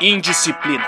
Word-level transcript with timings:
Indisciplina. 0.00 0.84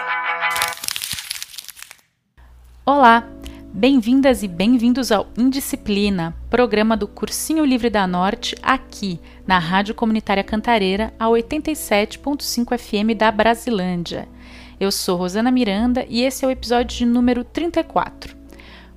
Olá, 2.84 3.26
bem-vindas 3.72 4.42
e 4.42 4.48
bem-vindos 4.48 5.12
ao 5.12 5.28
Indisciplina, 5.38 6.34
programa 6.50 6.96
do 6.96 7.06
Cursinho 7.06 7.64
Livre 7.64 7.88
da 7.88 8.06
Norte, 8.06 8.56
aqui 8.60 9.20
na 9.46 9.58
Rádio 9.58 9.94
Comunitária 9.94 10.42
Cantareira, 10.42 11.14
a 11.18 11.26
87.5 11.26 12.76
FM 12.76 13.16
da 13.16 13.30
Brasilândia. 13.30 14.28
Eu 14.80 14.90
sou 14.90 15.16
Rosana 15.16 15.50
Miranda 15.50 16.04
e 16.08 16.22
esse 16.22 16.44
é 16.44 16.48
o 16.48 16.50
episódio 16.50 16.98
de 16.98 17.06
número 17.06 17.44
34. 17.44 18.36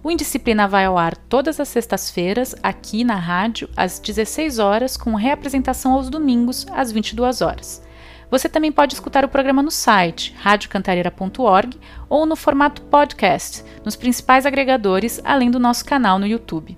O 0.04 0.12
Indisciplina 0.12 0.68
vai 0.68 0.86
ao 0.86 0.98
ar 0.98 1.18
todas 1.18 1.60
as 1.60 1.68
sextas-feiras, 1.68 2.56
aqui 2.62 3.04
na 3.04 3.16
rádio, 3.16 3.70
às 3.76 4.00
16 4.00 4.60
horas, 4.60 4.96
com 4.96 5.16
reapresentação 5.16 5.94
aos 5.94 6.10
domingos, 6.10 6.66
às 6.72 6.92
22 6.92 7.42
horas. 7.42 7.84
Você 8.30 8.48
também 8.48 8.72
pode 8.72 8.94
escutar 8.94 9.26
o 9.26 9.30
programa 9.30 9.64
no 9.64 9.72
site 9.72 10.36
radiocantareira.org 10.38 11.78
ou 12.10 12.26
no 12.26 12.36
formato 12.36 12.82
podcast, 12.84 13.64
nos 13.84 13.96
principais 13.96 14.46
agregadores, 14.46 15.20
além 15.24 15.50
do 15.50 15.60
nosso 15.60 15.84
canal 15.86 16.20
no 16.20 16.28
YouTube. 16.28 16.78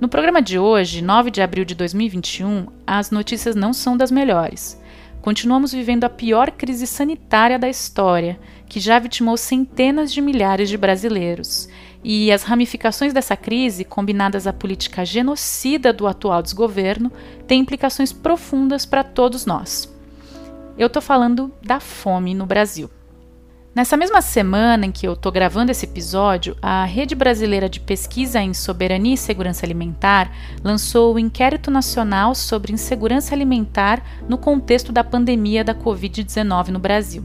No 0.00 0.08
programa 0.08 0.40
de 0.40 0.58
hoje, 0.58 1.02
9 1.02 1.30
de 1.30 1.42
abril 1.42 1.64
de 1.64 1.74
2021, 1.74 2.66
as 2.86 3.10
notícias 3.10 3.56
não 3.56 3.72
são 3.72 3.96
das 3.96 4.10
melhores. 4.10 4.80
Continuamos 5.20 5.72
vivendo 5.72 6.04
a 6.04 6.08
pior 6.08 6.50
crise 6.50 6.86
sanitária 6.86 7.58
da 7.58 7.68
história, 7.68 8.40
que 8.66 8.80
já 8.80 8.98
vitimou 8.98 9.36
centenas 9.36 10.10
de 10.10 10.22
milhares 10.22 10.70
de 10.70 10.78
brasileiros. 10.78 11.68
E 12.02 12.32
as 12.32 12.42
ramificações 12.42 13.12
dessa 13.12 13.36
crise, 13.36 13.84
combinadas 13.84 14.46
à 14.46 14.52
política 14.52 15.04
genocida 15.04 15.92
do 15.92 16.06
atual 16.06 16.42
desgoverno, 16.42 17.12
têm 17.46 17.60
implicações 17.60 18.12
profundas 18.12 18.86
para 18.86 19.04
todos 19.04 19.44
nós. 19.44 19.92
Eu 20.78 20.86
estou 20.86 21.02
falando 21.02 21.52
da 21.62 21.78
fome 21.78 22.34
no 22.34 22.46
Brasil. 22.46 22.90
Nessa 23.72 23.96
mesma 23.96 24.20
semana 24.20 24.86
em 24.86 24.90
que 24.90 25.06
eu 25.06 25.12
estou 25.12 25.30
gravando 25.30 25.70
esse 25.70 25.84
episódio, 25.84 26.56
a 26.60 26.84
Rede 26.84 27.14
Brasileira 27.14 27.68
de 27.68 27.78
Pesquisa 27.78 28.40
em 28.40 28.52
Soberania 28.52 29.14
e 29.14 29.18
Segurança 29.18 29.64
Alimentar 29.64 30.32
lançou 30.64 31.14
o 31.14 31.18
Inquérito 31.20 31.70
Nacional 31.70 32.34
sobre 32.34 32.72
Insegurança 32.72 33.32
Alimentar 33.32 34.02
no 34.28 34.36
contexto 34.36 34.90
da 34.90 35.04
pandemia 35.04 35.62
da 35.62 35.72
Covid-19 35.72 36.68
no 36.68 36.80
Brasil. 36.80 37.22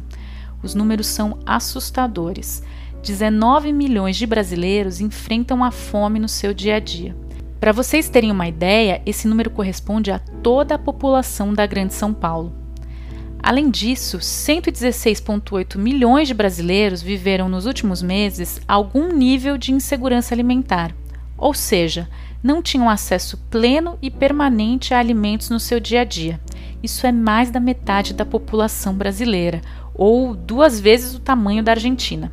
Os 0.62 0.76
números 0.76 1.08
são 1.08 1.40
assustadores. 1.48 2.62
19 3.06 3.72
milhões 3.72 4.18
de 4.18 4.26
brasileiros 4.26 5.00
enfrentam 5.00 5.64
a 5.64 5.70
fome 5.70 6.18
no 6.18 6.28
seu 6.28 6.56
dia 6.56 6.78
a 6.78 6.80
dia. 6.80 7.16
Para 7.60 7.72
vocês 7.72 8.10
terem 8.10 8.32
uma 8.32 8.48
ideia, 8.48 9.00
esse 9.06 9.28
número 9.28 9.52
corresponde 9.52 10.10
a 10.10 10.18
toda 10.18 10.74
a 10.74 10.80
população 10.80 11.54
da 11.54 11.68
Grande 11.68 11.94
São 11.94 12.12
Paulo. 12.12 12.52
Além 13.44 13.70
disso, 13.70 14.18
116,8 14.18 15.78
milhões 15.78 16.28
de 16.28 16.34
brasileiros 16.34 17.04
viveram 17.04 17.48
nos 17.48 17.68
últimos 17.68 18.02
meses 18.02 18.60
algum 18.68 19.14
nível 19.14 19.56
de 19.56 19.72
insegurança 19.72 20.34
alimentar, 20.34 20.92
ou 21.38 21.54
seja, 21.54 22.10
não 22.42 22.60
tinham 22.60 22.90
acesso 22.90 23.38
pleno 23.52 24.00
e 24.02 24.10
permanente 24.10 24.96
a 24.96 25.00
alimentos 25.00 25.52
no 25.52 25.60
seu 25.60 25.80
dia 25.80 26.02
a 26.02 26.06
dia. 26.06 26.42
Isso 26.82 27.06
é 27.06 27.12
mais 27.12 27.52
da 27.52 27.60
metade 27.60 28.16
da 28.16 28.26
população 28.26 28.96
brasileira, 28.96 29.62
ou 29.94 30.36
duas 30.36 30.80
vezes 30.80 31.14
o 31.14 31.20
tamanho 31.20 31.62
da 31.62 31.74
Argentina. 31.74 32.32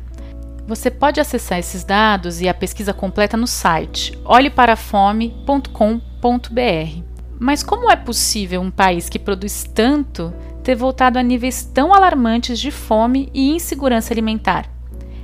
Você 0.65 0.89
pode 0.89 1.19
acessar 1.19 1.59
esses 1.59 1.83
dados 1.83 2.39
e 2.39 2.47
a 2.47 2.53
pesquisa 2.53 2.93
completa 2.93 3.35
no 3.35 3.45
site 3.45 4.17
olheparafome.com.br. 4.23 7.03
Mas 7.37 7.61
como 7.61 7.91
é 7.91 7.97
possível 7.97 8.61
um 8.61 8.71
país 8.71 9.09
que 9.09 9.19
produz 9.19 9.65
tanto 9.65 10.33
ter 10.63 10.75
voltado 10.75 11.19
a 11.19 11.23
níveis 11.23 11.65
tão 11.65 11.93
alarmantes 11.93 12.57
de 12.57 12.71
fome 12.71 13.29
e 13.33 13.53
insegurança 13.53 14.13
alimentar? 14.13 14.69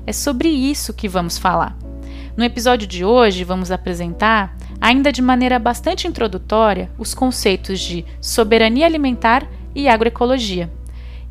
É 0.06 0.12
sobre 0.12 0.50
isso 0.50 0.94
que 0.94 1.08
vamos 1.08 1.38
falar. 1.38 1.78
No 2.36 2.44
episódio 2.44 2.86
de 2.86 3.06
hoje, 3.06 3.46
vamos 3.46 3.72
apresentar, 3.72 4.58
ainda 4.82 5.12
de 5.12 5.22
maneira 5.22 5.58
bastante 5.58 6.06
introdutória, 6.06 6.92
os 6.98 7.14
conceitos 7.14 7.80
de 7.80 8.06
soberania 8.20 8.86
alimentar 8.86 9.48
e 9.74 9.88
agroecologia. 9.88 10.70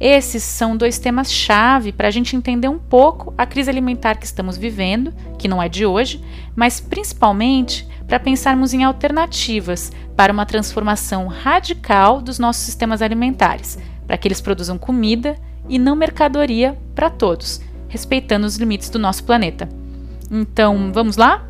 Esses 0.01 0.45
são 0.45 0.77
dois 0.77 0.99
temas-chave 0.99 1.91
para 1.91 2.07
a 2.07 2.11
gente 2.11 2.37
entender 2.37 2.69
um 2.69 2.79
pouco 2.79 3.35
a 3.37 3.45
crise 3.45 3.69
alimentar 3.69 4.15
que 4.15 4.27
estamos 4.27 4.57
vivendo, 4.57 5.13
que 5.37 5.49
não 5.49 5.61
é 5.61 5.69
de 5.69 5.85
hoje, 5.85 6.23
mas 6.55 6.79
principalmente 6.79 7.89
para 8.07 8.21
pensarmos 8.21 8.73
em 8.73 8.85
alternativas 8.85 9.91
para 10.17 10.33
uma 10.33 10.47
transformação 10.47 11.27
radical 11.27 12.23
dos 12.23 12.39
nossos 12.39 12.63
sistemas 12.63 13.03
alimentares, 13.03 13.77
para 14.07 14.17
que 14.17 14.29
eles 14.29 14.41
produzam 14.41 14.79
comida 14.79 15.37
e 15.69 15.81
não 15.81 15.97
mercadoria 15.97 16.79
para 16.95 17.11
todos, 17.11 17.61
respeitando 17.89 18.47
os 18.47 18.57
limites 18.57 18.91
do 18.91 19.01
nosso 19.01 19.25
planeta. 19.25 19.69
Então, 20.31 20.93
vamos 20.93 21.17
lá? 21.17 21.45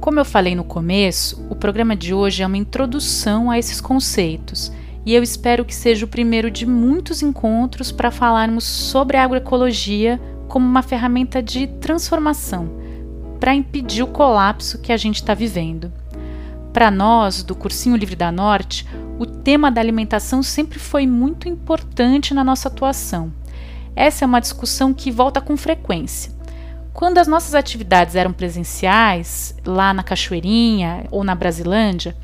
Como 0.00 0.18
eu 0.18 0.24
falei 0.24 0.54
no 0.54 0.64
começo, 0.64 1.46
o 1.50 1.54
programa 1.54 1.94
de 1.94 2.14
hoje 2.14 2.42
é 2.42 2.46
uma 2.46 2.56
introdução 2.56 3.50
a 3.50 3.58
esses 3.58 3.78
conceitos 3.78 4.72
e 5.08 5.14
eu 5.14 5.22
espero 5.22 5.64
que 5.64 5.74
seja 5.74 6.04
o 6.04 6.08
primeiro 6.08 6.50
de 6.50 6.66
muitos 6.66 7.22
encontros 7.22 7.90
para 7.90 8.10
falarmos 8.10 8.64
sobre 8.64 9.16
a 9.16 9.24
agroecologia 9.24 10.20
como 10.46 10.66
uma 10.66 10.82
ferramenta 10.82 11.42
de 11.42 11.66
transformação 11.66 12.68
para 13.40 13.54
impedir 13.54 14.02
o 14.02 14.06
colapso 14.06 14.78
que 14.78 14.92
a 14.92 14.98
gente 14.98 15.14
está 15.14 15.32
vivendo. 15.32 15.90
Para 16.74 16.90
nós, 16.90 17.42
do 17.42 17.54
Cursinho 17.54 17.96
Livre 17.96 18.16
da 18.16 18.30
Norte, 18.30 18.86
o 19.18 19.24
tema 19.24 19.70
da 19.70 19.80
alimentação 19.80 20.42
sempre 20.42 20.78
foi 20.78 21.06
muito 21.06 21.48
importante 21.48 22.34
na 22.34 22.44
nossa 22.44 22.68
atuação. 22.68 23.32
Essa 23.96 24.26
é 24.26 24.26
uma 24.26 24.40
discussão 24.42 24.92
que 24.92 25.10
volta 25.10 25.40
com 25.40 25.56
frequência. 25.56 26.30
Quando 26.92 27.16
as 27.16 27.26
nossas 27.26 27.54
atividades 27.54 28.14
eram 28.14 28.34
presenciais, 28.34 29.56
lá 29.64 29.94
na 29.94 30.02
Cachoeirinha 30.02 31.06
ou 31.10 31.24
na 31.24 31.34
Brasilândia, 31.34 32.14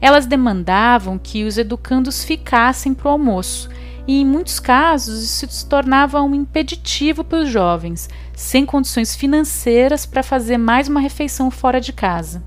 elas 0.00 0.26
demandavam 0.26 1.18
que 1.18 1.44
os 1.44 1.58
educandos 1.58 2.24
ficassem 2.24 2.92
para 2.92 3.08
o 3.08 3.10
almoço, 3.10 3.68
e 4.06 4.20
em 4.20 4.24
muitos 4.24 4.60
casos 4.60 5.22
isso 5.22 5.46
se 5.50 5.66
tornava 5.66 6.22
um 6.22 6.34
impeditivo 6.34 7.24
para 7.24 7.40
os 7.40 7.48
jovens, 7.48 8.08
sem 8.34 8.64
condições 8.64 9.16
financeiras 9.16 10.06
para 10.06 10.22
fazer 10.22 10.58
mais 10.58 10.88
uma 10.88 11.00
refeição 11.00 11.50
fora 11.50 11.80
de 11.80 11.92
casa. 11.92 12.42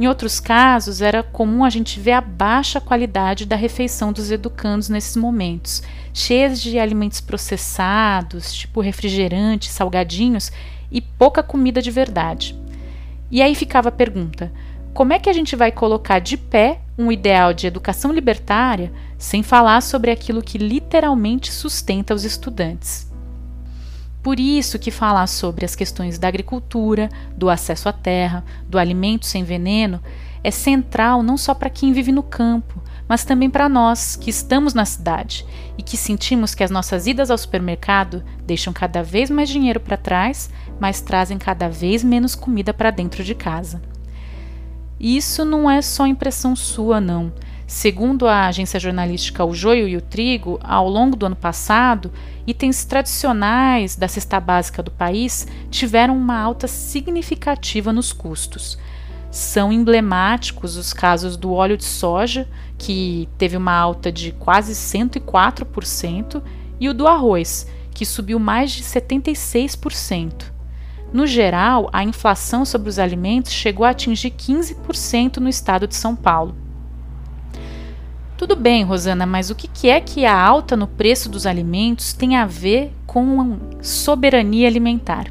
Em 0.00 0.08
outros 0.08 0.40
casos, 0.40 1.00
era 1.00 1.22
comum 1.22 1.64
a 1.64 1.70
gente 1.70 2.00
ver 2.00 2.12
a 2.12 2.20
baixa 2.20 2.80
qualidade 2.80 3.46
da 3.46 3.54
refeição 3.54 4.12
dos 4.12 4.30
educandos 4.30 4.88
nesses 4.88 5.16
momentos, 5.16 5.82
cheias 6.12 6.60
de 6.60 6.78
alimentos 6.78 7.20
processados, 7.20 8.52
tipo 8.52 8.80
refrigerantes, 8.80 9.70
salgadinhos 9.70 10.50
e 10.90 11.00
pouca 11.00 11.42
comida 11.42 11.80
de 11.80 11.90
verdade. 11.90 12.58
E 13.30 13.40
aí 13.40 13.54
ficava 13.54 13.90
a 13.90 13.92
pergunta: 13.92 14.50
como 14.94 15.14
é 15.14 15.18
que 15.18 15.30
a 15.30 15.32
gente 15.32 15.56
vai 15.56 15.72
colocar 15.72 16.18
de 16.18 16.36
pé 16.36 16.80
um 16.98 17.10
ideal 17.10 17.54
de 17.54 17.66
educação 17.66 18.12
libertária 18.12 18.92
sem 19.16 19.42
falar 19.42 19.80
sobre 19.80 20.10
aquilo 20.10 20.42
que 20.42 20.58
literalmente 20.58 21.50
sustenta 21.50 22.14
os 22.14 22.24
estudantes? 22.24 23.10
Por 24.22 24.38
isso 24.38 24.78
que 24.78 24.90
falar 24.90 25.26
sobre 25.26 25.64
as 25.64 25.74
questões 25.74 26.18
da 26.18 26.28
agricultura, 26.28 27.08
do 27.36 27.48
acesso 27.48 27.88
à 27.88 27.92
terra, 27.92 28.44
do 28.68 28.78
alimento 28.78 29.26
sem 29.26 29.42
veneno 29.42 30.00
é 30.44 30.50
central 30.50 31.22
não 31.22 31.36
só 31.36 31.54
para 31.54 31.70
quem 31.70 31.92
vive 31.92 32.12
no 32.12 32.22
campo, 32.22 32.82
mas 33.08 33.24
também 33.24 33.48
para 33.48 33.68
nós 33.68 34.14
que 34.14 34.28
estamos 34.28 34.74
na 34.74 34.84
cidade 34.84 35.46
e 35.78 35.82
que 35.82 35.96
sentimos 35.96 36.54
que 36.54 36.62
as 36.62 36.70
nossas 36.70 37.06
idas 37.06 37.30
ao 37.30 37.38
supermercado 37.38 38.22
deixam 38.44 38.72
cada 38.72 39.02
vez 39.02 39.30
mais 39.30 39.48
dinheiro 39.48 39.80
para 39.80 39.96
trás, 39.96 40.50
mas 40.78 41.00
trazem 41.00 41.38
cada 41.38 41.68
vez 41.68 42.04
menos 42.04 42.34
comida 42.34 42.74
para 42.74 42.90
dentro 42.90 43.24
de 43.24 43.34
casa. 43.34 43.80
E 45.02 45.16
isso 45.16 45.44
não 45.44 45.68
é 45.68 45.82
só 45.82 46.06
impressão 46.06 46.54
sua, 46.54 47.00
não. 47.00 47.32
Segundo 47.66 48.28
a 48.28 48.46
agência 48.46 48.78
jornalística 48.78 49.44
O 49.44 49.52
Joio 49.52 49.88
e 49.88 49.96
o 49.96 50.00
Trigo, 50.00 50.60
ao 50.62 50.88
longo 50.88 51.16
do 51.16 51.26
ano 51.26 51.34
passado, 51.34 52.12
itens 52.46 52.84
tradicionais 52.84 53.96
da 53.96 54.06
cesta 54.06 54.38
básica 54.38 54.80
do 54.80 54.92
país 54.92 55.48
tiveram 55.72 56.16
uma 56.16 56.38
alta 56.38 56.68
significativa 56.68 57.92
nos 57.92 58.12
custos. 58.12 58.78
São 59.28 59.72
emblemáticos 59.72 60.76
os 60.76 60.92
casos 60.92 61.36
do 61.36 61.52
óleo 61.52 61.76
de 61.76 61.84
soja, 61.84 62.48
que 62.78 63.28
teve 63.36 63.56
uma 63.56 63.74
alta 63.74 64.12
de 64.12 64.30
quase 64.30 64.72
104%, 64.72 66.40
e 66.78 66.88
o 66.88 66.94
do 66.94 67.08
arroz, 67.08 67.66
que 67.92 68.06
subiu 68.06 68.38
mais 68.38 68.70
de 68.70 68.84
76%. 68.84 70.51
No 71.12 71.26
geral, 71.26 71.90
a 71.92 72.02
inflação 72.02 72.64
sobre 72.64 72.88
os 72.88 72.98
alimentos 72.98 73.52
chegou 73.52 73.84
a 73.84 73.90
atingir 73.90 74.30
15% 74.30 75.36
no 75.36 75.48
estado 75.48 75.86
de 75.86 75.94
São 75.94 76.16
Paulo. 76.16 76.54
Tudo 78.36 78.56
bem, 78.56 78.82
Rosana, 78.82 79.26
mas 79.26 79.50
o 79.50 79.54
que 79.54 79.88
é 79.88 80.00
que 80.00 80.24
a 80.24 80.36
alta 80.36 80.76
no 80.76 80.86
preço 80.88 81.28
dos 81.28 81.46
alimentos 81.46 82.12
tem 82.12 82.36
a 82.36 82.46
ver 82.46 82.92
com 83.06 83.58
soberania 83.80 84.66
alimentar? 84.66 85.30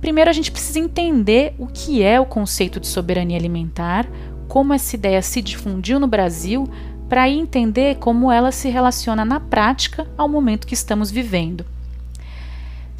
Primeiro, 0.00 0.28
a 0.28 0.32
gente 0.32 0.50
precisa 0.50 0.78
entender 0.78 1.54
o 1.58 1.66
que 1.66 2.02
é 2.02 2.18
o 2.18 2.26
conceito 2.26 2.80
de 2.80 2.86
soberania 2.86 3.38
alimentar, 3.38 4.06
como 4.48 4.72
essa 4.72 4.96
ideia 4.96 5.22
se 5.22 5.40
difundiu 5.40 6.00
no 6.00 6.06
Brasil 6.06 6.68
para 7.08 7.28
entender 7.28 7.96
como 7.96 8.32
ela 8.32 8.50
se 8.50 8.68
relaciona 8.68 9.24
na 9.24 9.38
prática 9.38 10.06
ao 10.16 10.28
momento 10.28 10.66
que 10.66 10.74
estamos 10.74 11.10
vivendo. 11.10 11.64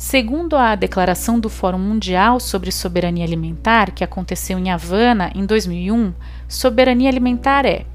Segundo 0.07 0.55
a 0.55 0.75
declaração 0.75 1.41
do 1.41 1.49
Fórum 1.49 1.79
Mundial 1.79 2.39
sobre 2.39 2.71
Soberania 2.71 3.25
Alimentar, 3.25 3.91
que 3.91 4.05
aconteceu 4.05 4.59
em 4.59 4.71
Havana 4.71 5.33
em 5.35 5.47
2001, 5.47 6.13
soberania 6.47 7.09
alimentar 7.09 7.65
é 7.65 7.87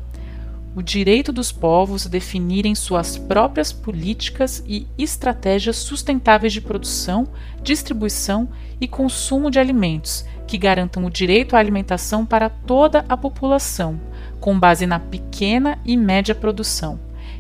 o 0.76 0.82
direito 0.82 1.32
dos 1.32 1.52
povos 1.52 2.08
definirem 2.08 2.74
suas 2.74 3.16
próprias 3.16 3.72
políticas 3.72 4.64
e 4.68 4.88
estratégias 4.98 5.78
sustentáveis 5.78 6.52
de 6.52 6.62
produção, 6.62 7.28
distribuição 7.62 8.50
e 8.82 8.88
consumo 8.88 9.52
de 9.52 9.60
alimentos, 9.60 10.26
que 10.48 10.58
garantam 10.58 11.06
o 11.06 11.12
direito 11.12 11.56
à 11.56 11.60
alimentação 11.60 12.26
para 12.26 12.50
toda 12.50 13.06
a 13.08 13.16
população, 13.16 14.02
com 14.40 14.60
base 14.60 14.88
na 14.88 14.98
pequena 14.98 15.78
e 15.86 15.96
média 15.96 16.34
produção, 16.34 17.00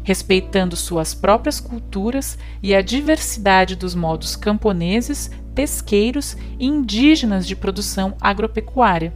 respeitando 0.09 0.75
suas 0.75 1.13
próprias 1.13 1.59
culturas 1.59 2.35
e 2.63 2.73
a 2.73 2.81
diversidade 2.81 3.75
dos 3.75 3.93
modos 3.93 4.35
camponeses, 4.35 5.29
pesqueiros 5.53 6.35
e 6.57 6.65
indígenas 6.65 7.45
de 7.45 7.55
produção 7.55 8.15
agropecuária, 8.19 9.13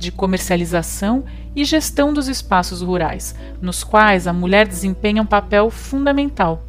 de 0.00 0.10
comercialização 0.10 1.22
e 1.54 1.64
gestão 1.64 2.12
dos 2.12 2.26
espaços 2.26 2.82
rurais, 2.82 3.36
nos 3.60 3.84
quais 3.84 4.26
a 4.26 4.32
mulher 4.32 4.66
desempenha 4.66 5.22
um 5.22 5.26
papel 5.26 5.70
fundamental 5.70 6.64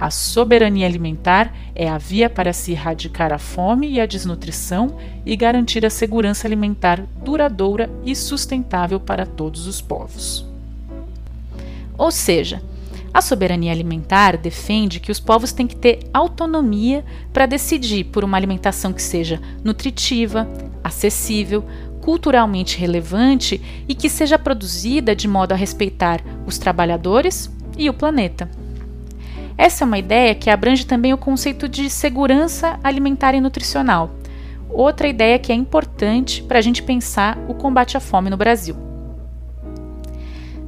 a 0.00 0.10
soberania 0.10 0.86
alimentar 0.86 1.54
é 1.76 1.88
a 1.88 1.96
via 1.96 2.28
para 2.28 2.52
se 2.52 2.72
erradicar 2.72 3.32
a 3.32 3.38
fome 3.38 3.88
e 3.88 4.00
a 4.00 4.06
desnutrição 4.06 4.96
e 5.24 5.36
garantir 5.36 5.86
a 5.86 5.90
segurança 5.90 6.48
alimentar 6.48 7.04
duradoura 7.22 7.88
e 8.04 8.16
sustentável 8.16 8.98
para 8.98 9.24
todos 9.24 9.68
os 9.68 9.80
povos. 9.80 10.44
Ou 11.96 12.10
seja, 12.10 12.60
a 13.12 13.20
soberania 13.20 13.72
alimentar 13.72 14.36
defende 14.36 14.98
que 14.98 15.12
os 15.12 15.20
povos 15.20 15.52
têm 15.52 15.66
que 15.66 15.76
ter 15.76 16.00
autonomia 16.14 17.04
para 17.32 17.46
decidir 17.46 18.04
por 18.04 18.24
uma 18.24 18.36
alimentação 18.36 18.92
que 18.92 19.02
seja 19.02 19.40
nutritiva, 19.62 20.48
acessível, 20.82 21.64
culturalmente 22.00 22.78
relevante 22.78 23.60
e 23.86 23.94
que 23.94 24.08
seja 24.08 24.38
produzida 24.38 25.14
de 25.14 25.28
modo 25.28 25.52
a 25.52 25.56
respeitar 25.56 26.20
os 26.46 26.58
trabalhadores 26.58 27.50
e 27.76 27.88
o 27.88 27.94
planeta. 27.94 28.50
Essa 29.56 29.84
é 29.84 29.86
uma 29.86 29.98
ideia 29.98 30.34
que 30.34 30.50
abrange 30.50 30.86
também 30.86 31.12
o 31.12 31.18
conceito 31.18 31.68
de 31.68 31.88
segurança 31.90 32.80
alimentar 32.82 33.34
e 33.34 33.40
nutricional, 33.40 34.10
outra 34.70 35.06
ideia 35.06 35.38
que 35.38 35.52
é 35.52 35.54
importante 35.54 36.42
para 36.42 36.58
a 36.58 36.62
gente 36.62 36.82
pensar 36.82 37.38
o 37.46 37.54
combate 37.54 37.96
à 37.96 38.00
fome 38.00 38.30
no 38.30 38.36
Brasil. 38.36 38.91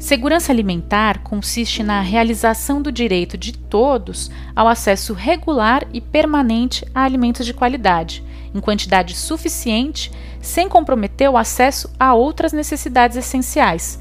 Segurança 0.05 0.53
alimentar 0.53 1.21
consiste 1.21 1.83
na 1.83 2.03
realização 2.03 2.83
do 2.83 2.93
direito 2.93 3.39
de 3.39 3.55
todos 3.55 4.31
ao 4.55 4.69
acesso 4.69 5.15
regular 5.15 5.83
e 5.95 6.01
permanente 6.03 6.87
a 6.95 7.05
alimentos 7.05 7.47
de 7.47 7.55
qualidade, 7.55 8.23
em 8.55 8.61
quantidade 8.61 9.17
suficiente, 9.17 10.13
sem 10.43 10.69
comprometer 10.69 11.31
o 11.31 11.39
acesso 11.39 11.91
a 11.99 12.13
outras 12.13 12.53
necessidades 12.53 13.17
essenciais, 13.17 13.99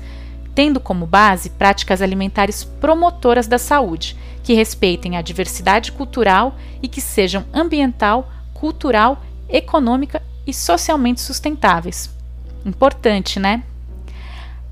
tendo 0.53 0.77
como 0.77 1.07
base 1.07 1.49
práticas 1.51 2.01
alimentares 2.01 2.65
promotoras 2.65 3.47
da 3.47 3.57
saúde, 3.57 4.17
que 4.43 4.53
respeitem 4.53 5.15
a 5.15 5.21
diversidade 5.21 5.93
cultural 5.93 6.57
e 6.81 6.89
que 6.89 6.99
sejam 6.99 7.45
ambiental, 7.53 8.29
cultural, 8.53 9.23
econômica 9.47 10.21
e 10.45 10.53
socialmente 10.53 11.21
sustentáveis. 11.21 12.09
Importante, 12.65 13.39
né? 13.39 13.63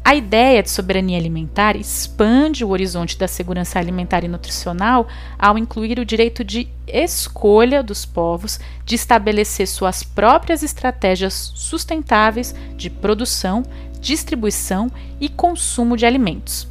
A 0.03 0.15
ideia 0.15 0.63
de 0.63 0.69
soberania 0.69 1.17
alimentar 1.17 1.75
expande 1.75 2.65
o 2.65 2.69
horizonte 2.69 3.17
da 3.17 3.27
segurança 3.27 3.77
alimentar 3.77 4.23
e 4.23 4.27
nutricional 4.27 5.07
ao 5.37 5.57
incluir 5.57 5.99
o 5.99 6.05
direito 6.05 6.43
de 6.43 6.67
escolha 6.87 7.83
dos 7.83 8.03
povos 8.03 8.59
de 8.83 8.95
estabelecer 8.95 9.67
suas 9.67 10.01
próprias 10.03 10.63
estratégias 10.63 11.53
sustentáveis 11.55 12.53
de 12.75 12.89
produção, 12.89 13.63
distribuição 14.01 14.91
e 15.19 15.29
consumo 15.29 15.95
de 15.95 16.05
alimentos. 16.05 16.67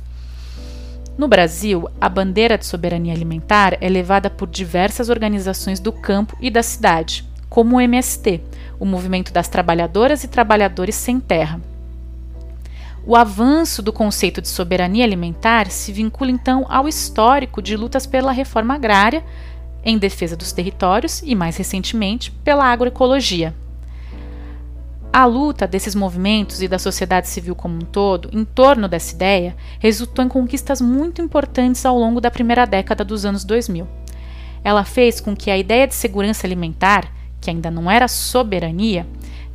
No 1.17 1.29
Brasil, 1.29 1.89
a 2.01 2.09
bandeira 2.09 2.59
de 2.59 2.67
soberania 2.67 3.15
alimentar 3.15 3.79
é 3.81 3.89
levada 3.89 4.29
por 4.29 4.49
diversas 4.49 5.09
organizações 5.09 5.79
do 5.79 5.93
campo 5.93 6.37
e 6.41 6.51
da 6.51 6.65
cidade, 6.65 7.25
como 7.49 7.77
o 7.77 7.81
MST, 7.81 8.41
o 8.79 8.85
Movimento 8.85 9.33
das 9.33 9.47
Trabalhadoras 9.47 10.25
e 10.25 10.29
Trabalhadores 10.29 10.97
Sem 10.97 11.21
Terra. 11.21 11.70
O 13.11 13.17
avanço 13.17 13.83
do 13.83 13.93
conceito 13.93 14.41
de 14.41 14.47
soberania 14.47 15.05
alimentar 15.05 15.69
se 15.69 15.91
vincula 15.91 16.31
então 16.31 16.65
ao 16.69 16.87
histórico 16.87 17.61
de 17.61 17.77
lutas 17.77 18.07
pela 18.07 18.31
reforma 18.31 18.75
agrária, 18.75 19.25
em 19.85 19.99
defesa 19.99 20.37
dos 20.37 20.53
territórios 20.53 21.21
e, 21.25 21.35
mais 21.35 21.57
recentemente, 21.57 22.31
pela 22.31 22.67
agroecologia. 22.67 23.53
A 25.13 25.25
luta 25.25 25.67
desses 25.67 25.93
movimentos 25.93 26.63
e 26.63 26.69
da 26.69 26.79
sociedade 26.79 27.27
civil 27.27 27.57
como 27.57 27.75
um 27.75 27.81
todo 27.81 28.31
em 28.33 28.45
torno 28.45 28.87
dessa 28.87 29.13
ideia 29.13 29.57
resultou 29.81 30.25
em 30.25 30.29
conquistas 30.29 30.81
muito 30.81 31.21
importantes 31.21 31.85
ao 31.85 31.99
longo 31.99 32.21
da 32.21 32.31
primeira 32.31 32.65
década 32.65 33.05
dos 33.05 33.25
anos 33.25 33.43
2000. 33.43 33.89
Ela 34.63 34.85
fez 34.85 35.21
com 35.21 35.35
que 35.35 35.51
a 35.51 35.59
ideia 35.59 35.89
de 35.89 35.97
segurança 35.97 36.47
alimentar, 36.47 37.13
que 37.41 37.51
ainda 37.51 37.73
não 37.73 37.91
era 37.91 38.07
soberania, 38.07 39.05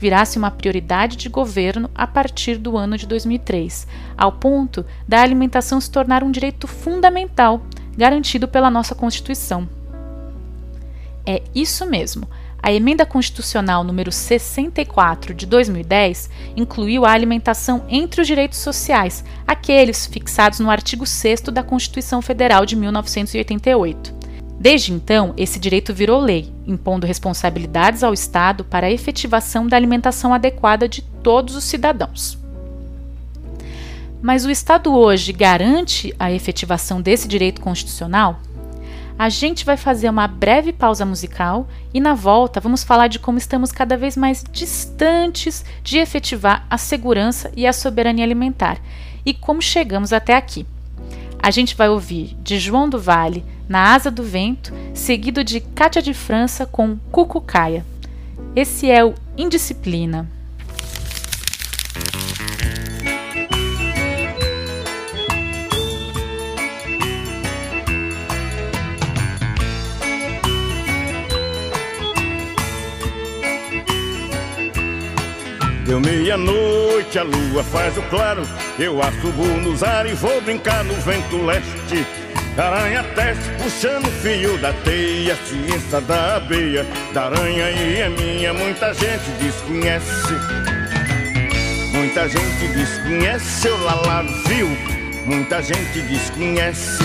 virasse 0.05 0.37
uma 0.37 0.51
prioridade 0.51 1.15
de 1.15 1.29
governo 1.29 1.89
a 1.95 2.05
partir 2.05 2.59
do 2.59 2.77
ano 2.77 2.95
de 2.95 3.07
2003, 3.07 3.87
ao 4.15 4.33
ponto 4.33 4.85
da 5.07 5.19
alimentação 5.19 5.81
se 5.81 5.89
tornar 5.89 6.23
um 6.23 6.29
direito 6.29 6.67
fundamental 6.67 7.65
garantido 7.97 8.47
pela 8.47 8.69
nossa 8.69 8.93
Constituição. 8.93 9.67
É 11.25 11.41
isso 11.55 11.87
mesmo. 11.87 12.29
A 12.61 12.71
emenda 12.71 13.03
constitucional 13.03 13.83
número 13.83 14.11
64 14.11 15.33
de 15.33 15.47
2010 15.47 16.29
incluiu 16.55 17.03
a 17.03 17.11
alimentação 17.11 17.83
entre 17.89 18.21
os 18.21 18.27
direitos 18.27 18.59
sociais, 18.59 19.25
aqueles 19.47 20.05
fixados 20.05 20.59
no 20.59 20.69
artigo 20.69 21.07
6 21.07 21.41
da 21.51 21.63
Constituição 21.63 22.21
Federal 22.21 22.63
de 22.63 22.75
1988. 22.75 24.13
Desde 24.59 24.93
então, 24.93 25.33
esse 25.35 25.59
direito 25.59 25.93
virou 25.93 26.19
lei, 26.19 26.51
impondo 26.65 27.05
responsabilidades 27.05 28.03
ao 28.03 28.13
Estado 28.13 28.63
para 28.63 28.87
a 28.87 28.91
efetivação 28.91 29.67
da 29.67 29.75
alimentação 29.75 30.33
adequada 30.33 30.87
de 30.87 31.01
todos 31.01 31.55
os 31.55 31.63
cidadãos. 31.63 32.38
Mas 34.21 34.45
o 34.45 34.50
Estado 34.50 34.93
hoje 34.95 35.31
garante 35.33 36.15
a 36.17 36.31
efetivação 36.31 37.01
desse 37.01 37.27
direito 37.27 37.62
constitucional? 37.62 38.39
A 39.17 39.29
gente 39.29 39.63
vai 39.63 39.77
fazer 39.77 40.09
uma 40.09 40.27
breve 40.27 40.74
pausa 40.74 41.05
musical 41.05 41.67
e, 41.93 42.01
na 42.01 42.13
volta, 42.13 42.59
vamos 42.59 42.83
falar 42.83 43.07
de 43.07 43.19
como 43.19 43.38
estamos 43.38 43.71
cada 43.71 43.95
vez 43.95 44.17
mais 44.17 44.43
distantes 44.51 45.63
de 45.83 46.00
efetivar 46.00 46.65
a 46.69 46.77
segurança 46.77 47.51
e 47.55 47.65
a 47.65 47.71
soberania 47.71 48.25
alimentar 48.25 48.77
e 49.25 49.33
como 49.33 49.62
chegamos 49.62 50.12
até 50.12 50.35
aqui. 50.35 50.65
A 51.42 51.51
gente 51.51 51.75
vai 51.75 51.89
ouvir 51.89 52.36
de 52.42 52.60
João 52.60 52.89
do 52.89 53.00
Vale, 53.00 53.44
Na 53.68 53.94
Asa 53.94 54.10
do 54.10 54.24
Vento, 54.24 54.74
seguido 54.94 55.44
de 55.44 55.60
Cátia 55.60 56.01
de 56.01 56.13
França 56.13 56.65
com 56.65 56.98
Cucucaia. 57.12 57.86
Esse 58.56 58.89
é 58.89 59.04
o 59.04 59.13
Indisciplina. 59.38 60.27
Deu 75.86 76.00
meia-noite, 76.00 77.20
a 77.20 77.24
lua 77.24 77.63
faz 77.63 77.96
o 77.96 78.01
claro. 78.04 78.42
Eu 78.80 79.00
assubo 79.04 79.46
nos 79.46 79.84
ares 79.84 80.13
e 80.13 80.15
vou 80.15 80.42
brincar 80.42 80.84
no 80.84 80.96
vento 80.96 81.38
leste. 81.38 82.08
Aranha 82.58 83.04
teste, 83.13 83.51
puxando 83.62 84.08
o 84.08 84.12
fio 84.12 84.58
da 84.60 84.74
teia 84.74 85.36
Ciência 85.36 86.01
da 86.01 86.38
abeia, 86.38 86.86
da 87.13 87.25
aranha 87.25 87.70
e 87.70 88.00
é 88.00 88.10
minha 88.10 88.54
Muita 88.54 88.94
gente 88.96 89.30
desconhece. 89.39 90.34
Muita 91.94 92.30
gente 92.30 92.68
desconhece, 92.74 93.68
o 93.68 93.77
Lala 93.84 94.25
viu. 94.48 94.68
Muita 95.27 95.62
gente 95.62 96.01
desconhece. 96.01 97.04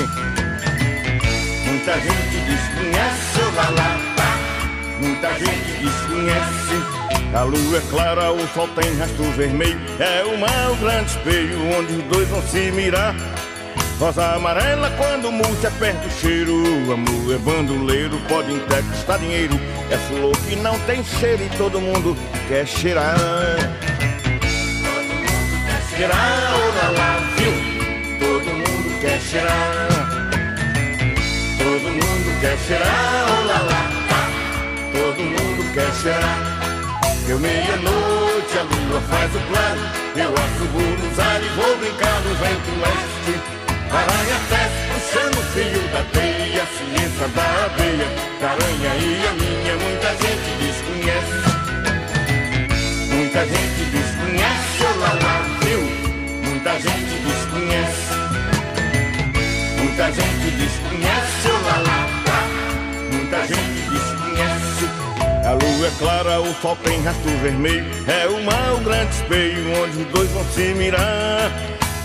Muita 1.66 1.94
gente 2.00 2.36
desconhece, 2.48 3.40
o 3.40 3.56
Lala 3.56 4.00
Muita 5.00 5.28
gente 5.34 5.82
desconhece 5.82 6.99
a 7.34 7.42
lua 7.42 7.78
é 7.78 7.80
clara, 7.90 8.32
o 8.32 8.46
sol 8.48 8.68
tem 8.68 8.96
rastro 8.96 9.24
vermelho 9.32 9.80
É 9.98 10.24
o 10.24 10.38
mar 10.38 10.70
o 10.72 10.76
grande 10.76 11.10
espelho 11.10 11.58
onde 11.78 11.92
os 11.94 12.02
dois 12.04 12.28
vão 12.28 12.42
se 12.42 12.70
mirar 12.72 13.14
Rosa 13.98 14.34
amarela 14.34 14.90
quando 14.96 15.30
murcha 15.30 15.70
perde 15.78 16.06
o 16.06 16.10
cheiro 16.10 16.54
Amor 16.92 17.34
é 17.34 17.38
bandoleiro, 17.38 18.18
pode 18.28 18.54
até 18.56 18.82
custar 18.82 19.18
dinheiro 19.18 19.60
É 19.90 19.96
flor 19.96 20.36
que 20.48 20.56
não 20.56 20.78
tem 20.80 21.04
cheiro 21.04 21.42
e 21.44 21.56
todo 21.56 21.80
mundo 21.80 22.16
quer 22.48 22.66
cheirar 22.66 23.16
Todo 24.00 25.14
mundo 25.14 25.66
quer 25.66 25.96
cheirar, 25.96 26.52
oh 26.54 26.68
lá 26.76 26.90
lá, 26.90 27.20
viu? 27.36 27.52
Todo 28.18 28.46
mundo 28.46 29.00
quer 29.00 29.20
cheirar. 29.20 29.88
Todo 31.58 31.90
mundo 31.90 32.40
quer 32.40 32.58
cheirar, 32.58 33.26
oh 33.28 33.46
lá 33.46 33.58
lá, 33.62 33.82
tá? 34.08 34.30
Todo 34.92 35.22
mundo 35.22 35.74
quer 35.74 35.92
cheirar. 35.92 36.59
Deu 37.30 37.38
meia-noite, 37.38 38.58
a 38.58 38.62
lua 38.64 39.00
faz 39.02 39.30
o 39.36 39.38
claro. 39.38 39.78
Eu 40.16 40.34
assumo 40.34 40.80
nos 40.98 41.16
ares 41.16 41.46
e 41.46 41.50
vou 41.54 41.76
brincar 41.76 42.20
no 42.22 42.34
vento 42.34 42.72
leste. 42.82 43.38
Aranha 43.88 44.38
teste, 44.50 44.82
puxando 44.90 45.38
o 45.38 45.42
fio 45.52 45.80
da 45.92 46.02
teia, 46.10 46.66
ciência 46.74 47.28
da 47.28 47.46
abeia. 47.66 48.08
Caranha 48.40 48.92
e 48.96 49.28
a 49.28 49.32
minha, 49.38 49.74
muita 49.76 50.10
gente 50.18 50.50
desconhece. 50.58 51.38
Muita 53.14 53.46
gente 53.46 53.80
desconhece, 53.92 54.82
oh 54.82 54.98
lá 54.98 55.36
viu? 55.62 55.82
Muita 56.50 56.72
gente 56.80 57.14
desconhece. 57.28 58.10
Muita 59.78 60.06
gente 60.10 60.50
desconhece, 60.50 61.46
oh 61.46 61.62
lá 61.64 61.78
lá, 61.78 62.00
tá? 62.24 62.40
Muita 63.12 63.38
gente 63.46 63.82
desconhece. 63.88 64.09
A 65.50 65.54
lua 65.54 65.88
é 65.88 65.90
clara, 65.98 66.40
o 66.40 66.54
sol 66.62 66.76
tem 66.76 67.02
rastro 67.02 67.28
vermelho. 67.42 67.84
É 68.06 68.28
o 68.28 68.40
mar, 68.44 68.74
o 68.74 68.84
grande 68.84 69.12
espelho, 69.12 69.82
onde 69.82 69.98
os 69.98 70.06
dois 70.12 70.30
vão 70.30 70.44
se 70.44 70.72
mirar. 70.74 71.50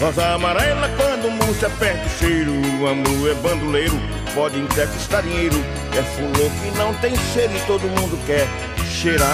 Rosa 0.02 0.34
amarela 0.34 0.90
quando 0.98 1.30
murcha 1.30 1.70
perto 1.78 2.08
o 2.08 2.10
cheiro. 2.10 2.54
Amor 2.88 3.30
é 3.30 3.36
bandoleiro, 3.36 4.02
pode 4.34 4.60
custar 4.62 5.22
dinheiro. 5.22 5.64
É 5.96 6.02
fulô 6.02 6.50
que 6.50 6.76
não 6.76 6.92
tem 6.96 7.16
cheiro 7.34 7.56
e 7.56 7.60
todo 7.68 7.84
mundo 7.84 8.20
quer 8.26 8.48
cheirar 8.84 9.30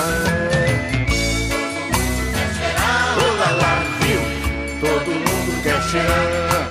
lá 3.39 3.51
lá, 3.51 3.83
viu? 4.01 4.19
Todo 4.81 5.09
mundo 5.09 5.63
quer 5.63 5.81
cheirar. 5.83 6.69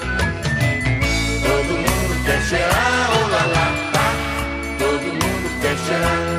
Todo 1.43 1.73
mundo 1.73 2.25
quer 2.27 2.43
cheirar, 2.43 3.11
oh 3.17 3.29
lá, 3.31 3.91
tá? 3.93 4.13
Todo 4.79 5.07
mundo 5.07 5.61
quer 5.63 5.77
cheirar. 5.79 6.30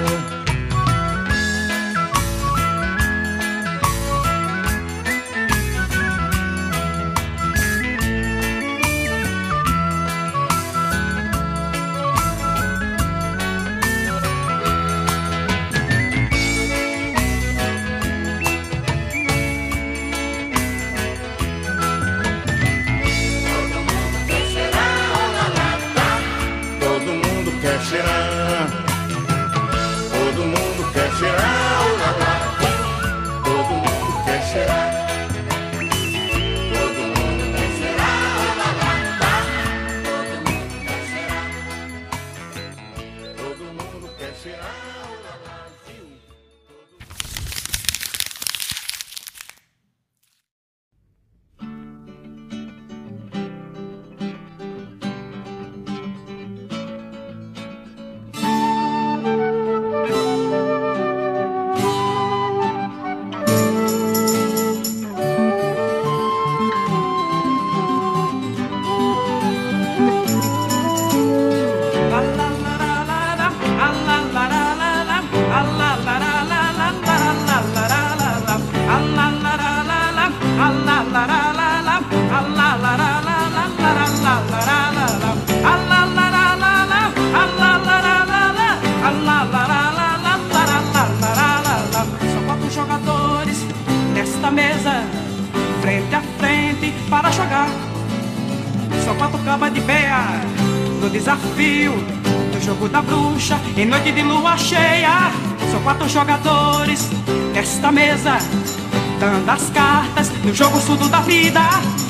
Cartas 110.41 110.45
no 110.45 110.53
jogo 110.53 110.81
surdo 110.81 111.07
da 111.09 111.21
vida. 111.21 112.00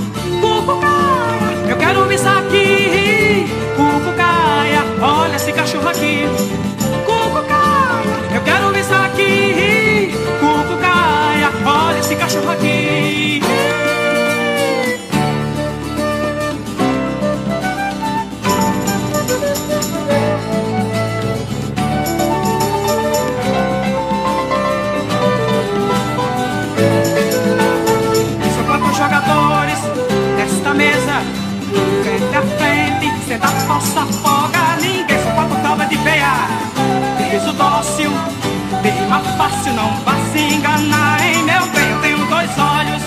Rima 39.12 39.20
fácil 39.38 39.74
Não 39.74 39.92
vá 40.06 40.14
se 40.32 40.40
enganar, 40.40 41.22
hein 41.22 41.44
meu 41.44 41.66
bem? 41.68 41.92
Eu 41.92 42.00
tenho 42.02 42.26
dois 42.28 42.50
olhos, 42.58 43.04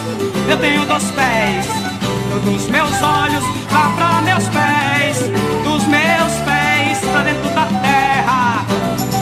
eu 0.48 0.58
tenho 0.58 0.84
dois 0.86 1.04
pés. 1.12 1.66
Dos 2.44 2.68
meus 2.68 3.02
olhos 3.02 3.44
lá 3.72 3.92
pra 3.96 4.20
meus 4.22 4.44
pés. 4.48 5.18
Dos 5.64 5.86
meus 5.86 6.32
pés 6.44 6.98
pra 7.10 7.22
dentro 7.22 7.48
da 7.54 7.66
terra. 7.80 8.64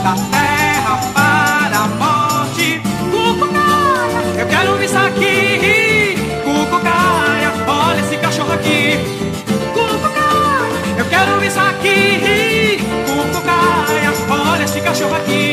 Da 0.03 0.15
terra 0.31 0.99
para 1.13 1.77
a 1.77 1.87
morte. 1.87 2.81
Cucucaia, 3.11 4.41
eu 4.41 4.47
quero 4.47 4.83
isso 4.83 4.97
aqui 4.97 6.17
Cucucaia, 6.43 7.51
olha 7.67 7.99
esse 8.01 8.17
cachorro 8.17 8.53
aqui. 8.53 8.99
Quero 11.09 11.45
isso 11.45 11.59
aqui. 11.59 12.79
Cucucaia, 13.05 14.11
olha 14.29 14.63
esse 14.63 14.81
cachorro 14.81 15.15
aqui. 15.15 15.52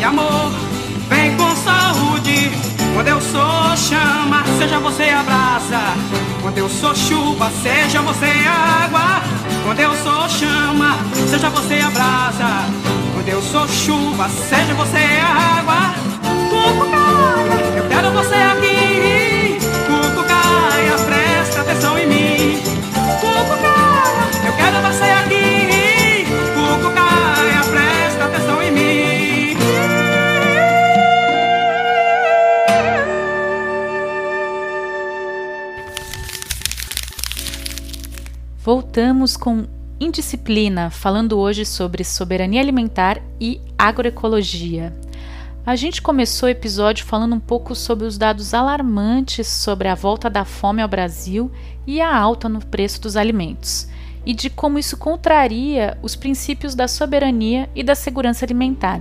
Vem 0.00 0.08
amor, 0.08 0.50
vem 1.10 1.36
com 1.36 1.54
saúde. 1.56 2.50
Quando 2.94 3.08
eu 3.08 3.20
sou 3.20 3.76
chama, 3.76 4.42
seja 4.58 4.78
você 4.78 5.10
a 5.10 5.22
brasa. 5.22 5.94
Quando 6.40 6.56
eu 6.56 6.70
sou 6.70 6.94
chuva, 6.94 7.50
seja 7.62 8.00
você 8.00 8.32
água. 8.48 9.20
Quando 9.62 9.78
eu 9.78 9.94
sou 9.96 10.26
chama, 10.26 10.96
seja 11.28 11.50
você 11.50 11.80
a 11.80 11.90
brasa. 11.90 12.64
Quando 13.12 13.28
eu 13.28 13.42
sou 13.42 13.68
chuva, 13.68 14.26
seja 14.30 14.72
você 14.72 15.20
água. 15.20 15.94
Cucucaia, 16.48 17.76
eu 17.76 17.88
quero 17.90 18.10
você 18.12 18.36
aqui. 18.36 19.58
Cucucaia, 19.86 20.96
presta 21.04 21.60
atenção 21.60 21.98
em 21.98 22.06
mim. 22.06 22.79
Voltamos 38.90 39.36
com 39.36 39.68
Indisciplina, 40.00 40.90
falando 40.90 41.38
hoje 41.38 41.64
sobre 41.64 42.02
soberania 42.02 42.60
alimentar 42.60 43.22
e 43.40 43.60
agroecologia. 43.78 44.92
A 45.64 45.76
gente 45.76 46.02
começou 46.02 46.48
o 46.48 46.50
episódio 46.50 47.06
falando 47.06 47.36
um 47.36 47.38
pouco 47.38 47.72
sobre 47.76 48.04
os 48.04 48.18
dados 48.18 48.52
alarmantes 48.52 49.46
sobre 49.46 49.86
a 49.86 49.94
volta 49.94 50.28
da 50.28 50.44
fome 50.44 50.82
ao 50.82 50.88
Brasil 50.88 51.52
e 51.86 52.00
a 52.00 52.12
alta 52.12 52.48
no 52.48 52.66
preço 52.66 53.00
dos 53.00 53.16
alimentos, 53.16 53.86
e 54.26 54.34
de 54.34 54.50
como 54.50 54.76
isso 54.76 54.96
contraria 54.96 55.96
os 56.02 56.16
princípios 56.16 56.74
da 56.74 56.88
soberania 56.88 57.70
e 57.76 57.84
da 57.84 57.94
segurança 57.94 58.44
alimentar. 58.44 59.00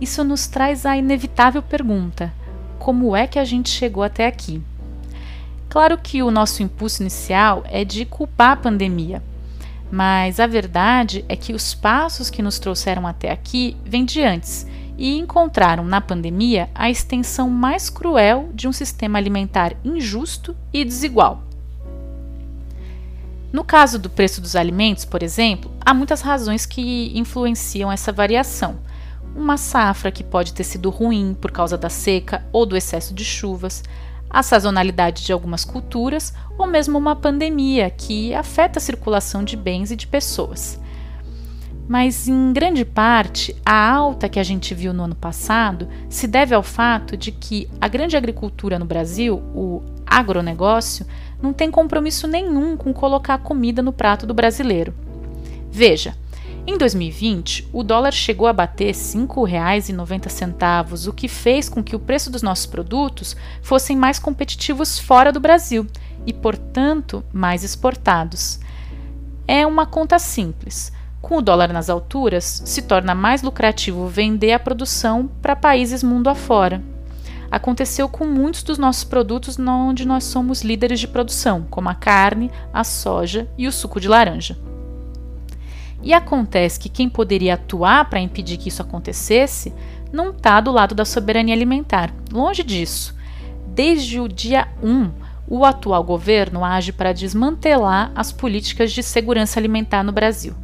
Isso 0.00 0.22
nos 0.22 0.46
traz 0.46 0.86
a 0.86 0.96
inevitável 0.96 1.62
pergunta: 1.62 2.32
como 2.78 3.16
é 3.16 3.26
que 3.26 3.40
a 3.40 3.44
gente 3.44 3.70
chegou 3.70 4.04
até 4.04 4.28
aqui? 4.28 4.62
Claro 5.70 5.96
que 5.96 6.20
o 6.20 6.32
nosso 6.32 6.64
impulso 6.64 7.00
inicial 7.00 7.62
é 7.66 7.84
de 7.84 8.04
culpar 8.04 8.50
a 8.50 8.56
pandemia, 8.56 9.22
mas 9.88 10.40
a 10.40 10.46
verdade 10.46 11.24
é 11.28 11.36
que 11.36 11.52
os 11.52 11.74
passos 11.74 12.28
que 12.28 12.42
nos 12.42 12.58
trouxeram 12.58 13.06
até 13.06 13.30
aqui 13.30 13.76
vêm 13.84 14.04
de 14.04 14.20
antes 14.20 14.66
e 14.98 15.16
encontraram 15.16 15.84
na 15.84 16.00
pandemia 16.00 16.68
a 16.74 16.90
extensão 16.90 17.48
mais 17.48 17.88
cruel 17.88 18.50
de 18.52 18.66
um 18.66 18.72
sistema 18.72 19.16
alimentar 19.16 19.76
injusto 19.84 20.56
e 20.72 20.84
desigual. 20.84 21.44
No 23.52 23.62
caso 23.62 23.96
do 23.96 24.10
preço 24.10 24.40
dos 24.40 24.56
alimentos, 24.56 25.04
por 25.04 25.22
exemplo, 25.22 25.70
há 25.80 25.94
muitas 25.94 26.20
razões 26.20 26.66
que 26.66 27.16
influenciam 27.16 27.92
essa 27.92 28.10
variação. 28.10 28.78
Uma 29.36 29.56
safra 29.56 30.10
que 30.10 30.24
pode 30.24 30.52
ter 30.52 30.64
sido 30.64 30.90
ruim 30.90 31.36
por 31.40 31.52
causa 31.52 31.78
da 31.78 31.88
seca 31.88 32.44
ou 32.52 32.66
do 32.66 32.76
excesso 32.76 33.14
de 33.14 33.24
chuvas, 33.24 33.84
a 34.30 34.42
sazonalidade 34.42 35.24
de 35.24 35.32
algumas 35.32 35.64
culturas 35.64 36.32
ou 36.56 36.66
mesmo 36.66 36.96
uma 36.96 37.16
pandemia 37.16 37.90
que 37.90 38.32
afeta 38.32 38.78
a 38.78 38.82
circulação 38.82 39.42
de 39.42 39.56
bens 39.56 39.90
e 39.90 39.96
de 39.96 40.06
pessoas. 40.06 40.78
Mas, 41.88 42.28
em 42.28 42.52
grande 42.52 42.84
parte, 42.84 43.56
a 43.66 43.90
alta 43.90 44.28
que 44.28 44.38
a 44.38 44.44
gente 44.44 44.72
viu 44.72 44.94
no 44.94 45.02
ano 45.02 45.16
passado 45.16 45.88
se 46.08 46.28
deve 46.28 46.54
ao 46.54 46.62
fato 46.62 47.16
de 47.16 47.32
que 47.32 47.68
a 47.80 47.88
grande 47.88 48.16
agricultura 48.16 48.78
no 48.78 48.84
Brasil, 48.84 49.42
o 49.52 49.82
agronegócio, 50.06 51.04
não 51.42 51.52
tem 51.52 51.68
compromisso 51.68 52.28
nenhum 52.28 52.76
com 52.76 52.92
colocar 52.92 53.38
comida 53.38 53.82
no 53.82 53.92
prato 53.92 54.24
do 54.24 54.32
brasileiro. 54.32 54.94
Veja, 55.68 56.14
em 56.66 56.76
2020, 56.76 57.68
o 57.72 57.82
dólar 57.82 58.12
chegou 58.12 58.46
a 58.46 58.52
bater 58.52 58.88
R$ 58.88 58.92
5,90, 58.92 61.08
o 61.08 61.12
que 61.12 61.26
fez 61.26 61.68
com 61.68 61.82
que 61.82 61.96
o 61.96 62.00
preço 62.00 62.30
dos 62.30 62.42
nossos 62.42 62.66
produtos 62.66 63.34
fossem 63.62 63.96
mais 63.96 64.18
competitivos 64.18 64.98
fora 64.98 65.32
do 65.32 65.40
Brasil 65.40 65.86
e, 66.26 66.32
portanto, 66.32 67.24
mais 67.32 67.64
exportados. 67.64 68.60
É 69.48 69.66
uma 69.66 69.86
conta 69.86 70.18
simples. 70.18 70.92
Com 71.20 71.38
o 71.38 71.42
dólar 71.42 71.72
nas 71.72 71.90
alturas, 71.90 72.62
se 72.64 72.82
torna 72.82 73.14
mais 73.14 73.42
lucrativo 73.42 74.06
vender 74.06 74.52
a 74.52 74.58
produção 74.58 75.28
para 75.42 75.56
países 75.56 76.02
mundo 76.02 76.28
afora. 76.28 76.82
Aconteceu 77.50 78.08
com 78.08 78.26
muitos 78.26 78.62
dos 78.62 78.78
nossos 78.78 79.02
produtos 79.02 79.58
onde 79.58 80.06
nós 80.06 80.24
somos 80.24 80.62
líderes 80.62 81.00
de 81.00 81.08
produção, 81.08 81.66
como 81.68 81.88
a 81.88 81.94
carne, 81.94 82.50
a 82.72 82.84
soja 82.84 83.48
e 83.58 83.66
o 83.66 83.72
suco 83.72 83.98
de 83.98 84.06
laranja. 84.06 84.56
E 86.02 86.14
acontece 86.14 86.80
que 86.80 86.88
quem 86.88 87.08
poderia 87.08 87.54
atuar 87.54 88.08
para 88.08 88.20
impedir 88.20 88.56
que 88.56 88.68
isso 88.68 88.82
acontecesse 88.82 89.72
não 90.12 90.30
está 90.30 90.60
do 90.60 90.72
lado 90.72 90.94
da 90.94 91.04
soberania 91.04 91.54
alimentar. 91.54 92.12
Longe 92.32 92.62
disso. 92.62 93.14
Desde 93.66 94.18
o 94.18 94.26
dia 94.26 94.68
1, 94.82 95.10
o 95.46 95.64
atual 95.64 96.02
governo 96.02 96.64
age 96.64 96.92
para 96.92 97.12
desmantelar 97.12 98.10
as 98.14 98.32
políticas 98.32 98.92
de 98.92 99.02
segurança 99.02 99.58
alimentar 99.60 100.02
no 100.02 100.12
Brasil. 100.12 100.54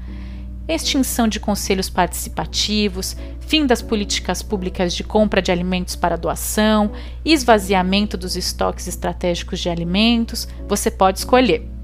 Extinção 0.68 1.28
de 1.28 1.38
conselhos 1.38 1.88
participativos, 1.88 3.16
fim 3.40 3.66
das 3.66 3.80
políticas 3.80 4.42
públicas 4.42 4.94
de 4.94 5.04
compra 5.04 5.40
de 5.40 5.52
alimentos 5.52 5.94
para 5.94 6.16
doação, 6.16 6.90
esvaziamento 7.24 8.16
dos 8.16 8.36
estoques 8.36 8.88
estratégicos 8.88 9.60
de 9.60 9.68
alimentos, 9.68 10.48
você 10.68 10.90
pode 10.90 11.18
escolher. 11.18 11.75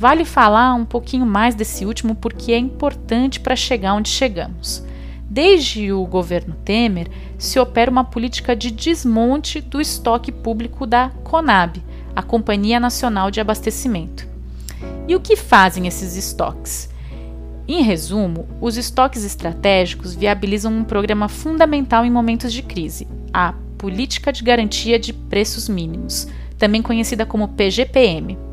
Vale 0.00 0.24
falar 0.24 0.72
um 0.72 0.86
pouquinho 0.86 1.26
mais 1.26 1.54
desse 1.54 1.84
último 1.84 2.14
porque 2.14 2.52
é 2.52 2.58
importante 2.58 3.38
para 3.38 3.54
chegar 3.54 3.92
onde 3.92 4.08
chegamos. 4.08 4.82
Desde 5.28 5.92
o 5.92 6.06
governo 6.06 6.56
Temer, 6.64 7.10
se 7.36 7.60
opera 7.60 7.90
uma 7.90 8.02
política 8.02 8.56
de 8.56 8.70
desmonte 8.70 9.60
do 9.60 9.78
estoque 9.78 10.32
público 10.32 10.86
da 10.86 11.10
CONAB, 11.22 11.82
a 12.16 12.22
Companhia 12.22 12.80
Nacional 12.80 13.30
de 13.30 13.42
Abastecimento. 13.42 14.26
E 15.06 15.14
o 15.14 15.20
que 15.20 15.36
fazem 15.36 15.86
esses 15.86 16.16
estoques? 16.16 16.88
Em 17.68 17.82
resumo, 17.82 18.48
os 18.58 18.78
estoques 18.78 19.22
estratégicos 19.22 20.14
viabilizam 20.14 20.72
um 20.72 20.82
programa 20.82 21.28
fundamental 21.28 22.06
em 22.06 22.10
momentos 22.10 22.54
de 22.54 22.62
crise, 22.62 23.06
a 23.34 23.52
Política 23.76 24.32
de 24.32 24.42
Garantia 24.42 24.98
de 24.98 25.12
Preços 25.12 25.68
Mínimos, 25.68 26.26
também 26.56 26.80
conhecida 26.80 27.26
como 27.26 27.48
PGPM. 27.48 28.49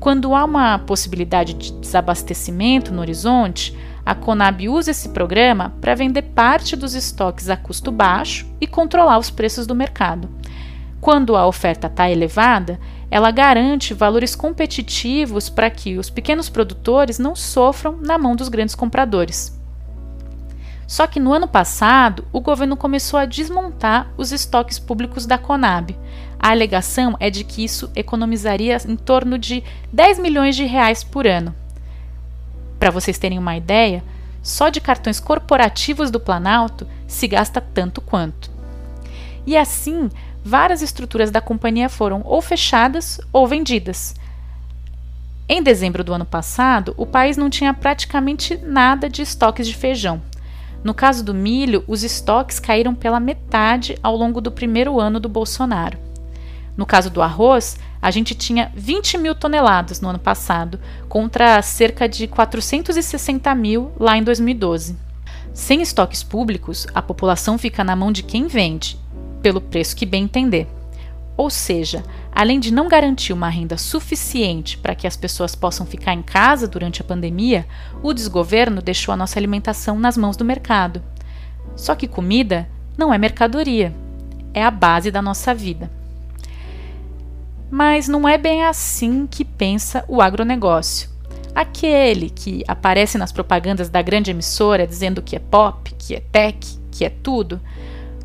Quando 0.00 0.34
há 0.34 0.44
uma 0.44 0.78
possibilidade 0.78 1.54
de 1.54 1.72
desabastecimento 1.72 2.92
no 2.92 3.00
horizonte, 3.00 3.76
a 4.06 4.14
Conab 4.14 4.68
usa 4.68 4.92
esse 4.92 5.08
programa 5.08 5.74
para 5.80 5.94
vender 5.94 6.22
parte 6.22 6.76
dos 6.76 6.94
estoques 6.94 7.50
a 7.50 7.56
custo 7.56 7.90
baixo 7.90 8.46
e 8.60 8.66
controlar 8.66 9.18
os 9.18 9.28
preços 9.28 9.66
do 9.66 9.74
mercado. 9.74 10.28
Quando 11.00 11.36
a 11.36 11.46
oferta 11.46 11.88
está 11.88 12.10
elevada, 12.10 12.78
ela 13.10 13.30
garante 13.30 13.94
valores 13.94 14.34
competitivos 14.34 15.48
para 15.48 15.70
que 15.70 15.98
os 15.98 16.10
pequenos 16.10 16.48
produtores 16.48 17.18
não 17.18 17.34
sofram 17.34 17.98
na 18.00 18.16
mão 18.16 18.36
dos 18.36 18.48
grandes 18.48 18.74
compradores. 18.74 19.58
Só 20.86 21.06
que 21.06 21.20
no 21.20 21.32
ano 21.34 21.46
passado, 21.46 22.24
o 22.32 22.40
governo 22.40 22.76
começou 22.76 23.18
a 23.18 23.26
desmontar 23.26 24.10
os 24.16 24.32
estoques 24.32 24.78
públicos 24.78 25.26
da 25.26 25.36
Conab. 25.36 25.94
A 26.38 26.50
alegação 26.50 27.16
é 27.18 27.30
de 27.30 27.42
que 27.42 27.64
isso 27.64 27.90
economizaria 27.96 28.76
em 28.86 28.96
torno 28.96 29.38
de 29.38 29.62
10 29.92 30.20
milhões 30.20 30.54
de 30.54 30.64
reais 30.64 31.02
por 31.02 31.26
ano. 31.26 31.54
Para 32.78 32.90
vocês 32.90 33.18
terem 33.18 33.38
uma 33.38 33.56
ideia, 33.56 34.04
só 34.42 34.68
de 34.68 34.80
cartões 34.80 35.18
corporativos 35.18 36.10
do 36.10 36.20
Planalto 36.20 36.86
se 37.06 37.26
gasta 37.26 37.60
tanto 37.60 38.00
quanto. 38.00 38.50
E 39.44 39.56
assim, 39.56 40.08
várias 40.44 40.80
estruturas 40.80 41.30
da 41.30 41.40
companhia 41.40 41.88
foram 41.88 42.22
ou 42.24 42.40
fechadas 42.40 43.20
ou 43.32 43.46
vendidas. 43.46 44.14
Em 45.48 45.62
dezembro 45.62 46.04
do 46.04 46.12
ano 46.12 46.26
passado, 46.26 46.94
o 46.96 47.06
país 47.06 47.36
não 47.36 47.50
tinha 47.50 47.74
praticamente 47.74 48.56
nada 48.58 49.08
de 49.08 49.22
estoques 49.22 49.66
de 49.66 49.74
feijão. 49.74 50.22
No 50.84 50.94
caso 50.94 51.24
do 51.24 51.34
milho, 51.34 51.82
os 51.88 52.04
estoques 52.04 52.60
caíram 52.60 52.94
pela 52.94 53.18
metade 53.18 53.98
ao 54.02 54.14
longo 54.14 54.40
do 54.40 54.52
primeiro 54.52 55.00
ano 55.00 55.18
do 55.18 55.28
Bolsonaro. 55.28 56.07
No 56.78 56.86
caso 56.86 57.10
do 57.10 57.20
arroz, 57.20 57.76
a 58.00 58.08
gente 58.08 58.36
tinha 58.36 58.70
20 58.72 59.18
mil 59.18 59.34
toneladas 59.34 60.00
no 60.00 60.10
ano 60.10 60.18
passado, 60.20 60.78
contra 61.08 61.60
cerca 61.60 62.08
de 62.08 62.28
460 62.28 63.52
mil 63.56 63.90
lá 63.98 64.16
em 64.16 64.22
2012. 64.22 64.96
Sem 65.52 65.82
estoques 65.82 66.22
públicos, 66.22 66.86
a 66.94 67.02
população 67.02 67.58
fica 67.58 67.82
na 67.82 67.96
mão 67.96 68.12
de 68.12 68.22
quem 68.22 68.46
vende, 68.46 68.96
pelo 69.42 69.60
preço 69.60 69.96
que 69.96 70.06
bem 70.06 70.22
entender. 70.22 70.68
Ou 71.36 71.50
seja, 71.50 72.04
além 72.32 72.60
de 72.60 72.72
não 72.72 72.86
garantir 72.86 73.32
uma 73.32 73.48
renda 73.48 73.76
suficiente 73.76 74.78
para 74.78 74.94
que 74.94 75.06
as 75.08 75.16
pessoas 75.16 75.56
possam 75.56 75.84
ficar 75.84 76.14
em 76.14 76.22
casa 76.22 76.68
durante 76.68 77.02
a 77.02 77.04
pandemia, 77.04 77.66
o 78.04 78.12
desgoverno 78.12 78.80
deixou 78.80 79.12
a 79.12 79.16
nossa 79.16 79.36
alimentação 79.36 79.98
nas 79.98 80.16
mãos 80.16 80.36
do 80.36 80.44
mercado. 80.44 81.02
Só 81.74 81.96
que 81.96 82.06
comida 82.06 82.68
não 82.96 83.12
é 83.12 83.18
mercadoria, 83.18 83.92
é 84.54 84.62
a 84.62 84.70
base 84.70 85.10
da 85.10 85.20
nossa 85.20 85.52
vida. 85.52 85.97
Mas 87.70 88.08
não 88.08 88.28
é 88.28 88.38
bem 88.38 88.64
assim 88.64 89.26
que 89.26 89.44
pensa 89.44 90.04
o 90.08 90.22
agronegócio. 90.22 91.08
Aquele 91.54 92.30
que 92.30 92.64
aparece 92.68 93.18
nas 93.18 93.32
propagandas 93.32 93.88
da 93.88 94.00
grande 94.00 94.30
emissora 94.30 94.86
dizendo 94.86 95.22
que 95.22 95.36
é 95.36 95.38
pop, 95.38 95.92
que 95.98 96.14
é 96.14 96.20
tech, 96.20 96.78
que 96.90 97.04
é 97.04 97.10
tudo, 97.10 97.60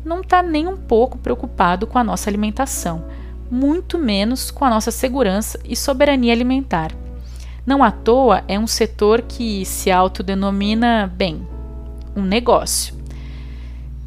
não 0.04 0.20
está 0.20 0.42
nem 0.42 0.66
um 0.66 0.76
pouco 0.76 1.18
preocupado 1.18 1.86
com 1.86 1.98
a 1.98 2.04
nossa 2.04 2.28
alimentação, 2.28 3.04
muito 3.50 3.98
menos 3.98 4.50
com 4.50 4.64
a 4.64 4.70
nossa 4.70 4.90
segurança 4.90 5.58
e 5.64 5.74
soberania 5.74 6.32
alimentar. 6.32 6.92
Não 7.66 7.82
à 7.82 7.90
toa 7.90 8.44
é 8.46 8.58
um 8.58 8.66
setor 8.66 9.22
que 9.22 9.64
se 9.64 9.90
autodenomina, 9.90 11.10
bem, 11.16 11.46
um 12.14 12.22
negócio. 12.22 12.94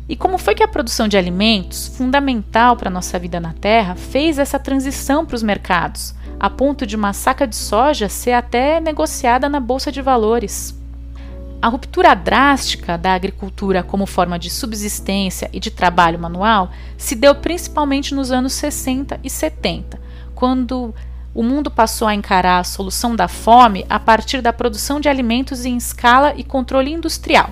E 0.10 0.15
como 0.15 0.38
foi 0.38 0.56
que 0.56 0.63
a 0.63 0.67
produção 0.67 1.08
de 1.08 1.17
alimentos, 1.17 1.88
fundamental 1.88 2.78
para 2.78 2.89
a 2.89 2.93
nossa 2.93 3.20
vida 3.20 3.39
na 3.39 3.54
Terra, 3.54 3.96
fez 3.96 4.39
essa 4.39 4.58
transição 4.58 5.26
para 5.26 5.36
os 5.36 5.43
mercados, 5.43 6.15
a 6.39 6.50
ponto 6.50 6.86
de 6.86 6.96
uma 6.96 7.12
saca 7.12 7.46
de 7.46 7.56
soja 7.56 8.08
ser 8.08 8.32
até 8.32 8.80
negociada 8.80 9.50
na 9.50 9.60
bolsa 9.60 9.91
de 9.91 10.02
valores? 10.02 10.74
A 11.62 11.67
ruptura 11.67 12.13
drástica 12.13 12.98
da 12.98 13.13
agricultura 13.13 13.84
como 13.84 14.06
forma 14.06 14.38
de 14.39 14.50
subsistência 14.50 15.50
e 15.52 15.60
de 15.60 15.72
trabalho 15.72 16.20
manual 16.20 16.72
se 16.98 17.15
deu 17.15 17.36
principalmente 17.36 18.15
nos 18.15 18.32
anos 18.32 18.54
60 18.54 19.20
e 19.24 19.30
70, 19.30 20.00
quando 20.34 20.93
o 21.34 21.43
mundo 21.43 21.70
passou 21.70 22.08
a 22.08 22.15
encarar 22.15 22.60
a 22.60 22.63
solução 22.63 23.15
da 23.15 23.28
fome 23.28 23.86
a 23.89 24.00
partir 24.00 24.41
da 24.41 24.54
produção 24.54 25.00
de 25.00 25.10
alimentos 25.10 25.65
em 25.65 25.76
escala 25.76 26.34
e 26.38 26.43
controle 26.43 26.93
industrial. 26.93 27.50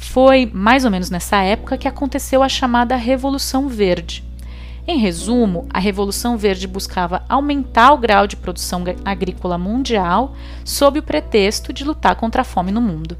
Foi 0.00 0.50
mais 0.52 0.84
ou 0.84 0.90
menos 0.90 1.10
nessa 1.10 1.36
época 1.42 1.78
que 1.78 1.86
aconteceu 1.86 2.42
a 2.42 2.48
chamada 2.48 2.96
Revolução 2.96 3.68
Verde. 3.68 4.24
Em 4.88 4.98
resumo, 4.98 5.68
a 5.72 5.78
Revolução 5.78 6.36
Verde 6.36 6.66
buscava 6.66 7.22
aumentar 7.28 7.92
o 7.92 7.98
grau 7.98 8.26
de 8.26 8.34
produção 8.34 8.82
agrícola 9.04 9.56
mundial 9.56 10.34
sob 10.64 10.98
o 10.98 11.02
pretexto 11.02 11.72
de 11.72 11.84
lutar 11.84 12.16
contra 12.16 12.40
a 12.40 12.44
fome 12.44 12.72
no 12.72 12.80
mundo. 12.80 13.16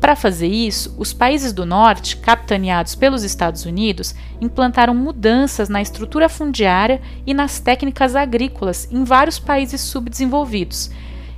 Para 0.00 0.14
fazer 0.14 0.46
isso, 0.46 0.94
os 0.96 1.12
países 1.12 1.52
do 1.52 1.66
norte, 1.66 2.18
capitaneados 2.18 2.94
pelos 2.94 3.24
Estados 3.24 3.64
Unidos, 3.64 4.14
implantaram 4.40 4.94
mudanças 4.94 5.68
na 5.68 5.82
estrutura 5.82 6.28
fundiária 6.28 7.00
e 7.26 7.34
nas 7.34 7.58
técnicas 7.58 8.14
agrícolas 8.14 8.86
em 8.92 9.02
vários 9.02 9.38
países 9.38 9.80
subdesenvolvidos, 9.80 10.90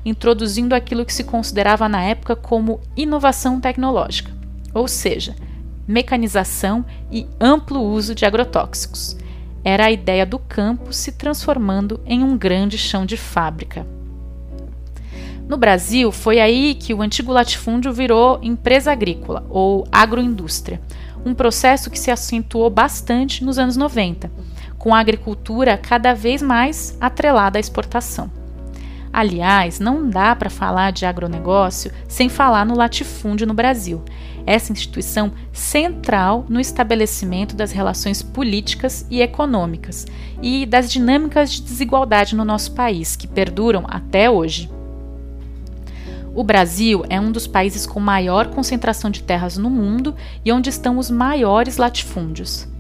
introduzindo 0.05 0.75
aquilo 0.75 1.05
que 1.05 1.15
se 1.15 1.25
considerava 1.25 1.89
na 1.89 2.03
época 2.03 2.35
como 2.35 2.81
inovação 2.97 3.61
tecnológica, 3.61 4.33
ou 4.75 4.89
seja, 4.89 5.35
mecanização 5.87 6.85
e 7.11 7.27
amplo 7.41 7.81
uso 7.81 8.15
de 8.15 8.25
agrotóxicos. 8.25 9.17
Era 9.65 9.87
a 9.87 9.93
ideia 9.93 10.27
do 10.27 10.39
campo 10.39 10.93
se 10.93 11.13
transformando 11.13 12.01
em 12.05 12.23
um 12.23 12.37
grande 12.37 12.77
chão 12.77 13.07
de 13.07 13.17
fábrica. 13.17 13.87
No 15.49 15.57
Brasil, 15.57 16.11
foi 16.11 16.41
aí 16.41 16.75
que 16.75 16.95
o 16.95 17.03
antigo 17.03 17.33
latifúndio 17.33 17.93
virou 17.93 18.39
empresa 18.43 18.91
agrícola 18.91 19.45
ou 19.51 19.87
agroindústria, 19.93 20.81
um 21.25 21.35
processo 21.35 21.91
que 21.91 21.99
se 21.99 22.11
acentuou 22.11 22.69
bastante 22.71 23.45
nos 23.45 23.59
anos 23.59 23.77
90, 23.77 24.31
com 24.79 24.95
a 24.95 24.99
agricultura 24.99 25.77
cada 25.77 26.15
vez 26.15 26.43
mais 26.43 26.97
atrelada 27.01 27.59
à 27.59 27.61
exportação. 27.61 28.42
Aliás, 29.13 29.79
não 29.79 30.09
dá 30.09 30.35
para 30.35 30.49
falar 30.49 30.91
de 30.91 31.05
agronegócio 31.05 31.93
sem 32.09 32.31
falar 32.31 32.65
no 32.65 32.75
latifúndio 32.75 33.47
no 33.47 33.53
Brasil, 33.53 34.03
essa 34.47 34.73
instituição 34.73 35.33
central 35.53 36.47
no 36.49 36.59
estabelecimento 36.59 37.55
das 37.55 37.73
relações 37.73 38.23
políticas 38.23 39.07
e 39.11 39.21
econômicas 39.21 40.07
e 40.41 40.65
das 40.65 40.91
dinâmicas 40.91 41.53
de 41.53 41.61
desigualdade 41.61 42.35
no 42.35 42.45
nosso 42.45 42.73
país, 42.73 43.15
que 43.15 43.29
perduram 43.29 43.85
até 43.87 44.31
hoje. 44.31 44.71
O 46.35 46.43
Brasil 46.43 47.05
é 47.11 47.21
um 47.21 47.31
dos 47.31 47.47
países 47.47 47.87
com 47.87 48.01
maior 48.01 48.47
concentração 48.49 49.11
de 49.11 49.23
terras 49.23 49.59
no 49.59 49.69
mundo 49.69 50.15
e 50.43 50.51
onde 50.51 50.71
estão 50.71 50.97
os 50.97 51.11
maiores 51.11 51.77
latifúndios. 51.77 52.72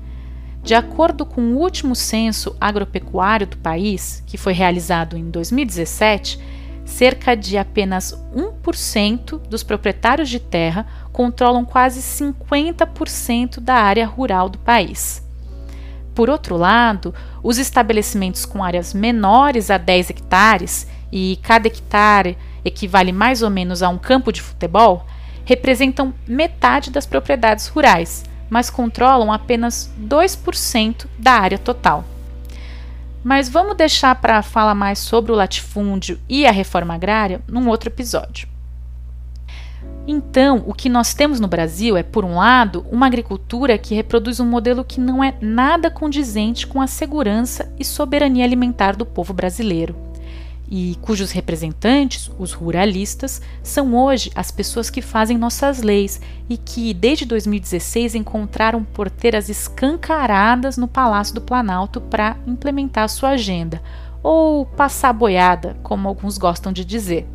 De 0.62 0.75
acordo 0.75 1.27
com 1.27 1.40
o 1.40 1.59
último 1.59 1.94
censo 1.96 2.57
agropecuário 2.61 3.46
do 3.46 3.57
país, 3.57 4.22
que 4.27 4.38
foi 4.38 4.53
realizado 4.53 5.16
em 5.16 5.29
2017, 5.29 6.38
cerca 6.85 7.37
de 7.37 7.59
apenas 7.59 8.16
1% 8.35 9.40
dos 9.48 9.62
proprietários 9.62 10.29
de 10.29 10.38
terra 10.38 10.87
controlam 11.12 11.64
quase 11.64 12.01
50% 12.01 13.59
da 13.59 13.75
área 13.75 14.07
rural 14.07 14.48
do 14.48 14.59
país. 14.59 15.22
Por 16.14 16.31
outro 16.31 16.57
lado, 16.57 17.14
os 17.42 17.59
estabelecimentos 17.59 18.44
com 18.44 18.62
áreas 18.62 18.94
menores 18.94 19.70
a 19.70 19.79
10 19.79 20.11
hectares, 20.11 20.87
e 21.11 21.38
cada 21.42 21.66
hectare 21.66 22.38
equivale 22.64 23.12
mais 23.12 23.42
ou 23.42 23.51
menos 23.51 23.83
a 23.83 23.88
um 23.88 23.98
campo 23.98 24.33
de 24.33 24.40
futebol, 24.40 25.07
representam 25.44 26.14
metade 26.27 26.90
das 26.90 27.05
propriedades 27.05 27.66
rurais, 27.68 28.25
mas 28.52 28.68
controlam 28.68 29.32
apenas 29.32 29.90
2% 29.98 31.06
da 31.18 31.32
área 31.32 31.56
total. 31.56 32.04
Mas 33.24 33.48
vamos 33.48 33.78
deixar 33.78 34.14
para 34.16 34.42
falar 34.42 34.74
mais 34.74 34.98
sobre 34.98 35.32
o 35.32 35.34
latifúndio 35.34 36.20
e 36.28 36.46
a 36.46 36.52
reforma 36.52 36.92
agrária 36.92 37.40
num 37.48 37.66
outro 37.66 37.88
episódio. 37.88 38.46
Então, 40.06 40.62
o 40.66 40.74
que 40.74 40.90
nós 40.90 41.14
temos 41.14 41.40
no 41.40 41.48
Brasil 41.48 41.96
é, 41.96 42.02
por 42.02 42.26
um 42.26 42.36
lado, 42.36 42.84
uma 42.90 43.06
agricultura 43.06 43.78
que 43.78 43.94
reproduz 43.94 44.38
um 44.38 44.44
modelo 44.44 44.84
que 44.84 45.00
não 45.00 45.24
é 45.24 45.34
nada 45.40 45.90
condizente 45.90 46.66
com 46.66 46.82
a 46.82 46.86
segurança 46.86 47.72
e 47.78 47.84
soberania 47.86 48.44
alimentar 48.44 48.94
do 48.94 49.06
povo 49.06 49.32
brasileiro 49.32 50.12
e 50.70 50.96
cujos 51.03 51.31
representantes, 51.31 52.31
os 52.38 52.53
ruralistas, 52.53 53.42
são 53.62 53.94
hoje 53.94 54.31
as 54.35 54.51
pessoas 54.51 54.88
que 54.88 55.03
fazem 55.03 55.37
nossas 55.37 55.83
leis 55.83 56.20
e 56.48 56.57
que, 56.57 56.94
desde 56.94 57.25
2016, 57.27 58.14
encontraram 58.14 58.83
porteiras 58.83 59.48
escancaradas 59.48 60.77
no 60.77 60.88
Palácio 60.88 61.35
do 61.35 61.40
Planalto 61.40 62.01
para 62.01 62.37
implementar 62.46 63.09
sua 63.09 63.31
agenda, 63.31 63.83
ou 64.22 64.64
passar 64.64 65.12
boiada, 65.12 65.77
como 65.83 66.09
alguns 66.09 66.38
gostam 66.38 66.72
de 66.72 66.85
dizer. 66.85 67.27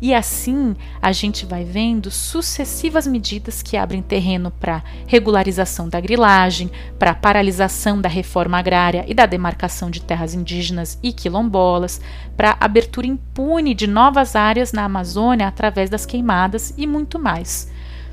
E 0.00 0.14
assim 0.14 0.76
a 1.02 1.10
gente 1.10 1.44
vai 1.44 1.64
vendo 1.64 2.10
sucessivas 2.10 3.06
medidas 3.06 3.62
que 3.62 3.76
abrem 3.76 4.00
terreno 4.00 4.50
para 4.50 4.82
regularização 5.06 5.88
da 5.88 6.00
grilagem, 6.00 6.70
para 6.98 7.14
paralisação 7.14 8.00
da 8.00 8.08
reforma 8.08 8.58
agrária 8.58 9.04
e 9.08 9.14
da 9.14 9.26
demarcação 9.26 9.90
de 9.90 10.00
terras 10.00 10.34
indígenas 10.34 10.98
e 11.02 11.12
quilombolas, 11.12 12.00
para 12.36 12.56
abertura 12.60 13.08
impune 13.08 13.74
de 13.74 13.88
novas 13.88 14.36
áreas 14.36 14.72
na 14.72 14.84
Amazônia 14.84 15.48
através 15.48 15.90
das 15.90 16.06
queimadas 16.06 16.72
e 16.76 16.86
muito 16.86 17.18
mais. 17.18 17.68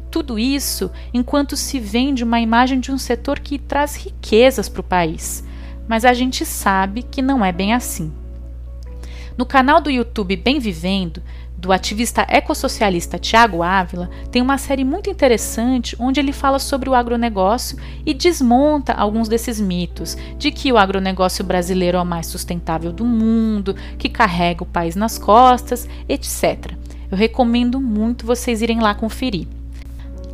Tudo 0.09 0.39
isso 0.39 0.89
enquanto 1.13 1.55
se 1.55 1.79
vende 1.79 2.23
uma 2.23 2.39
imagem 2.39 2.79
de 2.79 2.91
um 2.91 2.97
setor 2.97 3.39
que 3.39 3.59
traz 3.59 3.95
riquezas 3.95 4.67
para 4.67 4.81
o 4.81 4.83
país. 4.83 5.43
Mas 5.87 6.03
a 6.03 6.13
gente 6.13 6.45
sabe 6.45 7.03
que 7.03 7.21
não 7.21 7.45
é 7.45 7.51
bem 7.51 7.73
assim. 7.73 8.11
No 9.37 9.45
canal 9.45 9.81
do 9.81 9.91
YouTube 9.91 10.37
Bem 10.37 10.59
Vivendo, 10.59 11.21
do 11.57 11.71
ativista 11.71 12.25
ecossocialista 12.29 13.17
Tiago 13.17 13.63
Ávila, 13.63 14.09
tem 14.31 14.41
uma 14.41 14.57
série 14.57 14.83
muito 14.83 15.09
interessante 15.09 15.95
onde 15.99 16.19
ele 16.19 16.31
fala 16.31 16.59
sobre 16.59 16.89
o 16.89 16.95
agronegócio 16.95 17.77
e 18.05 18.13
desmonta 18.13 18.93
alguns 18.93 19.27
desses 19.27 19.59
mitos 19.59 20.17
de 20.37 20.51
que 20.51 20.71
o 20.71 20.77
agronegócio 20.77 21.43
brasileiro 21.43 21.97
é 21.97 22.01
o 22.01 22.05
mais 22.05 22.27
sustentável 22.27 22.91
do 22.91 23.05
mundo, 23.05 23.75
que 23.97 24.09
carrega 24.09 24.63
o 24.63 24.67
país 24.67 24.95
nas 24.95 25.17
costas, 25.17 25.87
etc. 26.07 26.73
Eu 27.09 27.17
recomendo 27.17 27.79
muito 27.79 28.25
vocês 28.25 28.61
irem 28.61 28.79
lá 28.79 28.93
conferir. 28.93 29.47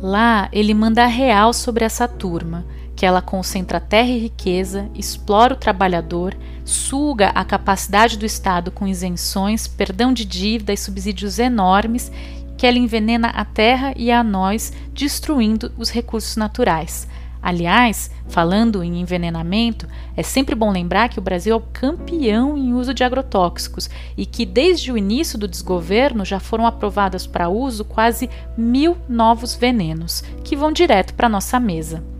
Lá 0.00 0.48
ele 0.52 0.74
manda 0.74 1.06
real 1.06 1.52
sobre 1.52 1.84
essa 1.84 2.08
turma, 2.08 2.64
que 3.02 3.06
ela 3.06 3.20
concentra 3.20 3.80
terra 3.80 4.10
e 4.10 4.18
riqueza, 4.20 4.88
explora 4.94 5.54
o 5.54 5.56
trabalhador 5.56 6.36
suga 6.64 7.30
a 7.30 7.44
capacidade 7.44 8.16
do 8.16 8.24
Estado 8.24 8.70
com 8.70 8.86
isenções, 8.86 9.66
perdão 9.66 10.12
de 10.12 10.24
dívida 10.24 10.72
e 10.72 10.76
subsídios 10.76 11.40
enormes, 11.40 12.12
que 12.56 12.64
ela 12.64 12.78
envenena 12.78 13.30
a 13.30 13.44
terra 13.44 13.92
e 13.96 14.12
a 14.12 14.22
nós, 14.22 14.72
destruindo 14.94 15.72
os 15.76 15.90
recursos 15.90 16.36
naturais. 16.36 17.08
Aliás, 17.42 18.08
falando 18.28 18.84
em 18.84 19.00
envenenamento, 19.00 19.88
é 20.16 20.22
sempre 20.22 20.54
bom 20.54 20.70
lembrar 20.70 21.08
que 21.08 21.18
o 21.18 21.22
Brasil 21.22 21.54
é 21.54 21.56
o 21.56 21.66
campeão 21.72 22.56
em 22.56 22.72
uso 22.72 22.94
de 22.94 23.02
agrotóxicos 23.02 23.90
e 24.16 24.24
que 24.24 24.46
desde 24.46 24.92
o 24.92 24.96
início 24.96 25.36
do 25.36 25.48
desgoverno 25.48 26.24
já 26.24 26.38
foram 26.38 26.64
aprovados 26.68 27.26
para 27.26 27.48
uso 27.48 27.84
quase 27.84 28.30
mil 28.56 28.96
novos 29.08 29.56
venenos, 29.56 30.22
que 30.44 30.54
vão 30.54 30.70
direto 30.70 31.14
para 31.14 31.28
nossa 31.28 31.58
mesa. 31.58 32.12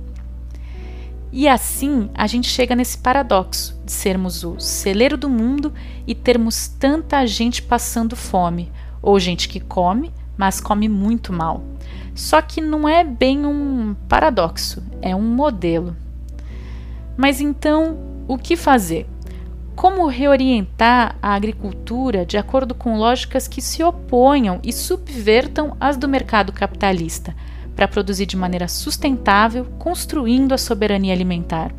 E 1.33 1.49
assim 1.49 2.11
a 2.15 2.27
gente 2.27 2.47
chega 2.47 2.77
nesse 2.77 2.99
paradoxo 2.99 3.81
de 3.87 3.91
sermos 3.91 4.45
o 4.45 4.61
celeiro 4.61 5.17
do 5.17 5.31
mundo 5.31 5.73
e 6.07 6.15
termos 6.15 6.69
tanta 6.69 7.27
gente 7.27 7.63
passando 7.63 8.15
fome, 8.15 8.71
ou 9.01 9.19
gente 9.19 9.49
que 9.49 9.59
come, 9.59 10.13
mas 10.37 10.61
come 10.61 10.91
muito 10.91 11.33
mal. 11.33 11.65
Só 12.15 12.43
que 12.43 12.61
não 12.61 12.87
é 12.87 13.03
bem 13.03 13.47
um 13.47 13.97
paradoxo, 14.09 14.83
é 15.01 15.17
um 15.17 15.23
modelo. 15.23 15.97
Mas 17.17 17.41
então, 17.41 17.99
o 18.29 18.37
que 18.37 18.55
fazer? 18.55 19.07
Como 19.75 20.07
reorientar 20.07 21.17
a 21.23 21.35
agricultura 21.35 22.27
de 22.27 22.37
acordo 22.37 22.75
com 22.75 22.99
lógicas 22.99 23.49
que 23.49 23.63
se 23.63 23.83
oponham 23.83 24.61
e 24.63 24.71
subvertam 24.71 25.77
as 25.81 25.97
do 25.97 26.07
mercado 26.07 26.53
capitalista? 26.53 27.35
Para 27.75 27.89
produzir 27.89 28.27
de 28.27 28.37
maneira 28.37 28.69
sustentável, 28.69 29.67
construindo 29.79 30.53
a 30.53 30.59
soberania 30.59 31.13
alimentar. 31.13 31.73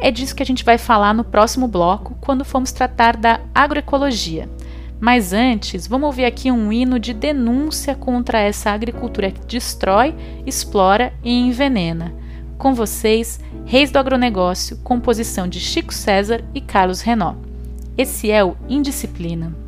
É 0.00 0.10
disso 0.10 0.34
que 0.34 0.42
a 0.42 0.46
gente 0.46 0.64
vai 0.64 0.78
falar 0.78 1.12
no 1.12 1.24
próximo 1.24 1.66
bloco, 1.66 2.16
quando 2.20 2.44
formos 2.44 2.72
tratar 2.72 3.16
da 3.16 3.40
agroecologia. 3.54 4.48
Mas 5.00 5.32
antes, 5.32 5.86
vamos 5.86 6.06
ouvir 6.06 6.24
aqui 6.24 6.50
um 6.50 6.72
hino 6.72 6.98
de 6.98 7.12
denúncia 7.12 7.94
contra 7.94 8.40
essa 8.40 8.70
agricultura 8.70 9.30
que 9.30 9.44
destrói, 9.46 10.14
explora 10.44 11.12
e 11.22 11.32
envenena. 11.32 12.12
Com 12.56 12.74
vocês, 12.74 13.38
Reis 13.64 13.90
do 13.90 13.98
Agronegócio, 13.98 14.78
composição 14.78 15.46
de 15.46 15.60
Chico 15.60 15.94
César 15.94 16.44
e 16.52 16.60
Carlos 16.60 17.00
Renó. 17.00 17.34
Esse 17.96 18.30
é 18.30 18.44
o 18.44 18.56
Indisciplina. 18.68 19.67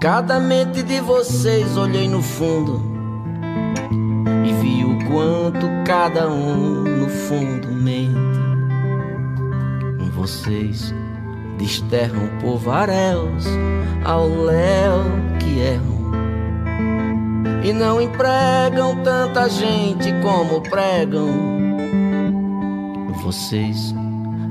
Cada 0.00 0.38
mente 0.38 0.82
de 0.82 1.00
vocês 1.00 1.76
olhei 1.76 2.06
no 2.06 2.22
fundo 2.22 2.82
e 4.44 4.52
vi 4.60 4.84
o 4.84 4.98
quanto 5.10 5.66
cada 5.86 6.28
um 6.28 6.82
no 6.82 7.08
fundo 7.08 7.68
mente. 7.68 8.14
Vocês 10.14 10.94
desterram 11.56 12.28
povaréus 12.40 13.46
ao 14.04 14.28
léu 14.28 15.02
que 15.38 15.60
erram 15.60 15.96
e 17.64 17.72
não 17.72 18.00
empregam 18.00 19.02
tanta 19.02 19.48
gente 19.48 20.12
como 20.22 20.60
pregam. 20.60 21.26
Vocês 23.22 23.94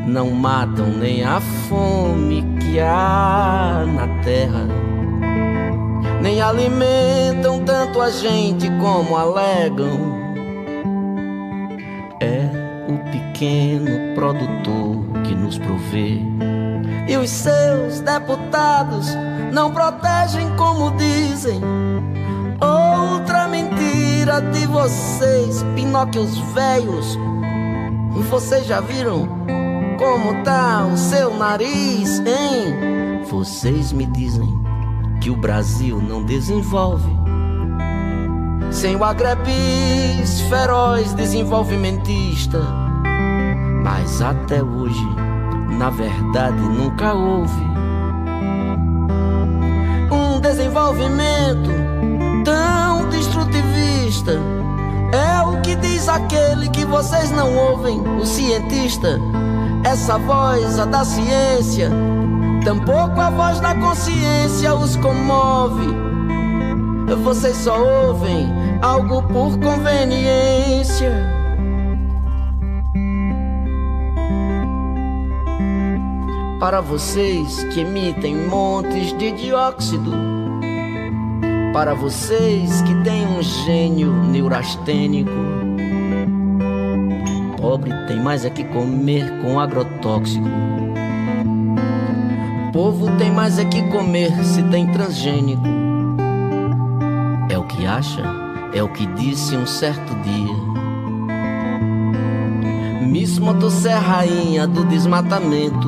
não 0.08 0.32
matam 0.32 0.88
nem 0.88 1.24
a 1.24 1.40
fome 1.40 2.44
que 2.60 2.80
há 2.80 3.86
na 3.88 4.08
terra, 4.24 4.68
nem 6.26 6.42
alimentam 6.42 7.64
tanto 7.64 8.02
a 8.02 8.10
gente 8.10 8.68
como 8.82 9.16
alegam. 9.16 10.26
É 12.20 12.50
o 12.92 12.98
pequeno 13.12 14.16
produtor 14.16 15.06
que 15.24 15.36
nos 15.36 15.60
provê. 15.60 16.20
E 17.08 17.16
os 17.16 17.30
seus 17.30 18.00
deputados 18.00 19.16
não 19.54 19.72
protegem 19.72 20.50
como 20.56 20.90
dizem 20.98 21.62
Outra 22.60 23.48
mentira 23.48 24.42
de 24.52 24.66
vocês, 24.66 25.64
Pinóquios 25.76 26.40
velhos. 26.56 27.20
Vocês 28.32 28.66
já 28.66 28.82
viram 28.82 29.28
como 30.00 30.44
tá 30.44 30.88
o 30.92 30.98
seu 30.98 31.38
nariz, 31.38 32.18
hein? 32.22 33.22
Vocês 33.30 33.92
me 33.92 34.08
dizem 34.08 34.65
que 35.26 35.32
o 35.32 35.36
Brasil 35.36 36.00
não 36.00 36.22
desenvolve 36.22 37.10
sem 38.70 38.96
o 38.96 39.04
agrebis 39.04 40.42
feroz 40.42 41.14
desenvolvimentista. 41.14 42.62
Mas 43.84 44.22
até 44.22 44.62
hoje, 44.62 45.04
na 45.80 45.90
verdade, 45.90 46.62
nunca 46.62 47.16
houve 47.16 47.60
um 50.12 50.40
desenvolvimento 50.40 51.72
tão 52.44 53.10
destrutivista. 53.10 54.34
É 55.12 55.42
o 55.42 55.60
que 55.62 55.76
diz 55.76 56.08
aquele 56.08 56.70
que 56.70 56.86
vocês 56.86 57.32
não 57.32 57.52
ouvem, 57.56 58.00
o 58.00 58.28
cientista. 58.28 59.20
Essa 59.84 60.20
voz, 60.20 60.78
a 60.78 60.86
da 60.86 61.04
ciência, 61.04 61.90
tampouco 62.66 63.22
a 63.22 63.30
voz 63.30 63.60
da 63.60 63.76
consciência 63.76 64.74
os 64.74 64.98
comove. 64.98 65.88
Vocês 67.24 67.56
só 67.58 67.80
ouvem 67.80 68.52
algo 68.82 69.22
por 69.22 69.58
conveniência. 69.60 71.12
Para 76.60 76.82
vocês 76.82 77.64
que 77.66 77.82
emitem 77.82 78.36
montes 78.48 79.16
de 79.18 79.32
dióxido 79.32 80.12
para 81.72 81.94
vocês 81.94 82.82
que 82.84 82.96
têm 83.04 83.28
um 83.28 83.44
gênio 83.44 84.10
neurastênico. 84.10 85.30
Pobre 87.58 87.92
tem 88.08 88.18
mais 88.18 88.46
é 88.46 88.50
que 88.50 88.64
comer 88.64 89.42
com 89.42 89.60
agrotóxico. 89.60 90.85
Povo 92.76 93.10
tem 93.18 93.32
mais 93.32 93.58
é 93.58 93.64
que 93.64 93.82
comer 93.84 94.34
se 94.44 94.62
tem 94.64 94.86
transgênico. 94.88 95.64
É 97.50 97.58
o 97.58 97.64
que 97.64 97.86
acha, 97.86 98.22
é 98.74 98.84
o 98.84 98.90
que 98.90 99.06
disse 99.06 99.56
um 99.56 99.66
certo 99.66 100.14
dia. 100.16 100.54
Miss 103.08 103.40
Motosserra, 103.40 104.18
rainha 104.18 104.68
do 104.68 104.84
desmatamento. 104.84 105.88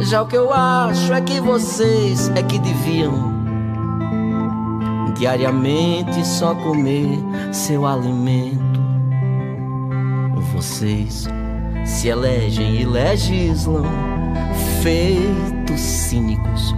Já 0.00 0.22
o 0.22 0.26
que 0.26 0.36
eu 0.36 0.52
acho 0.52 1.12
é 1.12 1.20
que 1.20 1.40
vocês 1.40 2.28
é 2.34 2.42
que 2.42 2.58
deviam 2.58 3.32
diariamente 5.16 6.26
só 6.26 6.52
comer 6.52 7.16
seu 7.52 7.86
alimento. 7.86 8.80
Vocês 10.52 11.28
se 11.84 12.08
elegem 12.08 12.80
e 12.80 12.84
legislam, 12.84 13.84
feitos 14.86 15.80
cínicos, 15.80 16.72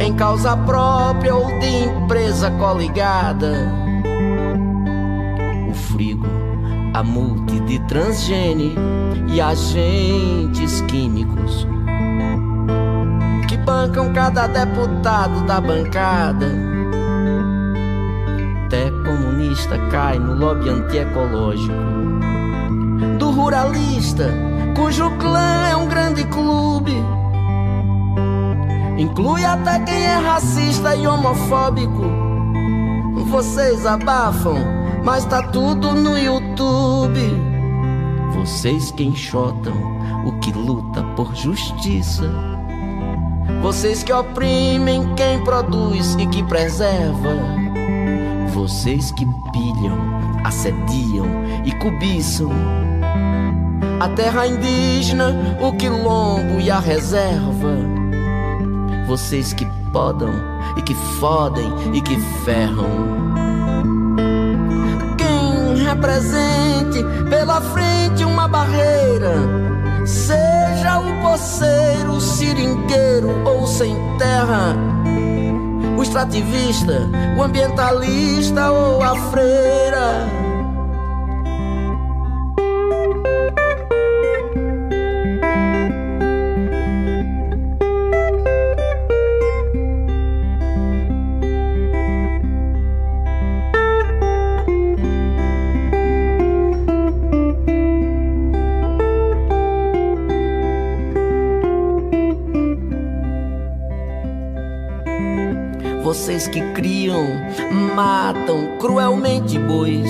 em 0.00 0.14
causa 0.14 0.56
própria 0.58 1.34
ou 1.34 1.46
de 1.58 1.66
empresa 1.66 2.52
coligada. 2.52 3.52
O 5.68 5.74
frigo, 5.74 6.28
a 6.94 7.02
multi 7.02 7.58
de 7.62 7.80
transgene 7.80 8.76
e 9.26 9.40
agentes 9.40 10.80
químicos 10.82 11.66
que 13.48 13.56
bancam 13.56 14.12
cada 14.12 14.46
deputado 14.46 15.44
da 15.46 15.60
bancada 15.60 16.46
até 18.66 18.88
comunista 19.04 19.76
cai 19.90 20.16
no 20.20 20.34
lobby 20.34 20.68
antiecológico. 20.68 21.74
Do 23.18 23.30
ruralista, 23.30 24.32
cujo 24.78 25.10
clã 25.18 25.66
é 25.70 25.76
um 25.76 25.88
grande 25.88 26.24
clube. 26.24 26.94
Inclui 28.96 29.44
até 29.44 29.80
quem 29.80 30.04
é 30.04 30.14
racista 30.14 30.94
e 30.94 31.04
homofóbico. 31.04 32.04
Vocês 33.26 33.84
abafam, 33.84 34.56
mas 35.04 35.24
tá 35.24 35.42
tudo 35.42 35.92
no 35.92 36.16
YouTube. 36.16 37.20
Vocês 38.34 38.92
que 38.92 39.02
enxotam 39.02 39.74
o 40.24 40.38
que 40.38 40.52
luta 40.52 41.02
por 41.16 41.34
justiça. 41.34 42.30
Vocês 43.60 44.04
que 44.04 44.12
oprimem 44.12 45.12
quem 45.16 45.42
produz 45.42 46.14
e 46.20 46.26
que 46.28 46.42
preserva. 46.44 47.34
Vocês 48.54 49.10
que 49.10 49.26
pilham, 49.52 49.98
assediam 50.44 51.26
e 51.64 51.72
cobiçam 51.72 52.52
a 54.00 54.08
terra 54.10 54.46
indígena, 54.46 55.34
o 55.60 55.72
quilombo 55.72 56.60
e 56.60 56.70
a 56.70 56.78
reserva. 56.78 57.76
Vocês 59.06 59.52
que 59.52 59.66
podam 59.92 60.32
e 60.76 60.82
que 60.82 60.94
fodem 60.94 61.72
e 61.92 62.00
que 62.00 62.20
ferram. 62.44 62.88
Quem 65.16 65.84
represente 65.84 67.02
pela 67.28 67.60
frente 67.60 68.24
uma 68.24 68.46
barreira, 68.46 69.34
seja 70.06 70.98
o 70.98 71.22
poceiro, 71.22 72.12
o 72.12 72.20
seringueiro 72.20 73.30
ou 73.46 73.66
sem 73.66 73.96
terra 74.18 74.76
o 75.98 76.02
extrativista, 76.02 77.10
o 77.36 77.42
ambientalista 77.42 78.70
ou 78.70 79.02
a 79.02 79.16
freira. 79.30 80.47
Vocês 106.38 106.46
que 106.46 106.60
criam, 106.72 107.26
matam 107.96 108.78
cruelmente 108.78 109.58
bois, 109.58 110.08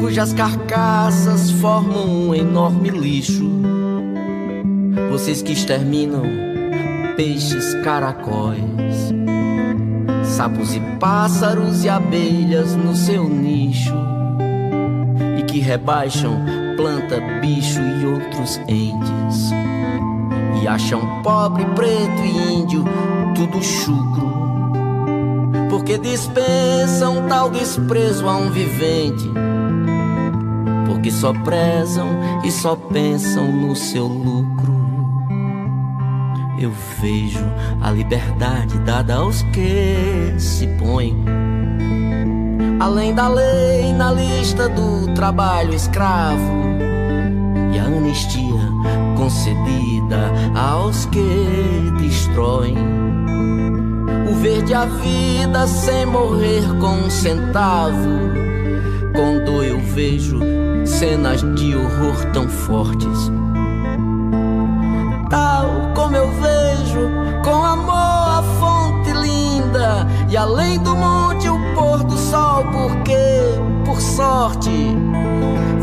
cujas 0.00 0.32
carcaças 0.32 1.50
formam 1.50 2.08
um 2.08 2.34
enorme 2.34 2.88
lixo. 2.88 3.44
Vocês 5.10 5.42
que 5.42 5.52
exterminam 5.52 6.22
peixes, 7.16 7.74
caracóis, 7.84 9.12
sapos 10.24 10.74
e 10.74 10.80
pássaros 10.98 11.84
e 11.84 11.90
abelhas 11.90 12.74
no 12.74 12.96
seu 12.96 13.28
nicho 13.28 13.94
e 15.38 15.42
que 15.42 15.58
rebaixam 15.58 16.40
planta, 16.78 17.20
bicho 17.42 17.80
e 17.82 18.06
outros 18.06 18.58
entes 18.68 19.50
e 20.62 20.66
acham 20.66 21.22
pobre, 21.22 21.66
preto 21.74 22.22
e 22.24 22.54
índio 22.54 22.84
tudo 23.34 23.62
chucro 23.62 24.45
porque 25.86 25.98
dispensam 25.98 27.28
tal 27.28 27.48
desprezo 27.48 28.28
a 28.28 28.36
um 28.36 28.50
vivente. 28.50 29.30
Porque 30.84 31.12
só 31.12 31.32
prezam 31.32 32.08
e 32.44 32.50
só 32.50 32.74
pensam 32.74 33.52
no 33.52 33.76
seu 33.76 34.04
lucro. 34.04 34.74
Eu 36.58 36.72
vejo 37.00 37.44
a 37.80 37.92
liberdade 37.92 38.76
dada 38.80 39.14
aos 39.14 39.42
que 39.42 40.34
se 40.40 40.66
põem. 40.76 41.24
Além 42.80 43.14
da 43.14 43.28
lei 43.28 43.92
na 43.92 44.10
lista 44.10 44.68
do 44.68 45.14
trabalho 45.14 45.72
escravo. 45.72 46.52
E 47.72 47.78
a 47.78 47.84
anistia 47.84 48.42
concedida 49.16 50.32
aos 50.52 51.06
que 51.06 51.92
destroem 52.00 53.05
o 54.28 54.34
verde 54.34 54.74
a 54.74 54.84
vida 54.84 55.66
sem 55.66 56.04
morrer 56.06 56.62
com 56.80 57.06
um 57.06 57.10
centavo. 57.10 58.26
Quando 59.14 59.62
eu 59.62 59.80
vejo 59.80 60.40
cenas 60.84 61.42
de 61.54 61.74
horror 61.74 62.24
tão 62.32 62.48
fortes. 62.48 63.30
Tal 65.30 65.92
como 65.94 66.16
eu 66.16 66.28
vejo 66.30 67.10
com 67.44 67.64
amor 67.64 67.94
a 67.94 68.42
fonte 68.60 69.12
linda 69.12 70.06
e 70.28 70.36
além 70.36 70.78
do 70.80 70.94
monte 70.94 71.48
o 71.48 71.58
pôr 71.74 72.02
do 72.04 72.16
sol, 72.16 72.64
porque, 72.64 73.40
por 73.84 74.00
sorte, 74.00 74.96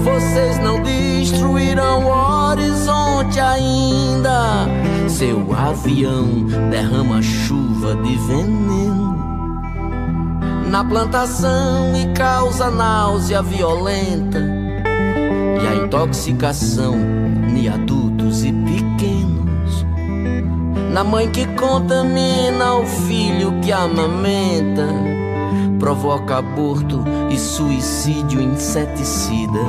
vocês 0.03 0.59
não 0.59 0.81
destruirão 0.81 2.05
o 2.05 2.49
horizonte 2.49 3.39
ainda. 3.39 4.67
Seu 5.07 5.53
avião 5.53 6.27
derrama 6.69 7.21
chuva 7.21 7.62
de 7.95 8.15
veneno 8.15 9.13
na 10.69 10.83
plantação 10.83 11.95
e 11.95 12.13
causa 12.13 12.71
náusea 12.71 13.41
violenta 13.41 14.63
intoxicação 15.93 16.95
em 17.55 17.67
adultos 17.69 18.43
e 18.43 18.51
pequenos. 18.51 19.85
Na 20.91 21.03
mãe 21.03 21.29
que 21.29 21.45
contamina 21.55 22.75
o 22.75 22.85
filho 22.85 23.59
que 23.61 23.71
amamenta, 23.71 24.87
provoca 25.79 26.37
aborto 26.37 27.03
e 27.29 27.37
suicídio 27.37 28.41
inseticida. 28.41 29.59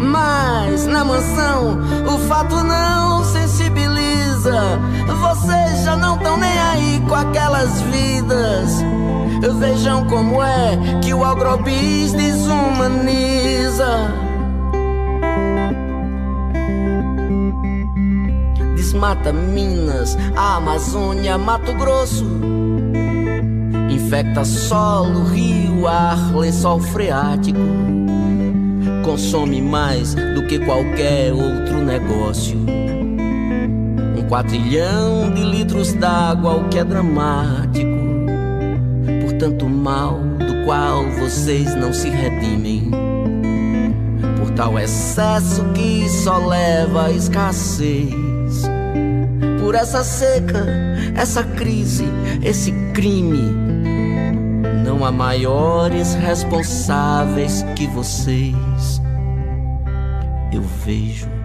Mas 0.00 0.86
na 0.86 1.04
mansão 1.04 1.78
o 2.06 2.18
fato 2.26 2.56
não 2.56 3.24
sensibiliza. 4.40 4.78
Vocês 5.20 5.84
já 5.84 5.96
não 5.96 6.16
estão 6.16 6.36
nem 6.36 6.58
aí 6.58 7.02
com 7.06 7.14
aquelas 7.14 7.80
vidas. 7.82 8.82
Vejam 9.58 10.06
como 10.06 10.42
é 10.42 10.78
que 11.02 11.12
o 11.14 11.24
agrobis 11.24 12.12
desumaniza. 12.12 13.50
desmata 18.76 19.32
Minas, 19.32 20.16
a 20.34 20.56
Amazônia, 20.56 21.38
Mato 21.38 21.72
Grosso. 21.74 22.26
Infecta 23.88 24.44
solo, 24.44 25.24
rio, 25.24 25.86
ar, 25.86 26.34
lençol 26.34 26.80
freático. 26.80 27.60
Consome 29.04 29.62
mais 29.62 30.14
do 30.14 30.44
que 30.46 30.58
qualquer 30.58 31.32
outro 31.32 31.78
negócio. 31.84 32.79
Quatrilhão 34.30 35.34
de 35.34 35.42
litros 35.42 35.92
d'água, 35.92 36.54
o 36.54 36.68
que 36.68 36.78
é 36.78 36.84
dramático. 36.84 37.98
Por 39.22 39.32
tanto 39.32 39.68
mal 39.68 40.20
do 40.38 40.64
qual 40.64 41.04
vocês 41.18 41.74
não 41.74 41.92
se 41.92 42.08
redimem. 42.08 42.92
Por 44.38 44.52
tal 44.52 44.78
excesso 44.78 45.64
que 45.74 46.08
só 46.08 46.46
leva 46.46 47.06
à 47.06 47.10
escassez 47.10 48.70
por 49.60 49.74
essa 49.74 50.04
seca, 50.04 50.64
essa 51.16 51.42
crise, 51.42 52.04
esse 52.40 52.70
crime. 52.94 53.52
Não 54.84 55.04
há 55.04 55.10
maiores 55.10 56.14
responsáveis 56.14 57.64
que 57.74 57.88
vocês. 57.88 59.02
Eu 60.52 60.62
vejo 60.84 61.39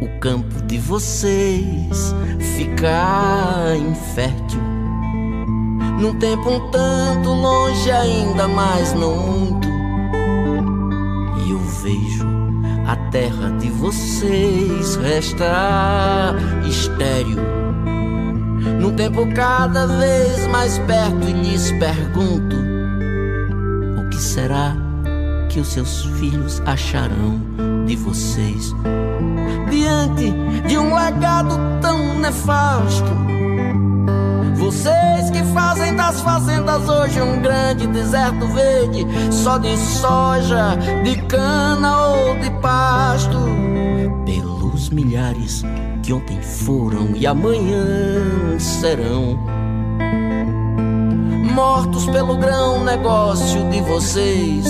o 0.00 0.20
campo 0.20 0.62
de 0.62 0.78
vocês 0.78 2.14
ficar 2.56 3.76
infértil. 3.76 4.60
Num 6.00 6.18
tempo 6.18 6.50
um 6.50 6.70
tanto 6.70 7.30
longe, 7.30 7.90
ainda 7.90 8.48
mais 8.48 8.92
não 8.94 9.16
muito. 9.16 9.68
E 11.44 11.50
eu 11.50 11.58
vejo 11.58 12.26
a 12.86 12.96
terra 13.10 13.50
de 13.58 13.70
vocês 13.70 14.96
resta 14.96 16.34
estéril 16.68 17.38
num 18.80 18.94
tempo 18.94 19.26
cada 19.34 19.86
vez 19.86 20.46
mais 20.48 20.78
perto 20.80 21.28
e 21.28 21.32
lhes 21.32 21.70
pergunto: 21.72 22.56
o 23.98 24.08
que 24.10 24.16
será 24.16 24.76
que 25.48 25.60
os 25.60 25.68
seus 25.68 26.04
filhos 26.18 26.60
acharão 26.66 27.40
de 27.86 27.96
vocês 27.96 28.74
de 30.14 30.78
um 30.78 30.94
legado 30.94 31.56
tão 31.80 32.18
nefasto? 32.18 33.24
Vocês 34.56 35.30
que 35.30 35.42
fazem 35.52 35.94
das 35.94 36.20
fazendas 36.20 36.88
hoje 36.88 37.20
um 37.20 37.40
grande 37.42 37.86
deserto 37.88 38.46
verde, 38.48 39.06
só 39.30 39.58
de 39.58 39.76
soja, 39.76 40.76
de 41.02 41.16
cana 41.22 41.98
ou 41.98 42.38
de 42.38 42.50
pasto, 42.60 43.38
pelos 44.24 44.90
milhares 44.90 45.62
que 46.02 46.12
ontem 46.12 46.40
foram 46.42 47.10
e 47.14 47.26
amanhã 47.26 48.58
serão. 48.58 49.38
Mortos 51.54 52.06
pelo 52.06 52.36
grão 52.36 52.84
negócio 52.84 53.68
de 53.70 53.80
vocês, 53.82 54.66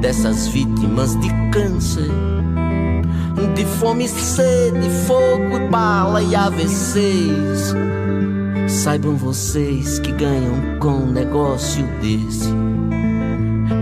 dessas 0.00 0.48
vítimas 0.48 1.18
de 1.20 1.28
câncer, 1.50 2.10
de 3.54 3.64
fome, 3.64 4.08
sede, 4.08 4.88
fogo 5.06 5.56
e 5.56 5.68
bala 5.68 6.22
e 6.22 6.34
AVCs. 6.34 7.74
Saibam 8.68 9.16
vocês 9.16 9.98
que 9.98 10.12
ganham 10.12 10.78
com 10.78 10.90
um 10.90 11.10
negócio 11.10 11.86
desse 12.00 12.52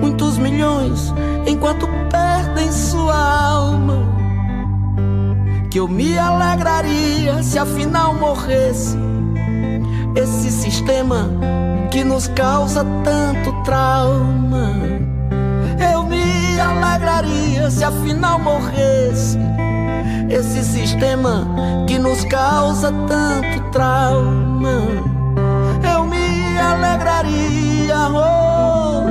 muitos 0.01 0.39
milhões 0.39 1.13
enquanto 1.47 1.89
perdem 2.11 2.71
sua 2.71 3.17
alma 3.17 4.07
que 5.71 5.81
eu 5.81 5.89
me 5.89 6.17
alegraria 6.19 7.43
se 7.43 7.59
afinal 7.59 8.15
morresse 8.15 8.97
esse 10.15 10.51
sistema 10.51 11.29
que 11.91 12.03
nos 12.03 12.29
causa 12.29 12.85
tanto 13.05 13.53
trauma. 13.63 14.96
Eu 15.79 16.03
me 16.05 16.61
alegraria 16.61 17.71
se 17.71 17.85
afinal 17.85 18.39
morresse 18.39 19.39
esse 20.29 20.65
sistema 20.65 21.47
que 21.87 21.99
nos 21.99 22.25
causa 22.25 22.93
tanto 23.09 23.71
trauma. 23.71 24.81
Eu 25.95 26.05
me 26.05 26.59
alegraria, 26.59 27.97
oh, 28.13 29.05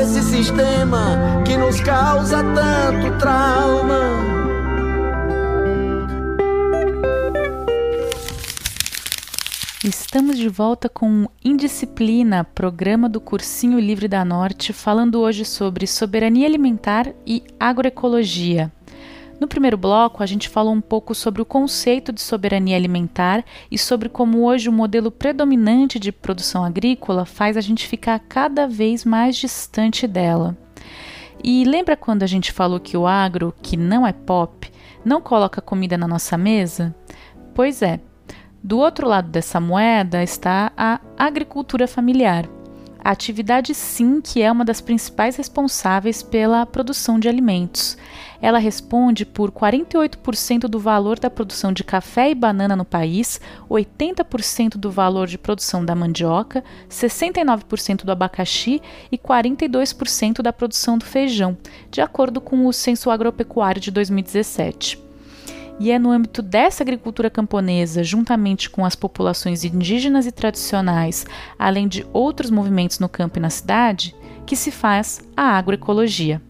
esse 0.00 0.22
sistema 0.22 1.42
que 1.44 1.56
nos 1.56 1.80
causa 1.80 2.42
tanto 2.42 3.18
trauma. 3.18 4.31
Estamos 9.84 10.38
de 10.38 10.48
volta 10.48 10.88
com 10.88 11.26
Indisciplina, 11.44 12.44
programa 12.44 13.08
do 13.08 13.20
Cursinho 13.20 13.80
Livre 13.80 14.06
da 14.06 14.24
Norte, 14.24 14.72
falando 14.72 15.18
hoje 15.18 15.44
sobre 15.44 15.88
soberania 15.88 16.46
alimentar 16.46 17.12
e 17.26 17.42
agroecologia. 17.58 18.70
No 19.40 19.48
primeiro 19.48 19.76
bloco, 19.76 20.22
a 20.22 20.26
gente 20.26 20.48
falou 20.48 20.72
um 20.72 20.80
pouco 20.80 21.16
sobre 21.16 21.42
o 21.42 21.44
conceito 21.44 22.12
de 22.12 22.20
soberania 22.20 22.76
alimentar 22.76 23.44
e 23.72 23.76
sobre 23.76 24.08
como 24.08 24.44
hoje 24.44 24.68
o 24.68 24.72
modelo 24.72 25.10
predominante 25.10 25.98
de 25.98 26.12
produção 26.12 26.62
agrícola 26.62 27.24
faz 27.24 27.56
a 27.56 27.60
gente 27.60 27.88
ficar 27.88 28.20
cada 28.20 28.68
vez 28.68 29.04
mais 29.04 29.34
distante 29.34 30.06
dela. 30.06 30.56
E 31.42 31.64
lembra 31.64 31.96
quando 31.96 32.22
a 32.22 32.28
gente 32.28 32.52
falou 32.52 32.78
que 32.78 32.96
o 32.96 33.04
agro, 33.04 33.52
que 33.60 33.76
não 33.76 34.06
é 34.06 34.12
pop, 34.12 34.70
não 35.04 35.20
coloca 35.20 35.60
comida 35.60 35.98
na 35.98 36.06
nossa 36.06 36.38
mesa? 36.38 36.94
Pois 37.52 37.82
é. 37.82 37.98
Do 38.62 38.78
outro 38.78 39.08
lado 39.08 39.28
dessa 39.28 39.58
moeda 39.58 40.22
está 40.22 40.70
a 40.76 41.00
agricultura 41.18 41.88
familiar. 41.88 42.48
A 43.04 43.10
atividade 43.10 43.74
sim 43.74 44.20
que 44.20 44.40
é 44.40 44.52
uma 44.52 44.64
das 44.64 44.80
principais 44.80 45.34
responsáveis 45.34 46.22
pela 46.22 46.64
produção 46.64 47.18
de 47.18 47.28
alimentos. 47.28 47.98
Ela 48.40 48.60
responde 48.60 49.26
por 49.26 49.50
48% 49.50 50.68
do 50.68 50.78
valor 50.78 51.18
da 51.18 51.28
produção 51.28 51.72
de 51.72 51.82
café 51.82 52.30
e 52.30 52.34
banana 52.36 52.76
no 52.76 52.84
país, 52.84 53.40
80% 53.68 54.76
do 54.76 54.92
valor 54.92 55.26
de 55.26 55.36
produção 55.36 55.84
da 55.84 55.96
mandioca, 55.96 56.62
69% 56.88 58.04
do 58.04 58.12
abacaxi 58.12 58.80
e 59.10 59.18
42% 59.18 60.40
da 60.40 60.52
produção 60.52 60.96
do 60.96 61.04
feijão, 61.04 61.58
de 61.90 62.00
acordo 62.00 62.40
com 62.40 62.64
o 62.66 62.72
Censo 62.72 63.10
Agropecuário 63.10 63.80
de 63.80 63.90
2017 63.90 65.11
e 65.78 65.90
é 65.90 65.98
no 65.98 66.10
âmbito 66.10 66.42
dessa 66.42 66.82
agricultura 66.82 67.30
camponesa, 67.30 68.04
juntamente 68.04 68.70
com 68.70 68.84
as 68.84 68.94
populações 68.94 69.64
indígenas 69.64 70.26
e 70.26 70.32
tradicionais, 70.32 71.26
além 71.58 71.88
de 71.88 72.06
outros 72.12 72.50
movimentos 72.50 72.98
no 72.98 73.08
campo 73.08 73.38
e 73.38 73.42
na 73.42 73.50
cidade, 73.50 74.14
que 74.46 74.56
se 74.56 74.70
faz 74.70 75.20
a 75.36 75.56
agroecologia. 75.56 76.40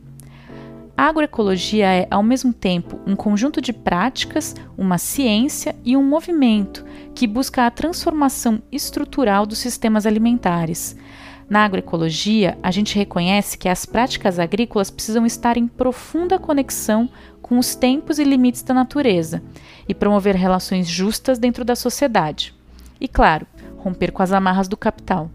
A 0.97 1.07
agroecologia 1.07 1.87
é, 1.87 2.07
ao 2.11 2.23
mesmo 2.23 2.53
tempo, 2.53 3.01
um 3.07 3.17
conjunto 3.17 3.61
de 3.61 3.73
práticas, 3.73 4.55
uma 4.77 4.99
ciência 4.99 5.75
e 5.85 5.97
um 5.97 6.03
movimento 6.03 6.85
que 7.15 7.27
busca 7.27 7.67
a 7.67 7.71
transformação 7.71 8.63
estrutural 8.71 9.47
dos 9.47 9.59
sistemas 9.59 10.07
alimentares. 10.07 10.97
Na 11.53 11.67
agroecologia, 11.67 12.57
a 12.63 12.71
gente 12.71 12.97
reconhece 12.97 13.59
que 13.59 13.69
as 13.69 13.85
práticas 13.85 14.39
agrícolas 14.39 14.91
precisam 14.91 15.27
estar 15.27 15.59
em 15.59 15.69
profunda 15.69 16.39
conexão 16.39 17.11
com 17.43 17.59
os 17.59 17.75
tempos 17.75 18.19
e 18.19 18.25
limites 18.25 18.63
da 18.63 18.73
natureza 18.73 19.43
e 19.87 19.95
promover 19.95 20.35
relações 20.35 20.89
justas 20.89 21.39
dentro 21.39 21.63
da 21.63 21.77
sociedade. 21.77 22.55
E, 22.99 23.07
claro, 23.07 23.47
romper 23.77 24.13
com 24.13 24.23
as 24.23 24.33
amarras 24.33 24.67
do 24.67 24.79
capital. 24.79 25.31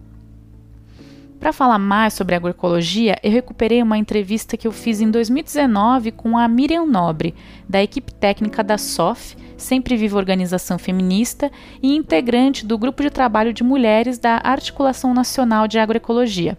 Para 1.39 1.53
falar 1.53 1.77
mais 1.77 2.15
sobre 2.15 2.33
agroecologia, 2.33 3.19
eu 3.21 3.29
recuperei 3.29 3.83
uma 3.83 3.99
entrevista 3.99 4.57
que 4.57 4.67
eu 4.67 4.71
fiz 4.71 4.99
em 4.99 5.11
2019 5.11 6.13
com 6.13 6.35
a 6.35 6.47
Miriam 6.47 6.87
Nobre, 6.87 7.35
da 7.69 7.83
equipe 7.83 8.11
técnica 8.11 8.63
da 8.63 8.79
SOF, 8.79 9.37
Sempre 9.57 9.97
Viva 9.97 10.17
Organização 10.17 10.77
Feminista, 10.77 11.51
e 11.81 11.95
integrante 11.95 12.65
do 12.65 12.77
grupo 12.77 13.03
de 13.03 13.09
trabalho 13.09 13.51
de 13.51 13.63
mulheres 13.63 14.17
da 14.17 14.39
Articulação 14.43 15.13
Nacional 15.13 15.67
de 15.67 15.79
Agroecologia. 15.79 16.57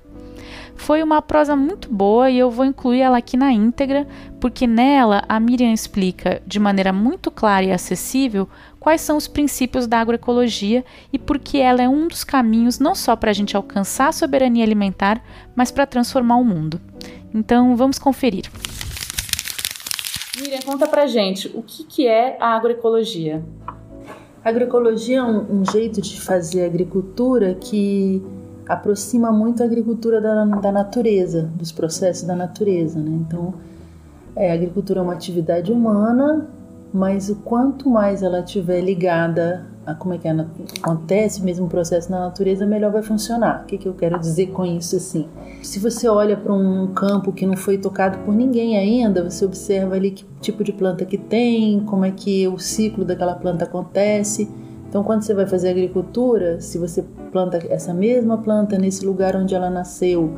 Foi 0.78 1.02
uma 1.02 1.20
prosa 1.20 1.56
muito 1.56 1.92
boa 1.92 2.30
e 2.30 2.38
eu 2.38 2.50
vou 2.50 2.64
incluir 2.64 3.00
ela 3.00 3.18
aqui 3.18 3.36
na 3.36 3.52
íntegra, 3.52 4.06
porque 4.40 4.66
nela 4.66 5.24
a 5.28 5.38
Miriam 5.38 5.72
explica 5.72 6.40
de 6.46 6.58
maneira 6.60 6.92
muito 6.92 7.30
clara 7.30 7.66
e 7.66 7.72
acessível 7.72 8.48
quais 8.78 9.00
são 9.00 9.16
os 9.16 9.26
princípios 9.26 9.86
da 9.86 10.00
agroecologia 10.00 10.84
e 11.12 11.18
por 11.18 11.38
que 11.38 11.58
ela 11.58 11.82
é 11.82 11.88
um 11.88 12.06
dos 12.06 12.22
caminhos 12.22 12.78
não 12.78 12.94
só 12.94 13.16
para 13.16 13.30
a 13.30 13.34
gente 13.34 13.56
alcançar 13.56 14.08
a 14.08 14.12
soberania 14.12 14.64
alimentar, 14.64 15.20
mas 15.54 15.70
para 15.70 15.84
transformar 15.84 16.36
o 16.36 16.44
mundo. 16.44 16.80
Então 17.34 17.76
vamos 17.76 17.98
conferir. 17.98 18.48
Miriam, 20.40 20.60
conta 20.64 20.86
pra 20.86 21.06
gente 21.06 21.48
o 21.54 21.62
que, 21.62 21.84
que 21.84 22.06
é 22.06 22.36
a 22.40 22.56
agroecologia. 22.56 23.42
A 24.44 24.48
agroecologia 24.48 25.18
é 25.18 25.22
um, 25.22 25.60
um 25.60 25.64
jeito 25.64 26.00
de 26.00 26.20
fazer 26.20 26.64
agricultura 26.64 27.54
que 27.54 28.22
aproxima 28.68 29.32
muito 29.32 29.62
a 29.62 29.66
agricultura 29.66 30.20
da, 30.20 30.44
da 30.44 30.70
natureza, 30.70 31.50
dos 31.54 31.72
processos 31.72 32.26
da 32.26 32.36
natureza, 32.36 33.00
né? 33.00 33.10
Então, 33.26 33.54
é, 34.36 34.50
a 34.50 34.54
agricultura 34.54 35.00
é 35.00 35.02
uma 35.02 35.14
atividade 35.14 35.72
humana, 35.72 36.48
mas 36.92 37.28
o 37.28 37.36
quanto 37.36 37.90
mais 37.90 38.22
ela 38.22 38.40
estiver 38.40 38.80
ligada 38.80 39.66
como 39.94 40.14
é 40.14 40.18
que 40.18 40.28
é, 40.28 40.46
acontece 40.80 41.42
mesmo 41.42 41.66
o 41.66 41.68
processo 41.68 42.10
na 42.10 42.20
natureza, 42.20 42.66
melhor 42.66 42.92
vai 42.92 43.02
funcionar. 43.02 43.62
O 43.62 43.66
que, 43.66 43.78
que 43.78 43.88
eu 43.88 43.94
quero 43.94 44.18
dizer 44.18 44.48
com 44.48 44.64
isso 44.64 44.96
assim? 44.96 45.28
Se 45.62 45.78
você 45.78 46.08
olha 46.08 46.36
para 46.36 46.52
um 46.52 46.88
campo 46.88 47.32
que 47.32 47.46
não 47.46 47.56
foi 47.56 47.78
tocado 47.78 48.18
por 48.18 48.34
ninguém 48.34 48.76
ainda, 48.76 49.22
você 49.22 49.44
observa 49.44 49.94
ali 49.94 50.10
que 50.10 50.24
tipo 50.40 50.62
de 50.62 50.72
planta 50.72 51.04
que 51.04 51.18
tem, 51.18 51.80
como 51.80 52.04
é 52.04 52.10
que 52.10 52.46
o 52.48 52.58
ciclo 52.58 53.04
daquela 53.04 53.34
planta 53.34 53.64
acontece. 53.64 54.48
Então, 54.88 55.04
quando 55.04 55.22
você 55.22 55.34
vai 55.34 55.46
fazer 55.46 55.68
agricultura, 55.68 56.60
se 56.60 56.78
você 56.78 57.04
planta 57.30 57.58
essa 57.68 57.92
mesma 57.92 58.38
planta 58.38 58.78
nesse 58.78 59.04
lugar 59.04 59.36
onde 59.36 59.54
ela 59.54 59.68
nasceu, 59.68 60.34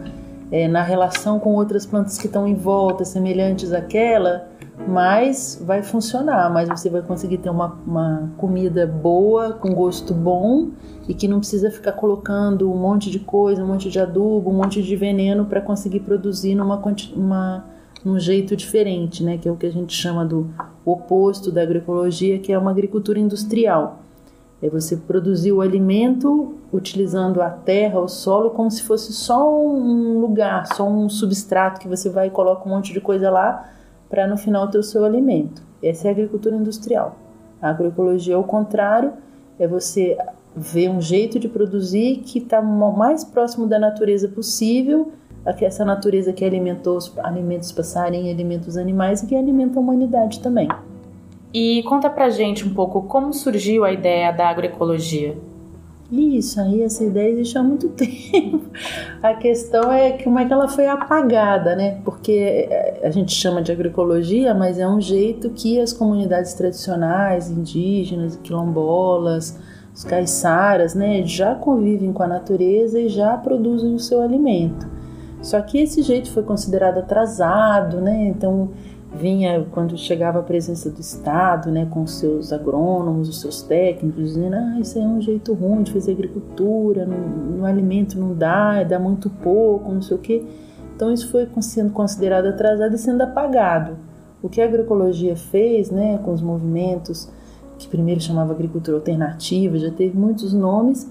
é, 0.50 0.66
na 0.66 0.82
relação 0.82 1.38
com 1.38 1.54
outras 1.54 1.86
plantas 1.86 2.18
que 2.18 2.26
estão 2.26 2.46
em 2.46 2.54
volta, 2.54 3.04
semelhantes 3.04 3.72
àquela, 3.72 4.49
mais 4.88 5.60
vai 5.64 5.82
funcionar, 5.82 6.50
mas 6.52 6.68
você 6.68 6.88
vai 6.88 7.02
conseguir 7.02 7.38
ter 7.38 7.50
uma, 7.50 7.78
uma 7.86 8.30
comida 8.36 8.86
boa, 8.86 9.52
com 9.52 9.72
gosto 9.74 10.12
bom 10.14 10.70
e 11.08 11.14
que 11.14 11.28
não 11.28 11.38
precisa 11.38 11.70
ficar 11.70 11.92
colocando 11.92 12.70
um 12.70 12.76
monte 12.76 13.10
de 13.10 13.18
coisa, 13.18 13.62
um 13.62 13.66
monte 13.66 13.90
de 13.90 13.98
adubo, 13.98 14.50
um 14.50 14.54
monte 14.54 14.82
de 14.82 14.96
veneno 14.96 15.44
para 15.44 15.60
conseguir 15.60 16.00
produzir 16.00 16.54
numa, 16.54 16.82
uma, 17.14 17.64
num 18.04 18.18
jeito 18.18 18.56
diferente, 18.56 19.22
né? 19.22 19.38
Que 19.38 19.48
é 19.48 19.52
o 19.52 19.56
que 19.56 19.66
a 19.66 19.72
gente 19.72 19.94
chama 19.94 20.24
do 20.24 20.50
oposto 20.84 21.52
da 21.52 21.62
agroecologia, 21.62 22.38
que 22.38 22.52
é 22.52 22.58
uma 22.58 22.70
agricultura 22.70 23.18
industrial. 23.18 24.00
É 24.62 24.68
você 24.68 24.94
produzir 24.94 25.52
o 25.52 25.62
alimento 25.62 26.54
utilizando 26.70 27.40
a 27.40 27.48
terra, 27.48 27.98
o 27.98 28.08
solo, 28.08 28.50
como 28.50 28.70
se 28.70 28.82
fosse 28.82 29.12
só 29.12 29.58
um 29.58 30.20
lugar, 30.20 30.66
só 30.74 30.86
um 30.86 31.08
substrato 31.08 31.80
que 31.80 31.88
você 31.88 32.10
vai 32.10 32.26
e 32.26 32.30
coloca 32.30 32.68
um 32.68 32.72
monte 32.72 32.92
de 32.92 33.00
coisa 33.00 33.30
lá 33.30 33.70
para 34.10 34.26
no 34.26 34.36
final 34.36 34.68
ter 34.68 34.78
o 34.78 34.82
seu 34.82 35.04
alimento. 35.04 35.62
Essa 35.82 36.08
é 36.08 36.10
a 36.10 36.12
agricultura 36.12 36.56
industrial. 36.56 37.16
A 37.62 37.70
agroecologia, 37.70 38.34
ao 38.36 38.44
contrário, 38.44 39.12
é 39.58 39.66
você 39.66 40.18
ver 40.54 40.90
um 40.90 41.00
jeito 41.00 41.38
de 41.38 41.48
produzir 41.48 42.16
que 42.24 42.38
está 42.38 42.60
mais 42.60 43.22
próximo 43.22 43.66
da 43.66 43.78
natureza 43.78 44.28
possível, 44.28 45.12
essa 45.44 45.84
natureza 45.84 46.32
que 46.32 46.44
alimentou 46.44 46.96
os 46.96 47.16
alimentos 47.18 47.72
passarinhos, 47.72 48.28
alimenta 48.28 48.68
os 48.68 48.76
animais 48.76 49.22
e 49.22 49.26
que 49.26 49.34
alimenta 49.34 49.78
a 49.78 49.82
humanidade 49.82 50.40
também. 50.40 50.68
E 51.52 51.82
conta 51.84 52.10
pra 52.10 52.28
gente 52.30 52.66
um 52.66 52.74
pouco 52.74 53.02
como 53.02 53.32
surgiu 53.32 53.84
a 53.84 53.92
ideia 53.92 54.32
da 54.32 54.48
agroecologia. 54.48 55.36
Isso, 56.10 56.60
aí 56.60 56.82
essa 56.82 57.04
ideia 57.04 57.30
existe 57.30 57.56
há 57.56 57.62
muito 57.62 57.88
tempo. 57.94 58.62
A 59.22 59.34
questão 59.34 59.92
é 59.92 60.12
como 60.12 60.38
é 60.38 60.44
que 60.44 60.52
ela 60.52 60.68
foi 60.68 60.88
apagada, 60.88 61.76
né? 61.76 62.00
Porque 62.04 62.66
eh, 62.68 63.00
a 63.04 63.10
gente 63.10 63.32
chama 63.32 63.62
de 63.62 63.70
agroecologia, 63.70 64.52
mas 64.52 64.78
é 64.78 64.88
um 64.88 65.00
jeito 65.00 65.50
que 65.50 65.80
as 65.80 65.92
comunidades 65.92 66.54
tradicionais, 66.54 67.48
indígenas, 67.48 68.36
quilombolas, 68.42 69.56
os 69.94 70.04
caiçaras, 70.04 70.94
né, 70.94 71.22
já 71.24 71.54
convivem 71.54 72.12
com 72.12 72.22
a 72.22 72.26
natureza 72.26 72.98
e 72.98 73.08
já 73.08 73.36
produzem 73.36 73.94
o 73.94 73.98
seu 73.98 74.22
alimento. 74.22 74.88
Só 75.42 75.60
que 75.60 75.78
esse 75.78 76.02
jeito 76.02 76.30
foi 76.30 76.42
considerado 76.42 76.98
atrasado, 76.98 78.00
né? 78.00 78.28
Então 78.28 78.70
vinha 79.12 79.66
quando 79.70 79.96
chegava 79.96 80.38
a 80.38 80.42
presença 80.42 80.90
do 80.90 81.00
Estado, 81.00 81.70
né, 81.70 81.86
com 81.90 82.06
seus 82.06 82.52
agrônomos, 82.52 83.28
os 83.28 83.40
seus 83.40 83.62
técnicos, 83.62 84.24
dizendo: 84.24 84.54
ah, 84.54 84.78
isso 84.80 84.98
é 84.98 85.02
um 85.02 85.20
jeito 85.20 85.52
ruim 85.52 85.82
de 85.82 85.92
fazer 85.92 86.12
agricultura, 86.12 87.04
no, 87.04 87.58
no 87.58 87.64
alimento 87.64 88.18
não 88.18 88.34
dá, 88.34 88.82
dá 88.82 88.98
muito 88.98 89.28
pouco, 89.28 89.92
não 89.92 90.02
sei 90.02 90.16
o 90.16 90.20
quê. 90.20 90.44
Então 90.94 91.12
isso 91.12 91.30
foi 91.30 91.48
sendo 91.60 91.92
considerado 91.92 92.46
atrasado 92.46 92.94
e 92.94 92.98
sendo 92.98 93.22
apagado. 93.22 93.96
O 94.42 94.48
que 94.48 94.60
a 94.60 94.64
agroecologia 94.64 95.36
fez, 95.36 95.90
né, 95.90 96.18
com 96.24 96.32
os 96.32 96.40
movimentos 96.40 97.28
que 97.78 97.88
primeiro 97.88 98.20
chamava 98.20 98.52
agricultura 98.52 98.98
alternativa, 98.98 99.78
já 99.78 99.90
teve 99.90 100.16
muitos 100.16 100.52
nomes, 100.52 101.10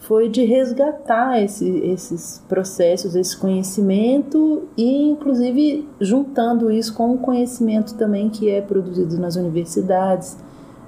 foi 0.00 0.30
de 0.30 0.44
resgatar 0.44 1.42
esse, 1.42 1.68
esses 1.68 2.42
processos, 2.48 3.14
esse 3.14 3.36
conhecimento 3.36 4.62
e, 4.76 5.10
inclusive, 5.10 5.86
juntando 6.00 6.70
isso 6.70 6.94
com 6.94 7.12
o 7.12 7.18
conhecimento 7.18 7.94
também 7.96 8.30
que 8.30 8.48
é 8.48 8.62
produzido 8.62 9.18
nas 9.18 9.36
universidades, 9.36 10.38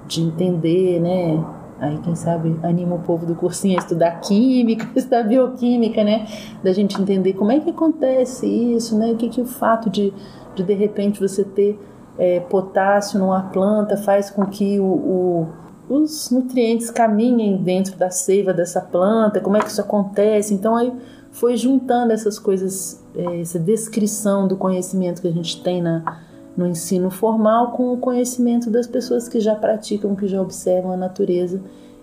de 0.07 0.21
entender, 0.21 0.99
né? 0.99 1.45
Aí, 1.79 1.97
quem 1.99 2.15
sabe, 2.15 2.57
anima 2.63 2.95
o 2.95 2.99
povo 2.99 3.25
do 3.25 3.35
cursinho 3.35 3.77
a 3.77 3.81
estudar 3.81 4.19
química, 4.19 4.89
estudar 4.97 5.23
bioquímica, 5.23 6.03
né? 6.03 6.25
Da 6.63 6.73
gente 6.73 6.99
entender 6.99 7.33
como 7.33 7.51
é 7.51 7.59
que 7.59 7.69
acontece 7.69 8.47
isso, 8.47 8.97
né? 8.97 9.11
O 9.11 9.15
que, 9.15 9.29
que 9.29 9.41
o 9.41 9.45
fato 9.45 9.91
de, 9.91 10.11
de, 10.55 10.63
de 10.63 10.73
repente, 10.73 11.19
você 11.19 11.43
ter 11.43 11.79
é, 12.17 12.39
potássio 12.39 13.19
numa 13.19 13.43
planta 13.43 13.95
faz 13.95 14.31
com 14.31 14.43
que 14.45 14.79
o, 14.79 14.85
o 14.85 15.47
os 15.93 16.31
nutrientes 16.31 16.89
caminhem 16.89 17.57
dentro 17.57 17.95
da 17.95 18.09
seiva 18.09 18.53
dessa 18.53 18.81
planta, 18.81 19.39
como 19.39 19.57
é 19.57 19.59
que 19.59 19.69
isso 19.69 19.81
acontece. 19.81 20.53
Então 20.53 20.75
aí 20.75 20.91
foi 21.31 21.55
juntando 21.55 22.11
essas 22.11 22.39
coisas, 22.39 23.03
é, 23.15 23.41
essa 23.41 23.59
descrição 23.59 24.47
do 24.47 24.57
conhecimento 24.57 25.21
que 25.21 25.27
a 25.27 25.31
gente 25.31 25.61
tem 25.61 25.81
na, 25.81 26.21
no 26.57 26.67
ensino 26.67 27.09
formal 27.09 27.71
com 27.71 27.93
o 27.93 27.97
conhecimento 27.97 28.69
das 28.69 28.87
pessoas 28.87 29.27
que 29.27 29.39
já 29.39 29.55
praticam, 29.55 30.15
que 30.15 30.27
já 30.27 30.41
observam 30.41 30.91
a 30.91 30.97
natureza 30.97 31.61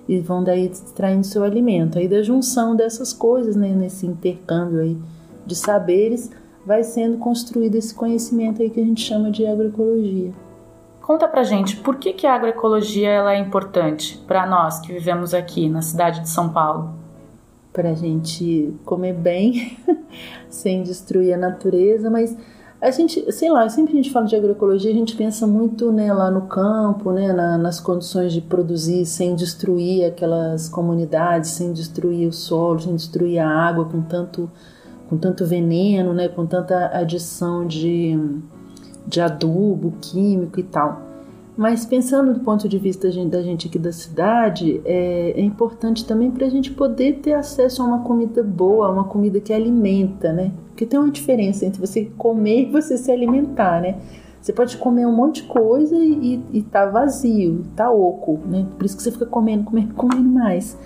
e 0.09 0.19
vão 0.21 0.43
daí 0.43 0.67
extraindo 0.67 1.27
seu 1.27 1.43
alimento. 1.43 1.99
Aí 1.99 2.09
da 2.09 2.23
junção 2.23 2.77
dessas 2.77 3.13
coisas, 3.13 3.57
né, 3.57 3.69
nesse 3.75 4.07
intercâmbio 4.07 4.81
aí 4.81 4.99
de 5.47 5.55
saberes, 5.57 6.31
vai 6.65 6.85
sendo 6.85 7.19
construído 7.19 7.75
esse 7.75 7.95
conhecimento 7.95 8.63
aí 8.63 8.71
que 8.71 8.81
a 8.81 8.85
gente 8.85 9.01
chama 9.01 9.31
de 9.31 9.47
agroecologia. 9.47 10.33
Conta 11.11 11.27
pra 11.27 11.43
gente, 11.43 11.75
por 11.79 11.97
que, 11.97 12.13
que 12.13 12.25
a 12.25 12.37
agroecologia 12.37 13.09
ela 13.09 13.35
é 13.35 13.39
importante 13.41 14.17
para 14.29 14.47
nós 14.47 14.79
que 14.79 14.93
vivemos 14.93 15.35
aqui 15.35 15.69
na 15.69 15.83
cidade 15.83 16.21
de 16.21 16.29
São 16.29 16.51
Paulo? 16.51 16.95
Para 17.73 17.95
gente 17.95 18.73
comer 18.85 19.15
bem, 19.15 19.77
sem 20.49 20.85
destruir 20.85 21.35
a 21.35 21.37
natureza, 21.37 22.09
mas 22.09 22.37
a 22.81 22.93
gente, 22.93 23.33
sei 23.33 23.51
lá, 23.51 23.69
sempre 23.69 23.93
a 23.93 23.97
gente 23.97 24.13
fala 24.13 24.25
de 24.25 24.37
agroecologia, 24.37 24.89
a 24.89 24.95
gente 24.95 25.17
pensa 25.17 25.49
muito 25.49 25.91
né, 25.91 26.13
lá 26.13 26.31
no 26.31 26.43
campo, 26.43 27.11
né, 27.11 27.33
na, 27.33 27.59
nas 27.59 27.81
condições 27.81 28.33
de 28.33 28.41
produzir 28.41 29.05
sem 29.05 29.35
destruir 29.35 30.05
aquelas 30.05 30.69
comunidades, 30.69 31.51
sem 31.51 31.73
destruir 31.73 32.29
o 32.29 32.33
solo, 32.33 32.79
sem 32.79 32.95
destruir 32.95 33.41
a 33.41 33.49
água 33.49 33.85
com 33.85 34.01
tanto, 34.01 34.49
com 35.09 35.19
tanto 35.19 35.45
veneno, 35.45 36.15
né, 36.15 36.29
com 36.29 36.47
tanta 36.47 36.97
adição 36.97 37.67
de 37.67 38.17
de 39.11 39.21
adubo 39.21 39.93
químico 40.01 40.59
e 40.59 40.63
tal. 40.63 41.11
Mas 41.57 41.85
pensando 41.85 42.33
do 42.33 42.41
ponto 42.41 42.67
de 42.67 42.79
vista 42.79 43.11
da 43.27 43.43
gente 43.43 43.67
aqui 43.67 43.79
da 43.79 43.93
cidade, 43.93 44.81
é, 44.85 45.33
é 45.37 45.41
importante 45.43 46.07
também 46.07 46.31
para 46.31 46.47
a 46.47 46.49
gente 46.49 46.71
poder 46.71 47.19
ter 47.19 47.35
acesso 47.35 47.83
a 47.83 47.85
uma 47.85 47.99
comida 47.99 48.43
boa, 48.43 48.91
uma 48.91 49.05
comida 49.05 49.41
que 49.41 49.53
alimenta, 49.53 50.33
né? 50.33 50.53
Porque 50.69 50.87
tem 50.87 50.99
uma 50.99 51.11
diferença 51.11 51.67
entre 51.67 51.79
você 51.79 52.07
comer 52.17 52.63
e 52.63 52.71
você 52.71 52.97
se 52.97 53.13
alimentar, 53.13 53.83
né? 53.83 53.99
Você 54.41 54.55
pode 54.55 54.79
comer 54.79 55.07
um 55.07 55.15
monte 55.15 55.43
de 55.43 55.49
coisa 55.49 55.95
e, 55.97 56.43
e, 56.51 56.63
tá 56.63 56.87
vazio, 56.87 57.63
tá 57.77 57.91
oco, 57.91 58.39
né? 58.47 58.67
Por 58.79 58.87
isso 58.87 58.97
que 58.97 59.03
você 59.03 59.13
fica 59.13 59.27
comendo, 59.27 59.65
comendo, 59.65 59.93
comendo 59.93 60.31
mais. 60.31 60.79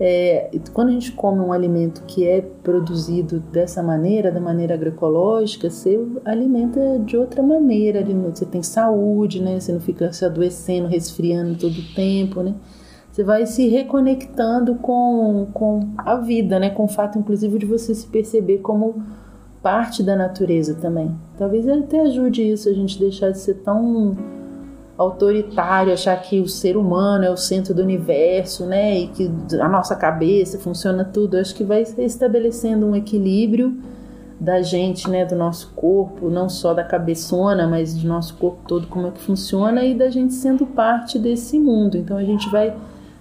É, 0.00 0.50
quando 0.72 0.88
a 0.88 0.92
gente 0.92 1.12
come 1.12 1.38
um 1.40 1.52
alimento 1.52 2.02
que 2.06 2.26
é 2.26 2.40
produzido 2.40 3.38
dessa 3.38 3.82
maneira, 3.82 4.32
da 4.32 4.40
maneira 4.40 4.74
agroecológica, 4.74 5.70
você 5.70 6.04
alimenta 6.24 6.98
de 6.98 7.16
outra 7.16 7.42
maneira, 7.42 8.04
você 8.34 8.44
tem 8.44 8.62
saúde, 8.62 9.40
né? 9.40 9.60
Você 9.60 9.72
não 9.72 9.80
fica 9.80 10.12
se 10.12 10.24
adoecendo, 10.24 10.88
resfriando 10.88 11.56
todo 11.56 11.78
o 11.78 11.94
tempo, 11.94 12.42
né? 12.42 12.54
Você 13.12 13.22
vai 13.22 13.46
se 13.46 13.68
reconectando 13.68 14.74
com, 14.74 15.46
com 15.54 15.88
a 15.96 16.16
vida, 16.16 16.58
né? 16.58 16.70
Com 16.70 16.84
o 16.84 16.88
fato, 16.88 17.16
inclusive, 17.16 17.58
de 17.58 17.66
você 17.66 17.94
se 17.94 18.08
perceber 18.08 18.58
como 18.58 19.00
parte 19.62 20.02
da 20.02 20.16
natureza 20.16 20.74
também. 20.74 21.14
Talvez 21.38 21.68
até 21.68 22.00
ajude 22.00 22.42
isso, 22.42 22.68
a 22.68 22.72
gente 22.72 22.98
deixar 22.98 23.30
de 23.30 23.38
ser 23.38 23.54
tão 23.62 24.16
autoritário, 24.96 25.92
achar 25.92 26.16
que 26.22 26.40
o 26.40 26.48
ser 26.48 26.76
humano 26.76 27.24
é 27.24 27.30
o 27.30 27.36
centro 27.36 27.74
do 27.74 27.82
universo, 27.82 28.64
né, 28.64 28.98
e 29.00 29.06
que 29.08 29.30
a 29.60 29.68
nossa 29.68 29.96
cabeça 29.96 30.58
funciona 30.58 31.04
tudo. 31.04 31.36
Acho 31.36 31.54
que 31.54 31.64
vai 31.64 31.82
estabelecendo 31.98 32.86
um 32.86 32.94
equilíbrio 32.94 33.76
da 34.38 34.62
gente, 34.62 35.08
né, 35.08 35.24
do 35.24 35.34
nosso 35.34 35.72
corpo, 35.74 36.28
não 36.28 36.48
só 36.48 36.74
da 36.74 36.84
cabeçona, 36.84 37.66
mas 37.66 37.94
do 37.94 38.06
nosso 38.06 38.36
corpo 38.36 38.58
todo 38.66 38.86
como 38.86 39.08
é 39.08 39.10
que 39.10 39.20
funciona 39.20 39.84
e 39.84 39.94
da 39.94 40.10
gente 40.10 40.34
sendo 40.34 40.66
parte 40.66 41.18
desse 41.18 41.58
mundo. 41.58 41.96
Então 41.96 42.16
a 42.16 42.24
gente 42.24 42.48
vai 42.50 42.74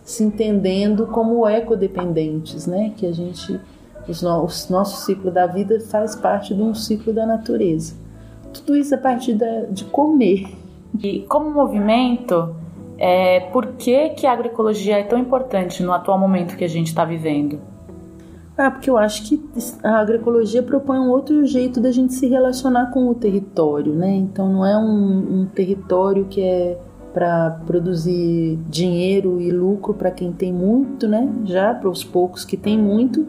se 0.04 0.24
entendendo 0.24 1.08
como 1.08 1.48
ecodependentes, 1.48 2.68
né, 2.68 2.94
que 2.96 3.06
a 3.06 3.12
gente 3.12 3.60
os 4.08 4.22
no, 4.22 4.44
o 4.44 4.50
nosso 4.70 5.06
ciclo 5.06 5.32
da 5.32 5.48
vida 5.48 5.80
faz 5.80 6.16
parte 6.16 6.54
de 6.54 6.62
um 6.62 6.76
ciclo 6.76 7.14
da 7.14 7.26
natureza. 7.26 7.96
Tudo 8.52 8.76
isso 8.76 8.94
a 8.94 8.98
partir 8.98 9.34
da, 9.34 9.62
de 9.72 9.86
comer, 9.86 10.46
e 11.02 11.22
como 11.22 11.50
movimento, 11.50 12.56
é, 12.98 13.40
por 13.52 13.68
que, 13.74 14.10
que 14.10 14.28
a 14.28 14.32
agroecologia 14.32 15.00
é 15.00 15.04
tão 15.04 15.18
importante 15.18 15.82
no 15.84 15.92
atual 15.92 16.20
momento 16.20 16.56
que 16.56 16.64
a 16.64 16.70
gente 16.70 16.88
está 16.88 17.04
vivendo? 17.04 17.60
Ah, 18.56 18.70
porque 18.70 18.90
eu 18.90 18.98
acho 18.98 19.24
que 19.24 19.44
a 19.84 19.98
agroecologia 19.98 20.62
propõe 20.62 21.00
um 21.00 21.10
outro 21.10 21.46
jeito 21.48 21.82
da 21.82 21.92
gente 21.92 22.14
se 22.14 22.28
relacionar 22.28 22.92
com 22.92 23.10
o 23.10 23.16
território, 23.16 23.94
né? 23.94 24.14
Então 24.14 24.48
não 24.48 24.64
é 24.64 24.78
um, 24.78 25.42
um 25.42 25.46
território 25.48 26.26
que 26.26 26.40
é 26.42 26.78
para 27.12 27.62
produzir 27.66 28.60
dinheiro 28.70 29.40
e 29.40 29.52
lucro 29.52 29.94
para 29.94 30.12
quem 30.12 30.32
tem 30.32 30.54
muito, 30.54 31.08
né? 31.08 31.28
Já 31.46 31.74
para 31.74 31.90
os 31.90 32.04
poucos 32.04 32.46
que 32.46 32.56
tem 32.56 32.78
muito, 32.78 33.26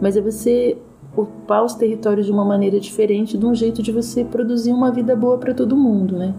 mas 0.00 0.16
é 0.16 0.22
você 0.22 0.78
ocupar 1.14 1.62
os 1.62 1.74
territórios 1.74 2.24
de 2.24 2.32
uma 2.32 2.44
maneira 2.44 2.80
diferente, 2.80 3.36
de 3.36 3.44
um 3.44 3.54
jeito 3.54 3.82
de 3.82 3.92
você 3.92 4.24
produzir 4.24 4.72
uma 4.72 4.90
vida 4.90 5.14
boa 5.14 5.36
para 5.36 5.52
todo 5.52 5.76
mundo, 5.76 6.16
né? 6.16 6.34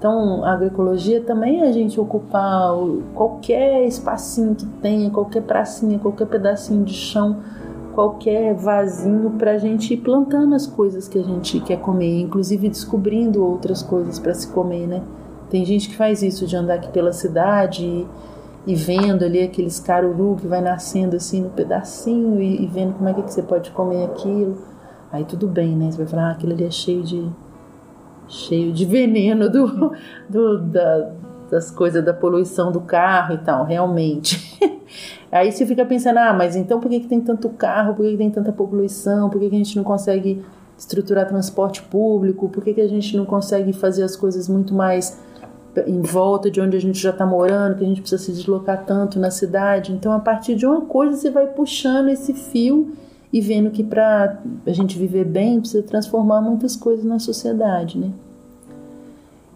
Então, 0.00 0.42
a 0.46 0.54
agroecologia 0.54 1.20
também 1.20 1.60
é 1.60 1.68
a 1.68 1.72
gente 1.72 2.00
ocupar 2.00 2.72
qualquer 3.14 3.86
espacinho 3.86 4.54
que 4.54 4.64
tenha, 4.64 5.10
qualquer 5.10 5.42
pracinha, 5.42 5.98
qualquer 5.98 6.26
pedacinho 6.26 6.82
de 6.82 6.94
chão, 6.94 7.36
qualquer 7.92 8.54
vasinho 8.54 9.32
para 9.32 9.50
a 9.50 9.58
gente 9.58 9.92
ir 9.92 9.98
plantando 9.98 10.54
as 10.54 10.66
coisas 10.66 11.06
que 11.06 11.18
a 11.18 11.22
gente 11.22 11.60
quer 11.60 11.80
comer, 11.80 12.18
inclusive 12.18 12.70
descobrindo 12.70 13.44
outras 13.44 13.82
coisas 13.82 14.18
para 14.18 14.32
se 14.32 14.48
comer, 14.48 14.86
né? 14.86 15.02
Tem 15.50 15.66
gente 15.66 15.90
que 15.90 15.96
faz 15.96 16.22
isso 16.22 16.46
de 16.46 16.56
andar 16.56 16.76
aqui 16.76 16.88
pela 16.90 17.12
cidade 17.12 17.84
e, 17.84 18.06
e 18.66 18.74
vendo 18.74 19.22
ali 19.22 19.42
aqueles 19.42 19.78
caruru 19.78 20.36
que 20.40 20.46
vai 20.46 20.62
nascendo 20.62 21.14
assim 21.14 21.42
no 21.42 21.50
pedacinho 21.50 22.40
e, 22.40 22.64
e 22.64 22.66
vendo 22.66 22.94
como 22.94 23.06
é 23.06 23.12
que 23.12 23.30
você 23.30 23.42
pode 23.42 23.70
comer 23.72 24.06
aquilo. 24.06 24.56
Aí 25.12 25.26
tudo 25.26 25.46
bem, 25.46 25.76
né? 25.76 25.90
Você 25.90 25.98
vai 25.98 26.06
falar, 26.06 26.28
ah, 26.28 26.30
aquilo 26.30 26.54
ali 26.54 26.64
é 26.64 26.70
cheio 26.70 27.02
de 27.02 27.30
cheio 28.30 28.72
de 28.72 28.84
veneno 28.84 29.50
do, 29.50 29.92
do 30.28 30.58
da, 30.58 31.10
das 31.50 31.70
coisas 31.70 32.02
da 32.04 32.14
poluição 32.14 32.70
do 32.70 32.80
carro 32.80 33.34
e 33.34 33.38
tal, 33.38 33.64
realmente. 33.64 34.58
Aí 35.30 35.52
você 35.52 35.66
fica 35.66 35.84
pensando, 35.84 36.18
ah, 36.18 36.32
mas 36.32 36.56
então 36.56 36.80
por 36.80 36.88
que, 36.88 37.00
que 37.00 37.08
tem 37.08 37.20
tanto 37.20 37.48
carro, 37.50 37.94
por 37.94 38.04
que, 38.04 38.12
que 38.12 38.16
tem 38.16 38.30
tanta 38.30 38.52
poluição, 38.52 39.28
por 39.28 39.40
que, 39.40 39.48
que 39.48 39.54
a 39.54 39.58
gente 39.58 39.76
não 39.76 39.84
consegue 39.84 40.42
estruturar 40.78 41.28
transporte 41.28 41.82
público, 41.82 42.48
por 42.48 42.64
que, 42.64 42.72
que 42.72 42.80
a 42.80 42.88
gente 42.88 43.16
não 43.16 43.26
consegue 43.26 43.72
fazer 43.72 44.02
as 44.02 44.16
coisas 44.16 44.48
muito 44.48 44.72
mais 44.72 45.20
em 45.86 46.00
volta 46.00 46.50
de 46.50 46.60
onde 46.60 46.76
a 46.76 46.80
gente 46.80 46.98
já 46.98 47.10
está 47.10 47.24
morando, 47.24 47.76
que 47.76 47.84
a 47.84 47.86
gente 47.86 48.00
precisa 48.00 48.22
se 48.22 48.32
deslocar 48.32 48.84
tanto 48.84 49.18
na 49.18 49.30
cidade. 49.30 49.92
Então, 49.92 50.12
a 50.12 50.18
partir 50.18 50.56
de 50.56 50.66
uma 50.66 50.80
coisa, 50.80 51.16
você 51.16 51.30
vai 51.30 51.46
puxando 51.46 52.08
esse 52.08 52.32
fio 52.34 52.92
e 53.32 53.40
vendo 53.40 53.70
que 53.70 53.84
para 53.84 54.40
a 54.66 54.72
gente 54.72 54.98
viver 54.98 55.24
bem 55.24 55.60
precisa 55.60 55.82
transformar 55.82 56.40
muitas 56.40 56.74
coisas 56.76 57.04
na 57.04 57.18
sociedade, 57.18 57.98
né? 57.98 58.10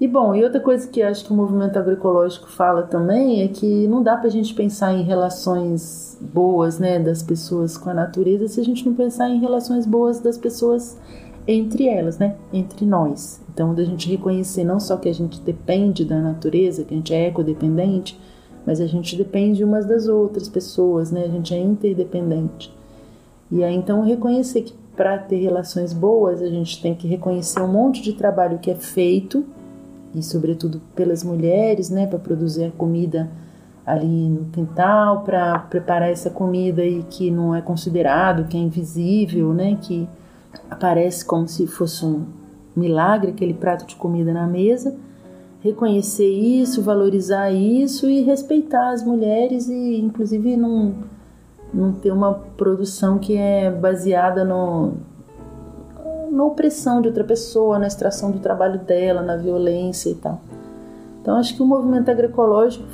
E 0.01 0.09
bom, 0.09 0.35
e 0.35 0.43
outra 0.43 0.61
coisa 0.61 0.89
que 0.89 1.01
acho 1.01 1.25
que 1.25 1.33
o 1.33 1.37
movimento 1.37 1.79
agroecológico 1.79 2.49
fala 2.51 2.83
também 2.83 3.43
é 3.43 3.49
que 3.49 3.87
não 3.87 4.03
dá 4.03 4.17
para 4.17 4.27
a 4.27 4.31
gente 4.31 4.53
pensar 4.53 4.93
em 4.93 5.03
relações 5.03 6.19
boas, 6.21 6.79
né, 6.81 6.99
das 6.99 7.23
pessoas 7.23 7.79
com 7.79 7.91
a 7.91 7.95
natureza 7.95 8.49
se 8.49 8.61
a 8.61 8.65
gente 8.65 8.85
não 8.85 8.93
pensar 8.93 9.31
em 9.31 9.39
relações 9.39 9.87
boas 9.87 10.19
das 10.19 10.37
pessoas 10.37 10.99
entre 11.47 11.87
elas, 11.87 12.19
né, 12.19 12.35
entre 12.53 12.85
nós. 12.85 13.41
Então, 13.53 13.73
da 13.73 13.85
gente 13.85 14.11
reconhecer 14.11 14.65
não 14.65 14.81
só 14.81 14.97
que 14.97 15.09
a 15.09 15.15
gente 15.15 15.41
depende 15.41 16.05
da 16.05 16.21
natureza, 16.21 16.83
que 16.83 16.93
a 16.93 16.97
gente 16.97 17.15
é 17.15 17.29
ecodependente, 17.29 18.21
mas 18.67 18.81
a 18.81 18.87
gente 18.87 19.15
depende 19.15 19.63
umas 19.63 19.87
das 19.87 20.09
outras 20.09 20.49
pessoas, 20.49 21.13
né, 21.13 21.25
a 21.25 21.29
gente 21.29 21.55
é 21.55 21.59
interdependente. 21.59 22.75
E 23.51 23.63
aí 23.63 23.75
então 23.75 24.03
reconhecer 24.03 24.63
que 24.63 24.75
para 24.97 25.19
ter 25.19 25.37
relações 25.37 25.93
boas 25.93 26.41
a 26.41 26.49
gente 26.49 26.81
tem 26.81 26.95
que 26.95 27.07
reconhecer 27.07 27.61
um 27.61 27.69
monte 27.69 28.03
de 28.03 28.13
trabalho 28.13 28.59
que 28.59 28.71
é 28.71 28.75
feito 28.75 29.45
e 30.15 30.23
sobretudo 30.23 30.81
pelas 30.95 31.25
mulheres, 31.25 31.91
né, 31.91 32.07
para 32.07 32.19
produzir 32.19 32.65
a 32.65 32.71
comida 32.71 33.29
ali 33.85 34.29
no 34.29 34.47
quintal, 34.47 35.23
para 35.23 35.59
preparar 35.59 36.11
essa 36.11 36.31
comida 36.31 36.85
e 36.85 37.03
que 37.03 37.31
não 37.31 37.55
é 37.55 37.61
considerado, 37.61 38.47
que 38.49 38.57
é 38.57 38.61
invisível, 38.61 39.53
né, 39.53 39.77
que 39.81 40.09
aparece 40.71 41.25
como 41.25 41.49
se 41.49 41.67
fosse 41.67 42.05
um 42.05 42.25
milagre 42.75 43.31
aquele 43.31 43.55
prato 43.55 43.87
de 43.87 43.97
comida 43.97 44.33
na 44.33 44.47
mesa. 44.47 44.95
Reconhecer 45.61 46.29
isso, 46.29 46.83
valorizar 46.83 47.51
isso 47.51 48.09
e 48.09 48.23
respeitar 48.23 48.91
as 48.91 49.03
mulheres 49.03 49.69
e 49.69 50.01
inclusive 50.01 50.57
não 50.57 50.95
não 51.75 51.93
ter 51.93 52.13
uma 52.13 52.35
produção 52.57 53.19
que 53.19 53.37
é 53.37 53.71
baseada 53.71 54.45
no, 54.45 54.93
na 56.31 56.45
opressão 56.45 57.01
de 57.01 57.09
outra 57.09 57.25
pessoa, 57.25 57.79
na 57.79 57.87
extração 57.87 58.31
do 58.31 58.39
trabalho 58.39 58.79
dela, 58.81 59.23
na 59.23 59.37
violência 59.37 60.11
e 60.11 60.15
tal. 60.15 60.41
Então 61.21 61.37
acho 61.37 61.57
que 61.57 61.63
o 61.63 61.67
movimento 61.67 62.11
agroecológico 62.11 62.85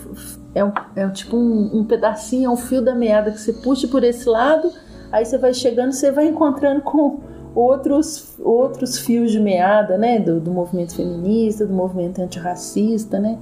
é, 0.54 0.64
um, 0.64 0.72
é 0.94 1.08
tipo 1.08 1.36
um, 1.36 1.80
um 1.80 1.84
pedacinho, 1.84 2.46
é 2.46 2.50
um 2.50 2.56
fio 2.56 2.80
da 2.80 2.94
meada 2.94 3.30
que 3.30 3.40
você 3.40 3.52
puxa 3.52 3.88
por 3.88 4.04
esse 4.04 4.28
lado, 4.28 4.70
aí 5.10 5.24
você 5.24 5.36
vai 5.36 5.52
chegando, 5.52 5.92
você 5.92 6.12
vai 6.12 6.28
encontrando 6.28 6.80
com 6.82 7.20
outros, 7.54 8.36
outros 8.38 8.98
fios 8.98 9.32
de 9.32 9.40
meada, 9.40 9.98
né, 9.98 10.20
do, 10.20 10.38
do 10.38 10.50
movimento 10.50 10.94
feminista, 10.94 11.66
do 11.66 11.72
movimento 11.72 12.20
antirracista, 12.20 13.18
né, 13.18 13.38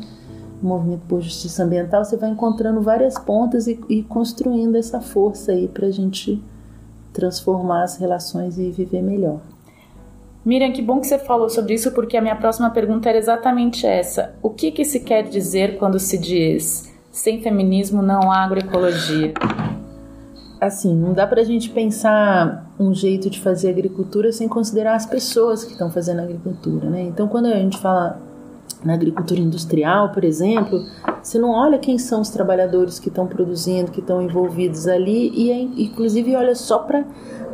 movimento 0.62 1.02
por 1.08 1.20
justiça 1.20 1.64
ambiental, 1.64 2.04
você 2.04 2.16
vai 2.16 2.30
encontrando 2.30 2.80
várias 2.80 3.18
pontas 3.18 3.66
e, 3.66 3.78
e 3.88 4.02
construindo 4.02 4.76
essa 4.76 5.00
força 5.00 5.52
aí 5.52 5.68
para 5.68 5.86
a 5.86 5.90
gente 5.90 6.42
transformar 7.12 7.84
as 7.84 7.96
relações 7.96 8.58
e 8.58 8.70
viver 8.70 9.02
melhor. 9.02 9.40
Miriam, 10.44 10.72
que 10.72 10.80
bom 10.80 11.00
que 11.00 11.06
você 11.06 11.18
falou 11.18 11.48
sobre 11.48 11.74
isso, 11.74 11.92
porque 11.92 12.16
a 12.16 12.22
minha 12.22 12.36
próxima 12.36 12.70
pergunta 12.70 13.08
era 13.08 13.18
exatamente 13.18 13.86
essa. 13.86 14.34
O 14.42 14.50
que, 14.50 14.70
que 14.70 14.84
se 14.84 15.00
quer 15.00 15.24
dizer 15.24 15.78
quando 15.78 15.98
se 15.98 16.16
diz 16.16 16.92
sem 17.10 17.42
feminismo 17.42 18.00
não 18.00 18.30
há 18.30 18.44
agroecologia? 18.44 19.34
assim, 20.60 20.94
não 20.94 21.12
dá 21.12 21.26
para 21.26 21.40
a 21.40 21.44
gente 21.44 21.70
pensar 21.70 22.72
um 22.78 22.92
jeito 22.92 23.30
de 23.30 23.40
fazer 23.40 23.70
agricultura 23.70 24.32
sem 24.32 24.48
considerar 24.48 24.94
as 24.94 25.06
pessoas 25.06 25.64
que 25.64 25.72
estão 25.72 25.90
fazendo 25.90 26.20
agricultura, 26.20 26.90
né? 26.90 27.02
Então, 27.02 27.28
quando 27.28 27.46
a 27.46 27.54
gente 27.54 27.78
fala 27.78 28.20
na 28.84 28.94
agricultura 28.94 29.40
industrial, 29.40 30.10
por 30.12 30.24
exemplo, 30.24 30.84
você 31.22 31.38
não 31.38 31.50
olha 31.50 31.78
quem 31.78 31.98
são 31.98 32.20
os 32.20 32.30
trabalhadores 32.30 32.98
que 32.98 33.08
estão 33.08 33.26
produzindo, 33.26 33.90
que 33.90 34.00
estão 34.00 34.22
envolvidos 34.22 34.86
ali, 34.86 35.30
e 35.34 35.50
é, 35.50 35.60
inclusive 35.60 36.36
olha 36.36 36.54
só 36.54 36.78
para 36.78 37.04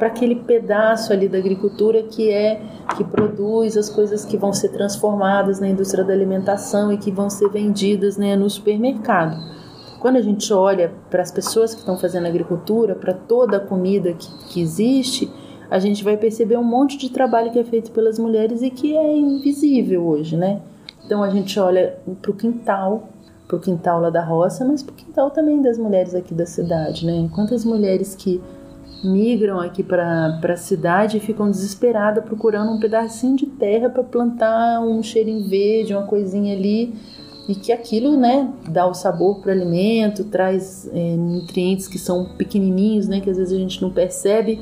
aquele 0.00 0.36
pedaço 0.36 1.12
ali 1.12 1.28
da 1.28 1.38
agricultura 1.38 2.02
que 2.02 2.30
é 2.30 2.60
que 2.96 3.02
produz 3.02 3.76
as 3.76 3.88
coisas 3.88 4.24
que 4.24 4.36
vão 4.36 4.52
ser 4.52 4.68
transformadas 4.68 5.58
na 5.58 5.68
indústria 5.68 6.04
da 6.04 6.12
alimentação 6.12 6.92
e 6.92 6.98
que 6.98 7.10
vão 7.10 7.30
ser 7.30 7.48
vendidas 7.48 8.16
né, 8.16 8.36
no 8.36 8.48
supermercado. 8.50 9.36
Quando 9.98 10.16
a 10.16 10.22
gente 10.22 10.52
olha 10.52 10.92
para 11.08 11.22
as 11.22 11.30
pessoas 11.30 11.72
que 11.72 11.80
estão 11.80 11.96
fazendo 11.96 12.26
agricultura, 12.26 12.94
para 12.94 13.14
toda 13.14 13.56
a 13.56 13.60
comida 13.60 14.12
que, 14.12 14.28
que 14.48 14.60
existe, 14.60 15.32
a 15.70 15.78
gente 15.78 16.04
vai 16.04 16.18
perceber 16.18 16.58
um 16.58 16.64
monte 16.64 16.98
de 16.98 17.10
trabalho 17.10 17.50
que 17.50 17.58
é 17.58 17.64
feito 17.64 17.90
pelas 17.90 18.18
mulheres 18.18 18.60
e 18.60 18.68
que 18.68 18.94
é 18.94 19.16
invisível 19.16 20.06
hoje, 20.06 20.36
né? 20.36 20.60
Então 21.04 21.22
a 21.22 21.30
gente 21.30 21.58
olha 21.58 21.98
para 22.20 22.30
o 22.30 22.34
quintal, 22.34 23.08
para 23.46 23.56
o 23.56 23.60
quintal 23.60 24.00
lá 24.00 24.10
da 24.10 24.24
roça, 24.24 24.64
mas 24.64 24.82
para 24.82 24.92
o 24.92 24.96
quintal 24.96 25.30
também 25.30 25.60
das 25.60 25.78
mulheres 25.78 26.14
aqui 26.14 26.34
da 26.34 26.46
cidade, 26.46 27.04
né? 27.04 27.28
Quantas 27.34 27.64
mulheres 27.64 28.14
que 28.14 28.40
migram 29.04 29.60
aqui 29.60 29.82
para 29.82 30.40
a 30.42 30.56
cidade 30.56 31.18
e 31.18 31.20
ficam 31.20 31.50
desesperadas 31.50 32.24
procurando 32.24 32.72
um 32.72 32.80
pedacinho 32.80 33.36
de 33.36 33.46
terra 33.46 33.90
para 33.90 34.02
plantar 34.02 34.80
um 34.80 35.02
cheirinho 35.02 35.46
verde, 35.46 35.94
uma 35.94 36.06
coisinha 36.06 36.56
ali, 36.56 36.94
e 37.46 37.54
que 37.54 37.70
aquilo, 37.70 38.16
né, 38.16 38.50
dá 38.70 38.86
o 38.86 38.94
sabor 38.94 39.40
para 39.40 39.50
o 39.50 39.52
alimento, 39.52 40.24
traz 40.24 40.88
é, 40.92 41.16
nutrientes 41.16 41.86
que 41.86 41.98
são 41.98 42.24
pequenininhos, 42.36 43.06
né, 43.06 43.20
que 43.20 43.28
às 43.28 43.36
vezes 43.36 43.52
a 43.52 43.58
gente 43.58 43.82
não 43.82 43.90
percebe, 43.90 44.60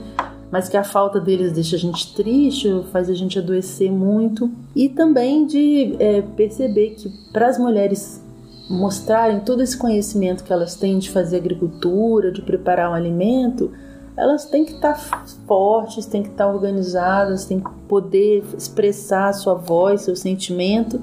mas 0.53 0.69
que 0.69 0.77
a 0.77 0.85
falta 0.85 1.19
deles 1.19 1.51
deixa 1.51 1.77
a 1.77 1.79
gente 1.79 2.15
triste, 2.15 2.69
faz 2.93 3.09
a 3.09 3.15
gente 3.15 3.39
adoecer 3.39 3.91
muito. 3.91 4.51
E 4.77 4.87
também 4.87 5.47
de 5.47 5.97
é, 5.99 6.21
perceber 6.21 6.91
que 6.91 7.09
para 7.33 7.49
as 7.49 7.59
mulheres 7.59 8.23
mostrarem 8.69 9.41
todo 9.41 9.63
esse 9.63 9.77
conhecimento 9.77 10.45
que 10.45 10.53
elas 10.53 10.75
têm 10.75 10.99
de 10.99 11.11
fazer 11.11 11.39
agricultura, 11.39 12.31
de 12.31 12.43
preparar 12.43 12.91
um 12.91 12.95
alimento, 12.95 13.73
elas 14.15 14.45
têm 14.45 14.67
que 14.67 14.73
estar 14.73 14.93
tá 14.93 15.25
fortes, 15.47 16.05
têm 16.05 16.23
que 16.23 16.29
estar 16.29 16.45
tá 16.45 16.53
organizadas, 16.53 17.47
têm 17.47 17.59
que 17.59 17.71
poder 17.89 18.45
expressar 18.55 19.33
sua 19.33 19.55
voz, 19.55 20.03
seu 20.03 20.15
sentimento. 20.15 21.01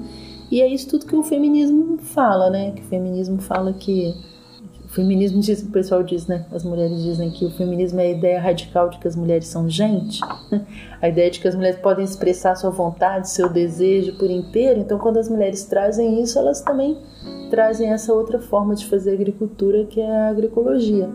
E 0.48 0.60
é 0.62 0.68
isso 0.68 0.88
tudo 0.88 1.06
que 1.06 1.16
o 1.16 1.24
feminismo 1.24 1.98
fala, 1.98 2.50
né? 2.50 2.70
Que 2.70 2.82
o 2.82 2.84
feminismo 2.84 3.40
fala 3.42 3.72
que 3.72 4.14
feminismo 4.92 5.40
diz, 5.40 5.62
o 5.62 5.70
pessoal 5.70 6.02
diz, 6.02 6.26
né? 6.26 6.44
As 6.50 6.64
mulheres 6.64 7.02
dizem 7.02 7.30
que 7.30 7.44
o 7.44 7.50
feminismo 7.50 8.00
é 8.00 8.06
a 8.06 8.10
ideia 8.10 8.40
radical 8.40 8.88
de 8.88 8.98
que 8.98 9.06
as 9.06 9.14
mulheres 9.14 9.46
são 9.46 9.68
gente, 9.68 10.20
a 11.00 11.08
ideia 11.08 11.30
de 11.30 11.38
que 11.38 11.46
as 11.46 11.54
mulheres 11.54 11.78
podem 11.80 12.04
expressar 12.04 12.56
sua 12.56 12.70
vontade, 12.70 13.30
seu 13.30 13.48
desejo 13.48 14.18
por 14.18 14.30
inteiro. 14.30 14.80
Então, 14.80 14.98
quando 14.98 15.18
as 15.18 15.28
mulheres 15.28 15.64
trazem 15.64 16.20
isso, 16.20 16.38
elas 16.38 16.60
também 16.60 16.98
trazem 17.50 17.90
essa 17.90 18.12
outra 18.12 18.40
forma 18.40 18.74
de 18.74 18.86
fazer 18.86 19.12
agricultura, 19.12 19.84
que 19.84 20.00
é 20.00 20.10
a 20.10 20.28
agroecologia. 20.30 21.08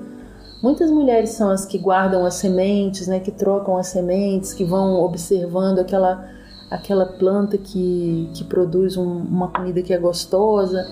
Muitas 0.64 0.90
mulheres 0.90 1.32
são 1.32 1.50
as 1.50 1.66
que 1.66 1.78
guardam 1.78 2.26
as 2.26 2.36
sementes, 2.36 3.08
né? 3.08 3.20
Que 3.20 3.32
trocam 3.32 3.78
as 3.78 3.88
sementes, 3.88 4.54
que 4.54 4.64
vão 4.64 5.02
observando 5.02 5.80
aquela 5.80 6.34
aquela 6.72 7.06
planta 7.06 7.60
que, 7.60 8.30
que 8.34 8.44
produz 8.44 8.98
um, 8.98 9.06
uma 9.06 9.50
comida 9.50 9.84
que 9.84 9.94
é 9.94 9.98
gostosa 10.00 10.84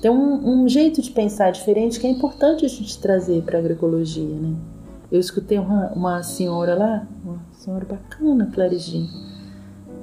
tem 0.00 0.10
um, 0.10 0.62
um, 0.62 0.68
jeito 0.68 1.02
de 1.02 1.10
pensar 1.10 1.50
diferente 1.50 2.00
que 2.00 2.06
é 2.06 2.10
importante 2.10 2.64
a 2.64 2.68
gente 2.68 2.98
trazer 2.98 3.42
para 3.42 3.58
a 3.58 3.60
agroecologia, 3.60 4.24
né? 4.24 4.54
Eu 5.12 5.20
escutei 5.20 5.58
uma, 5.58 5.88
uma 5.88 6.22
senhora 6.22 6.74
lá, 6.74 7.06
uma 7.24 7.38
senhora 7.52 7.84
bacana, 7.84 8.48
Clariginha, 8.54 9.10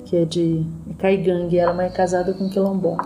que 0.05 0.17
é 0.17 0.25
de 0.25 0.65
Caigangue, 0.99 1.57
ela 1.57 1.83
é 1.83 1.89
casada 1.89 2.33
com 2.33 2.49
Quilombo. 2.49 2.97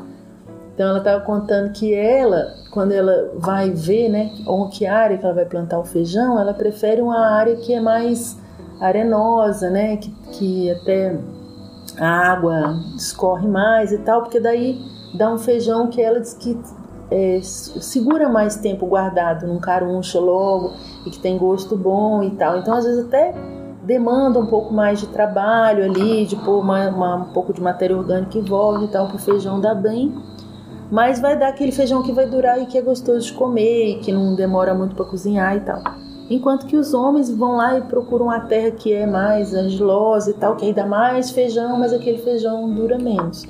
Então 0.73 0.89
ela 0.89 0.97
estava 0.97 1.23
contando 1.23 1.71
que 1.71 1.93
ela, 1.93 2.55
quando 2.71 2.91
ela 2.91 3.31
vai 3.37 3.69
ver, 3.69 4.09
né, 4.09 4.31
ou 4.45 4.67
que 4.67 4.85
área 4.85 5.17
que 5.17 5.23
ela 5.23 5.33
vai 5.33 5.45
plantar 5.45 5.79
o 5.79 5.85
feijão, 5.85 6.39
ela 6.39 6.53
prefere 6.53 7.01
uma 7.01 7.19
área 7.19 7.55
que 7.55 7.73
é 7.73 7.79
mais 7.79 8.37
arenosa, 8.79 9.69
né, 9.69 9.97
que, 9.97 10.11
que 10.31 10.71
até 10.71 11.17
a 11.99 12.31
água 12.31 12.79
escorre 12.97 13.47
mais 13.47 13.91
e 13.91 13.99
tal, 13.99 14.23
porque 14.23 14.39
daí 14.39 14.81
dá 15.13 15.31
um 15.31 15.37
feijão 15.37 15.87
que 15.87 16.01
ela 16.01 16.19
diz 16.19 16.33
que 16.33 16.57
é, 17.11 17.39
segura 17.41 18.29
mais 18.29 18.55
tempo 18.55 18.85
guardado 18.85 19.45
num 19.45 19.59
caruncho 19.59 20.19
logo 20.19 20.71
e 21.05 21.09
que 21.09 21.19
tem 21.19 21.37
gosto 21.37 21.75
bom 21.75 22.23
e 22.23 22.31
tal. 22.31 22.57
Então, 22.57 22.73
às 22.73 22.85
vezes, 22.85 23.05
até 23.05 23.33
demanda 23.83 24.39
um 24.39 24.45
pouco 24.45 24.73
mais 24.73 24.99
de 24.99 25.07
trabalho 25.07 25.83
ali, 25.83 26.25
de 26.25 26.37
pôr 26.37 26.59
uma, 26.59 26.87
uma, 26.89 27.15
um 27.17 27.33
pouco 27.33 27.53
de 27.53 27.61
matéria 27.61 27.97
orgânica 27.97 28.37
em 28.37 28.43
volta 28.43 28.85
e 28.85 28.87
tal, 28.87 29.07
para 29.07 29.17
o 29.17 29.19
feijão 29.19 29.59
dar 29.59 29.75
bem. 29.75 30.15
Mas 30.89 31.19
vai 31.19 31.37
dar 31.37 31.49
aquele 31.49 31.71
feijão 31.71 32.01
que 32.01 32.11
vai 32.11 32.25
durar 32.25 32.61
e 32.61 32.65
que 32.65 32.77
é 32.77 32.81
gostoso 32.81 33.27
de 33.27 33.33
comer 33.33 33.91
e 33.91 33.99
que 33.99 34.11
não 34.11 34.35
demora 34.35 34.73
muito 34.73 34.95
para 34.95 35.05
cozinhar 35.05 35.55
e 35.57 35.61
tal. 35.61 35.81
Enquanto 36.29 36.65
que 36.65 36.77
os 36.77 36.93
homens 36.93 37.29
vão 37.29 37.57
lá 37.57 37.77
e 37.77 37.81
procuram 37.81 38.29
a 38.29 38.39
terra 38.39 38.71
que 38.71 38.93
é 38.93 39.05
mais 39.05 39.53
angilosa 39.53 40.31
e 40.31 40.33
tal, 40.33 40.55
que 40.55 40.65
aí 40.65 40.73
dá 40.73 40.85
mais 40.85 41.29
feijão, 41.31 41.77
mas 41.77 41.91
aquele 41.91 42.19
feijão 42.19 42.73
dura 42.73 42.97
menos. 42.97 43.45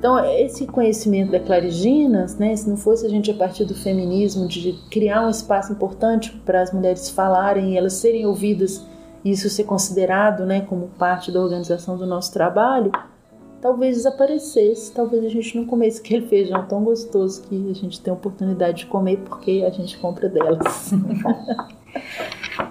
Então, 0.00 0.18
esse 0.24 0.66
conhecimento 0.66 1.30
da 1.30 1.38
Clariginas, 1.38 2.34
né, 2.38 2.56
se 2.56 2.66
não 2.66 2.78
fosse 2.78 3.04
a 3.04 3.08
gente 3.10 3.30
a 3.30 3.34
partir 3.34 3.66
do 3.66 3.74
feminismo, 3.74 4.48
de 4.48 4.72
criar 4.90 5.26
um 5.26 5.28
espaço 5.28 5.72
importante 5.72 6.32
para 6.42 6.62
as 6.62 6.72
mulheres 6.72 7.10
falarem 7.10 7.74
e 7.74 7.76
elas 7.76 7.92
serem 7.92 8.24
ouvidas 8.24 8.82
e 9.22 9.30
isso 9.30 9.50
ser 9.50 9.64
considerado 9.64 10.46
né, 10.46 10.62
como 10.62 10.88
parte 10.98 11.30
da 11.30 11.38
organização 11.38 11.98
do 11.98 12.06
nosso 12.06 12.32
trabalho, 12.32 12.90
talvez 13.60 13.96
desaparecesse, 13.98 14.90
talvez 14.90 15.22
a 15.22 15.28
gente 15.28 15.54
não 15.54 15.66
comesse 15.66 16.00
aquele 16.00 16.26
feijão 16.26 16.66
tão 16.66 16.82
gostoso 16.82 17.42
que 17.42 17.70
a 17.70 17.74
gente 17.74 18.00
tem 18.00 18.10
a 18.10 18.14
oportunidade 18.14 18.78
de 18.78 18.86
comer 18.86 19.18
porque 19.18 19.62
a 19.66 19.70
gente 19.70 19.98
compra 19.98 20.30
delas. 20.30 20.94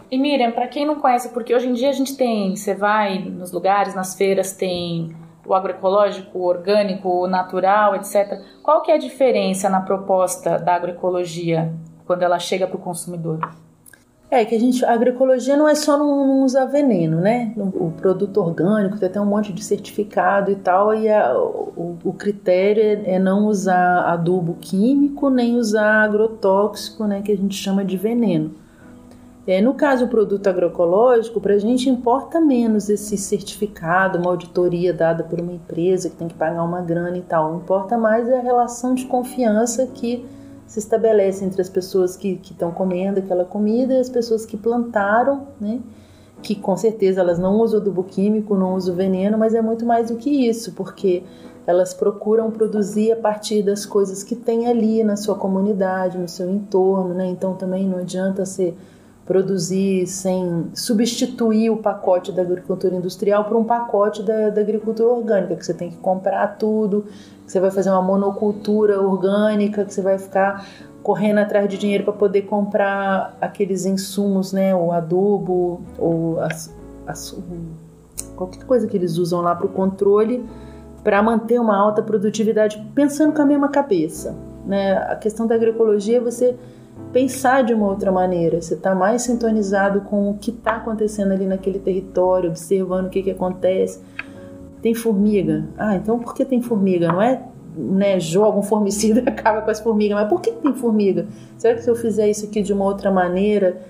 e 0.09 0.17
Miriam, 0.17 0.51
para 0.51 0.67
quem 0.67 0.83
não 0.83 0.95
conhece, 0.95 1.29
porque 1.29 1.53
hoje 1.53 1.69
em 1.69 1.73
dia 1.73 1.89
a 1.89 1.93
gente 1.93 2.17
tem, 2.17 2.55
você 2.55 2.73
vai 2.73 3.19
nos 3.19 3.51
lugares, 3.51 3.93
nas 3.93 4.15
feiras, 4.15 4.51
tem 4.51 5.15
o 5.45 5.53
agroecológico, 5.53 6.37
o 6.37 6.45
orgânico, 6.45 7.09
o 7.09 7.27
natural, 7.27 7.95
etc. 7.95 8.39
Qual 8.61 8.81
que 8.81 8.91
é 8.91 8.95
a 8.95 8.99
diferença 8.99 9.69
na 9.69 9.81
proposta 9.81 10.57
da 10.57 10.75
agroecologia 10.75 11.73
quando 12.05 12.23
ela 12.23 12.39
chega 12.39 12.67
para 12.67 12.77
o 12.77 12.79
consumidor? 12.79 13.39
É 14.31 14.45
que 14.45 14.53
a 14.53 14.59
gente, 14.59 14.85
a 14.85 14.93
agroecologia 14.93 15.57
não 15.57 15.67
é 15.67 15.73
só 15.73 15.97
não, 15.97 16.27
não 16.27 16.43
usar 16.43 16.65
veneno, 16.65 17.19
né? 17.19 17.51
O 17.57 17.91
produto 17.91 18.39
orgânico 18.39 18.99
tem 18.99 19.09
até 19.09 19.19
um 19.19 19.25
monte 19.25 19.51
de 19.51 19.63
certificado 19.63 20.51
e 20.51 20.55
tal, 20.55 20.93
e 20.93 21.09
a, 21.09 21.35
o, 21.35 21.97
o, 22.03 22.13
critério 22.13 22.83
é, 22.83 23.15
é, 23.15 23.19
não 23.19 23.47
usar 23.47 24.03
adubo 24.03 24.55
químico 24.61 25.31
nem 25.31 25.55
usar 25.55 26.03
agrotóxico, 26.03 27.05
né? 27.05 27.23
Que 27.23 27.31
a 27.31 27.37
gente 27.37 27.55
chama 27.55 27.83
de 27.83 27.97
veneno. 27.97 28.53
É, 29.47 29.61
no 29.61 29.73
caso 29.73 30.05
do 30.05 30.09
produto 30.09 30.47
agroecológico, 30.47 31.41
para 31.41 31.55
a 31.55 31.57
gente 31.57 31.89
importa 31.89 32.39
menos 32.39 32.89
esse 32.89 33.17
certificado, 33.17 34.19
uma 34.19 34.29
auditoria 34.29 34.93
dada 34.93 35.23
por 35.23 35.39
uma 35.39 35.53
empresa 35.53 36.09
que 36.09 36.15
tem 36.15 36.27
que 36.27 36.35
pagar 36.35 36.63
uma 36.63 36.81
grana 36.81 37.17
e 37.17 37.21
tal. 37.21 37.55
Importa 37.55 37.97
mais 37.97 38.27
é 38.29 38.37
a 38.37 38.41
relação 38.41 38.93
de 38.93 39.05
confiança 39.05 39.87
que 39.87 40.25
se 40.67 40.77
estabelece 40.77 41.43
entre 41.43 41.61
as 41.61 41.69
pessoas 41.69 42.15
que 42.15 42.39
estão 42.43 42.71
comendo 42.71 43.19
aquela 43.19 43.43
comida 43.43 43.95
e 43.95 43.99
as 43.99 44.09
pessoas 44.09 44.45
que 44.45 44.55
plantaram, 44.55 45.47
né? 45.59 45.79
Que 46.43 46.53
com 46.53 46.77
certeza 46.77 47.21
elas 47.21 47.39
não 47.39 47.59
usam 47.59 47.79
adubo 47.79 48.03
químico, 48.03 48.55
não 48.55 48.75
usam 48.75 48.95
veneno, 48.95 49.35
mas 49.35 49.55
é 49.55 49.61
muito 49.63 49.83
mais 49.83 50.09
do 50.09 50.17
que 50.17 50.29
isso, 50.29 50.73
porque 50.73 51.23
elas 51.65 51.93
procuram 51.93 52.51
produzir 52.51 53.11
a 53.11 53.15
partir 53.15 53.63
das 53.63 53.83
coisas 53.83 54.23
que 54.23 54.35
tem 54.35 54.67
ali 54.67 55.03
na 55.03 55.15
sua 55.15 55.35
comunidade, 55.35 56.19
no 56.19 56.27
seu 56.27 56.49
entorno, 56.49 57.15
né? 57.15 57.25
Então 57.25 57.55
também 57.55 57.87
não 57.87 57.97
adianta 57.97 58.45
ser 58.45 58.77
produzir 59.29 60.07
sem 60.07 60.71
substituir 60.73 61.69
o 61.69 61.77
pacote 61.77 62.31
da 62.31 62.41
agricultura 62.41 62.95
industrial 62.95 63.45
por 63.45 63.55
um 63.57 63.63
pacote 63.63 64.23
da, 64.23 64.49
da, 64.49 64.59
agricultura 64.59 65.07
orgânica, 65.07 65.55
que 65.55 65.63
você 65.63 65.71
tem 65.71 65.91
que 65.91 65.97
comprar 65.97 66.57
tudo, 66.57 67.05
que 67.45 67.51
você 67.51 67.59
vai 67.59 67.69
fazer 67.69 67.91
uma 67.91 68.01
monocultura 68.01 68.99
orgânica, 68.99 69.85
que 69.85 69.93
você 69.93 70.01
vai 70.01 70.17
ficar 70.17 70.65
correndo 71.03 71.37
atrás 71.37 71.69
de 71.69 71.77
dinheiro 71.77 72.05
para 72.05 72.13
poder 72.13 72.41
comprar 72.41 73.37
aqueles 73.39 73.85
insumos, 73.85 74.51
né, 74.51 74.75
o 74.75 74.91
adubo 74.91 75.79
ou 75.99 76.39
as, 76.39 76.75
as, 77.05 77.37
qualquer 78.35 78.63
coisa 78.63 78.87
que 78.87 78.97
eles 78.97 79.19
usam 79.19 79.41
lá 79.41 79.53
para 79.53 79.67
o 79.67 79.69
controle 79.69 80.43
para 81.03 81.21
manter 81.21 81.61
uma 81.61 81.77
alta 81.77 82.01
produtividade, 82.01 82.83
pensando 82.95 83.31
com 83.31 83.43
a 83.43 83.45
mesma 83.45 83.69
cabeça. 83.69 84.35
Né? 84.65 84.93
A 84.93 85.15
questão 85.15 85.45
da 85.45 85.53
agroecologia 85.53 86.17
é 86.17 86.19
você 86.19 86.57
pensar 87.11 87.63
de 87.63 87.73
uma 87.73 87.87
outra 87.87 88.11
maneira, 88.11 88.61
você 88.61 88.75
está 88.75 88.93
mais 88.93 89.23
sintonizado 89.23 90.01
com 90.01 90.29
o 90.29 90.37
que 90.37 90.51
está 90.51 90.77
acontecendo 90.77 91.31
ali 91.31 91.45
naquele 91.45 91.79
território, 91.79 92.49
observando 92.49 93.07
o 93.07 93.09
que, 93.09 93.23
que 93.23 93.31
acontece. 93.31 94.01
Tem 94.81 94.93
formiga. 94.93 95.65
Ah, 95.77 95.95
então 95.95 96.19
por 96.19 96.33
que 96.33 96.45
tem 96.45 96.61
formiga? 96.61 97.07
Não 97.07 97.21
é 97.21 97.41
né, 97.75 98.19
joga 98.19 98.57
um 98.57 98.63
formicida 98.63 99.21
e 99.21 99.27
acaba 99.29 99.61
com 99.61 99.71
as 99.71 99.79
formigas, 99.79 100.17
mas 100.17 100.29
por 100.29 100.41
que 100.41 100.51
tem 100.51 100.73
formiga? 100.73 101.27
Será 101.57 101.75
que 101.75 101.81
se 101.81 101.89
eu 101.89 101.95
fizer 101.95 102.27
isso 102.29 102.45
aqui 102.45 102.61
de 102.61 102.73
uma 102.73 102.85
outra 102.85 103.11
maneira, 103.11 103.81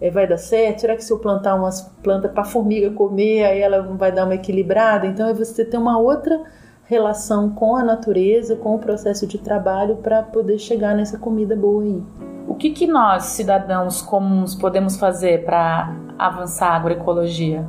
é, 0.00 0.10
vai 0.10 0.26
dar 0.26 0.38
certo? 0.38 0.80
Será 0.80 0.96
que 0.96 1.04
se 1.04 1.12
eu 1.12 1.18
plantar 1.18 1.54
umas 1.54 1.82
plantas 2.02 2.30
para 2.30 2.44
formiga 2.44 2.90
comer, 2.90 3.44
aí 3.44 3.60
ela 3.60 3.82
vai 3.82 4.12
dar 4.12 4.24
uma 4.24 4.34
equilibrada? 4.34 5.06
Então 5.06 5.28
é 5.28 5.34
você 5.34 5.64
ter 5.64 5.76
uma 5.76 5.98
outra 5.98 6.40
relação 6.88 7.50
com 7.50 7.76
a 7.76 7.84
natureza, 7.84 8.56
com 8.56 8.74
o 8.74 8.78
processo 8.78 9.26
de 9.26 9.36
trabalho 9.36 9.96
para 9.96 10.22
poder 10.22 10.58
chegar 10.58 10.96
nessa 10.96 11.18
comida 11.18 11.54
boa 11.54 11.82
aí. 11.82 12.02
O 12.48 12.54
que, 12.54 12.70
que 12.70 12.86
nós, 12.86 13.24
cidadãos 13.24 14.00
comuns, 14.00 14.54
podemos 14.54 14.96
fazer 14.96 15.44
para 15.44 15.94
avançar 16.18 16.70
a 16.70 16.76
agroecologia? 16.76 17.66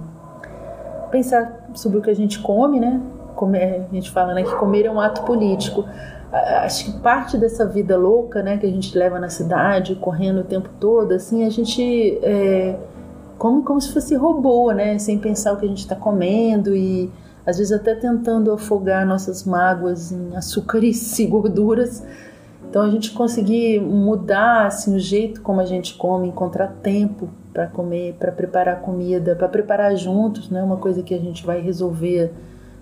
Pensar 1.12 1.68
sobre 1.74 1.98
o 1.98 2.02
que 2.02 2.10
a 2.10 2.16
gente 2.16 2.40
come, 2.40 2.80
né? 2.80 3.02
Comer, 3.36 3.88
a 3.92 3.94
gente 3.94 4.10
fala 4.10 4.34
né, 4.34 4.42
que 4.42 4.56
comer 4.56 4.86
é 4.86 4.92
um 4.92 5.02
ato 5.02 5.24
político. 5.24 5.84
Acho 6.32 6.86
que 6.86 7.00
parte 7.00 7.38
dessa 7.38 7.66
vida 7.66 7.98
louca, 7.98 8.42
né, 8.42 8.58
que 8.58 8.66
a 8.66 8.70
gente 8.70 8.98
leva 8.98 9.20
na 9.20 9.30
cidade, 9.30 9.96
correndo 9.96 10.42
o 10.42 10.44
tempo 10.44 10.70
todo, 10.80 11.12
assim, 11.12 11.44
a 11.44 11.50
gente 11.50 12.20
é, 12.22 12.78
come 13.38 13.64
como 13.64 13.82
se 13.82 13.92
fosse 13.92 14.16
robô, 14.16 14.72
né, 14.72 14.98
sem 14.98 15.18
pensar 15.18 15.54
o 15.54 15.58
que 15.58 15.66
a 15.66 15.68
gente 15.68 15.80
está 15.80 15.96
comendo 15.96 16.74
e 16.76 17.12
às 17.50 17.58
vezes 17.58 17.74
até 17.74 17.96
tentando 17.96 18.52
afogar 18.52 19.06
nossas 19.06 19.44
mágoas 19.44 20.12
em 20.12 20.36
açúcares 20.36 21.18
e 21.20 21.26
gorduras. 21.26 22.06
Então 22.70 22.84
a 22.84 22.90
gente 22.90 23.12
conseguir 23.12 23.82
mudar 23.82 24.68
assim 24.68 24.96
o 24.96 25.00
jeito 25.00 25.42
como 25.42 25.60
a 25.60 25.66
gente 25.66 25.96
come, 25.96 26.28
encontrar 26.28 26.68
tempo 26.84 27.28
para 27.52 27.66
comer, 27.66 28.16
para 28.20 28.32
preparar 28.32 28.82
comida, 28.82 29.36
para 29.36 29.48
preparar 29.48 29.96
juntos, 29.96 30.50
não 30.50 30.60
é 30.60 30.64
uma 30.64 30.78
coisa 30.78 31.02
que 31.02 31.16
a 31.16 31.18
gente 31.18 31.44
vai 31.44 31.60
resolver 31.60 32.32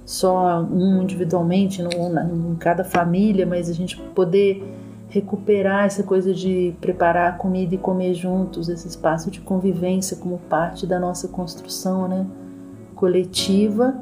só 0.05 0.61
um 0.61 1.01
individualmente, 1.01 1.82
em 1.82 2.55
cada 2.55 2.84
família, 2.84 3.45
mas 3.45 3.70
a 3.70 3.74
gente 3.74 3.97
poder 3.97 4.63
recuperar 5.09 5.86
essa 5.86 6.03
coisa 6.03 6.34
de 6.34 6.76
preparar 6.82 7.38
comida 7.38 7.76
e 7.76 7.78
comer 7.78 8.13
juntos, 8.13 8.68
esse 8.68 8.88
espaço 8.88 9.32
de 9.32 9.39
convivência 9.39 10.18
como 10.18 10.38
parte 10.49 10.86
da 10.86 10.99
nossa 10.99 11.30
construção, 11.30 12.09
né, 12.09 12.26
coletiva 12.93 13.95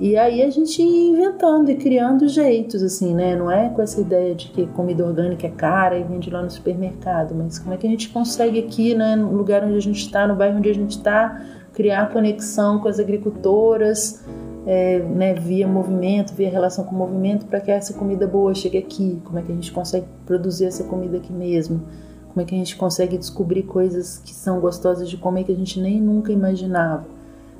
e 0.00 0.16
aí 0.16 0.42
a 0.42 0.50
gente 0.50 0.80
ia 0.80 1.10
inventando 1.10 1.70
e 1.70 1.74
criando 1.74 2.28
jeitos, 2.28 2.82
assim, 2.84 3.14
né? 3.14 3.34
Não 3.34 3.50
é 3.50 3.68
com 3.68 3.82
essa 3.82 4.00
ideia 4.00 4.32
de 4.32 4.48
que 4.48 4.66
comida 4.68 5.04
orgânica 5.04 5.48
é 5.48 5.50
cara 5.50 5.98
e 5.98 6.04
vende 6.04 6.30
lá 6.30 6.40
no 6.40 6.50
supermercado, 6.50 7.34
mas 7.34 7.58
como 7.58 7.74
é 7.74 7.76
que 7.76 7.86
a 7.86 7.90
gente 7.90 8.08
consegue 8.10 8.60
aqui, 8.60 8.94
né, 8.94 9.16
no 9.16 9.32
lugar 9.32 9.64
onde 9.64 9.76
a 9.76 9.80
gente 9.80 9.98
está, 9.98 10.26
no 10.26 10.36
bairro 10.36 10.58
onde 10.58 10.70
a 10.70 10.74
gente 10.74 10.92
está, 10.92 11.42
criar 11.72 12.12
conexão 12.12 12.78
com 12.78 12.86
as 12.86 13.00
agricultoras, 13.00 14.24
é, 14.64 15.00
né, 15.00 15.34
via 15.34 15.66
movimento, 15.66 16.32
via 16.32 16.48
relação 16.48 16.84
com 16.84 16.94
o 16.94 16.98
movimento, 16.98 17.46
para 17.46 17.60
que 17.60 17.70
essa 17.70 17.92
comida 17.92 18.24
boa 18.24 18.54
chegue 18.54 18.78
aqui? 18.78 19.20
Como 19.24 19.38
é 19.38 19.42
que 19.42 19.50
a 19.50 19.54
gente 19.54 19.72
consegue 19.72 20.06
produzir 20.24 20.66
essa 20.66 20.84
comida 20.84 21.16
aqui 21.16 21.32
mesmo? 21.32 21.82
Como 22.28 22.40
é 22.40 22.44
que 22.44 22.54
a 22.54 22.58
gente 22.58 22.76
consegue 22.76 23.18
descobrir 23.18 23.64
coisas 23.64 24.18
que 24.18 24.32
são 24.32 24.60
gostosas 24.60 25.10
de 25.10 25.16
comer 25.16 25.42
que 25.42 25.50
a 25.50 25.56
gente 25.56 25.80
nem 25.80 26.00
nunca 26.00 26.30
imaginava? 26.30 27.17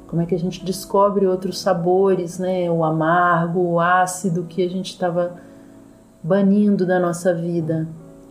Como 0.09 0.23
é 0.23 0.27
que 0.27 0.35
a 0.35 0.39
gente 0.39 0.65
descobre 0.65 1.27
outros 1.27 1.61
sabores, 1.61 2.39
né? 2.39 2.71
O 2.71 2.83
amargo, 2.83 3.61
o 3.61 3.79
ácido 3.79 4.45
que 4.45 4.65
a 4.65 4.69
gente 4.69 4.91
estava 4.91 5.37
banindo 6.23 6.87
da 6.87 6.99
nossa 6.99 7.35
vida. 7.35 7.87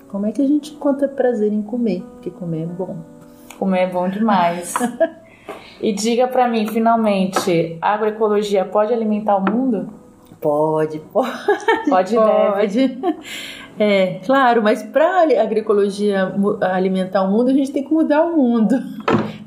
Como 0.07 0.25
é 0.25 0.31
que 0.31 0.41
a 0.41 0.47
gente 0.47 0.73
encontra 0.73 1.07
prazer 1.07 1.53
em 1.53 1.61
comer? 1.61 2.01
Porque 2.13 2.31
comer 2.31 2.63
é 2.63 2.65
bom. 2.65 2.97
Comer 3.59 3.81
é 3.81 3.87
bom 3.87 4.09
demais. 4.09 4.73
e 5.79 5.93
diga 5.93 6.27
para 6.27 6.47
mim, 6.47 6.65
finalmente, 6.65 7.77
a 7.79 7.93
agroecologia 7.93 8.65
pode 8.65 8.91
alimentar 8.91 9.37
o 9.37 9.41
mundo? 9.41 9.87
Pode, 10.41 10.99
pode. 11.13 11.31
Pode, 11.87 12.15
pode. 12.15 12.97
É, 13.79 14.21
claro, 14.25 14.63
mas 14.63 14.81
para 14.81 15.05
a 15.05 15.43
agroecologia 15.43 16.33
alimentar 16.61 17.21
o 17.21 17.29
mundo, 17.29 17.51
a 17.51 17.53
gente 17.53 17.71
tem 17.71 17.83
que 17.83 17.93
mudar 17.93 18.23
o 18.23 18.35
mundo 18.35 18.75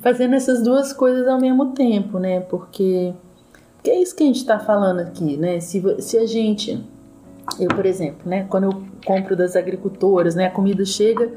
fazendo 0.01 0.35
essas 0.35 0.63
duas 0.63 0.93
coisas 0.93 1.27
ao 1.29 1.41
mesmo 1.41 1.73
tempo, 1.73 2.19
né? 2.19 2.41
Porque, 2.41 3.15
porque 3.77 3.91
é 3.91 4.03
isso 4.03 4.15
que 4.17 4.23
a 4.23 4.27
gente 4.27 4.39
está 4.39 4.59
falando 4.59 5.01
aqui, 5.01 5.37
né? 5.37 5.61
Se, 5.61 5.83
se 6.01 6.19
a 6.19 6.27
gente, 6.27 6.85
eu 7.59 7.69
por 7.69 7.87
exemplo, 7.87 8.29
né? 8.29 8.47
Quando 8.49 8.65
eu 8.65 8.83
compro 9.05 9.37
das 9.37 9.57
agricultoras, 9.57 10.35
né? 10.35 10.47
A 10.47 10.51
comida 10.51 10.85
chega, 10.85 11.31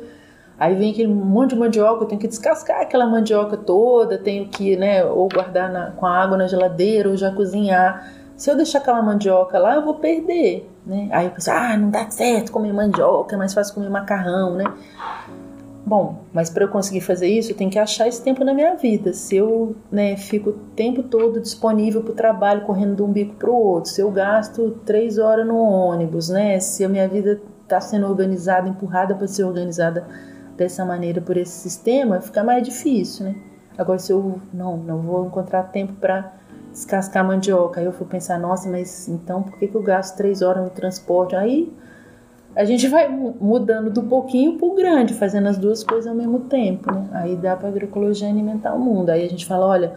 aí 0.57 0.75
vem 0.75 0.91
aquele 0.91 1.13
monte 1.13 1.51
de 1.51 1.57
mandioca, 1.57 2.03
eu 2.03 2.07
tenho 2.07 2.21
que 2.21 2.27
descascar 2.27 2.81
aquela 2.81 3.05
mandioca 3.05 3.57
toda, 3.57 4.17
tenho 4.17 4.47
que, 4.47 4.75
né? 4.75 5.03
Ou 5.05 5.27
guardar 5.27 5.71
na, 5.71 5.91
com 5.91 6.05
a 6.05 6.17
água 6.17 6.37
na 6.37 6.47
geladeira, 6.47 7.09
ou 7.09 7.17
já 7.17 7.31
cozinhar. 7.31 8.11
Se 8.35 8.49
eu 8.49 8.55
deixar 8.55 8.79
aquela 8.79 9.01
mandioca 9.01 9.59
lá, 9.59 9.75
eu 9.75 9.83
vou 9.83 9.95
perder, 9.95 10.69
né? 10.85 11.07
Aí 11.11 11.25
eu 11.25 11.31
penso, 11.31 11.51
ah, 11.51 11.77
não 11.77 11.89
dá 11.89 12.09
certo 12.09 12.51
comer 12.51 12.73
mandioca, 12.73 13.35
é 13.35 13.37
mais 13.37 13.53
fácil 13.53 13.75
comer 13.75 13.89
macarrão, 13.89 14.55
né? 14.55 14.65
Bom, 15.85 16.23
mas 16.31 16.49
para 16.49 16.63
eu 16.63 16.69
conseguir 16.69 17.01
fazer 17.01 17.27
isso, 17.27 17.51
eu 17.51 17.57
tenho 17.57 17.69
que 17.69 17.77
achar 17.77 18.07
esse 18.07 18.21
tempo 18.23 18.43
na 18.45 18.53
minha 18.53 18.75
vida. 18.75 19.11
Se 19.11 19.35
eu 19.35 19.75
né, 19.91 20.15
fico 20.15 20.51
o 20.51 20.53
tempo 20.53 21.03
todo 21.03 21.41
disponível 21.41 22.01
para 22.01 22.11
o 22.11 22.15
trabalho, 22.15 22.61
correndo 22.61 22.95
de 22.95 23.01
um 23.03 23.11
bico 23.11 23.35
para 23.35 23.49
o 23.49 23.53
outro, 23.55 23.91
se 23.91 23.99
eu 23.99 24.09
gasto 24.09 24.79
três 24.85 25.17
horas 25.17 25.45
no 25.45 25.57
ônibus, 25.57 26.29
né? 26.29 26.57
Se 26.59 26.85
a 26.85 26.89
minha 26.89 27.07
vida 27.07 27.41
está 27.63 27.81
sendo 27.81 28.07
organizada, 28.07 28.69
empurrada 28.69 29.13
para 29.13 29.27
ser 29.27 29.43
organizada 29.43 30.07
dessa 30.55 30.85
maneira 30.85 31.19
por 31.19 31.35
esse 31.35 31.51
sistema, 31.51 32.21
fica 32.21 32.43
mais 32.43 32.63
difícil, 32.63 33.25
né? 33.25 33.35
Agora, 33.77 33.99
se 33.99 34.13
eu 34.13 34.39
não, 34.53 34.77
não 34.77 35.01
vou 35.01 35.25
encontrar 35.25 35.63
tempo 35.63 35.93
para 35.93 36.31
descascar 36.71 37.25
mandioca, 37.25 37.81
aí 37.81 37.85
eu 37.85 37.91
vou 37.91 38.07
pensar, 38.07 38.39
nossa, 38.39 38.69
mas 38.69 39.09
então 39.09 39.43
por 39.43 39.57
que, 39.57 39.67
que 39.67 39.75
eu 39.75 39.81
gasto 39.81 40.15
três 40.15 40.41
horas 40.41 40.63
no 40.63 40.69
transporte? 40.69 41.35
Aí 41.35 41.73
a 42.55 42.63
gente 42.65 42.87
vai 42.87 43.09
mudando 43.09 43.89
do 43.89 44.03
pouquinho 44.03 44.57
para 44.57 44.67
o 44.67 44.75
grande, 44.75 45.13
fazendo 45.13 45.47
as 45.47 45.57
duas 45.57 45.83
coisas 45.83 46.07
ao 46.07 46.15
mesmo 46.15 46.41
tempo, 46.41 46.91
né? 46.91 47.07
Aí 47.11 47.35
dá 47.35 47.55
para 47.55 47.67
a 47.67 47.71
agroecologia 47.71 48.27
alimentar 48.27 48.75
o 48.75 48.79
mundo. 48.79 49.09
Aí 49.09 49.25
a 49.25 49.29
gente 49.29 49.45
fala, 49.45 49.65
olha, 49.65 49.93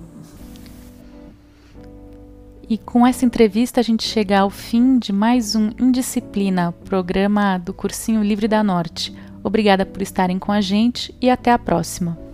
E 2.70 2.78
com 2.78 3.06
essa 3.06 3.26
entrevista 3.26 3.80
a 3.80 3.84
gente 3.84 4.04
chega 4.04 4.40
ao 4.40 4.50
fim 4.50 5.00
de 5.00 5.12
mais 5.12 5.56
um 5.56 5.72
Indisciplina, 5.80 6.72
programa 6.86 7.58
do 7.58 7.74
Cursinho 7.74 8.22
Livre 8.22 8.48
da 8.48 8.64
Norte. 8.64 9.16
Obrigada 9.44 9.86
por 9.86 10.04
estarem 10.04 10.38
com 10.38 10.52
a 10.52 10.62
gente 10.62 11.16
e 11.20 11.32
até 11.32 11.52
a 11.52 11.58
próxima. 11.58 12.29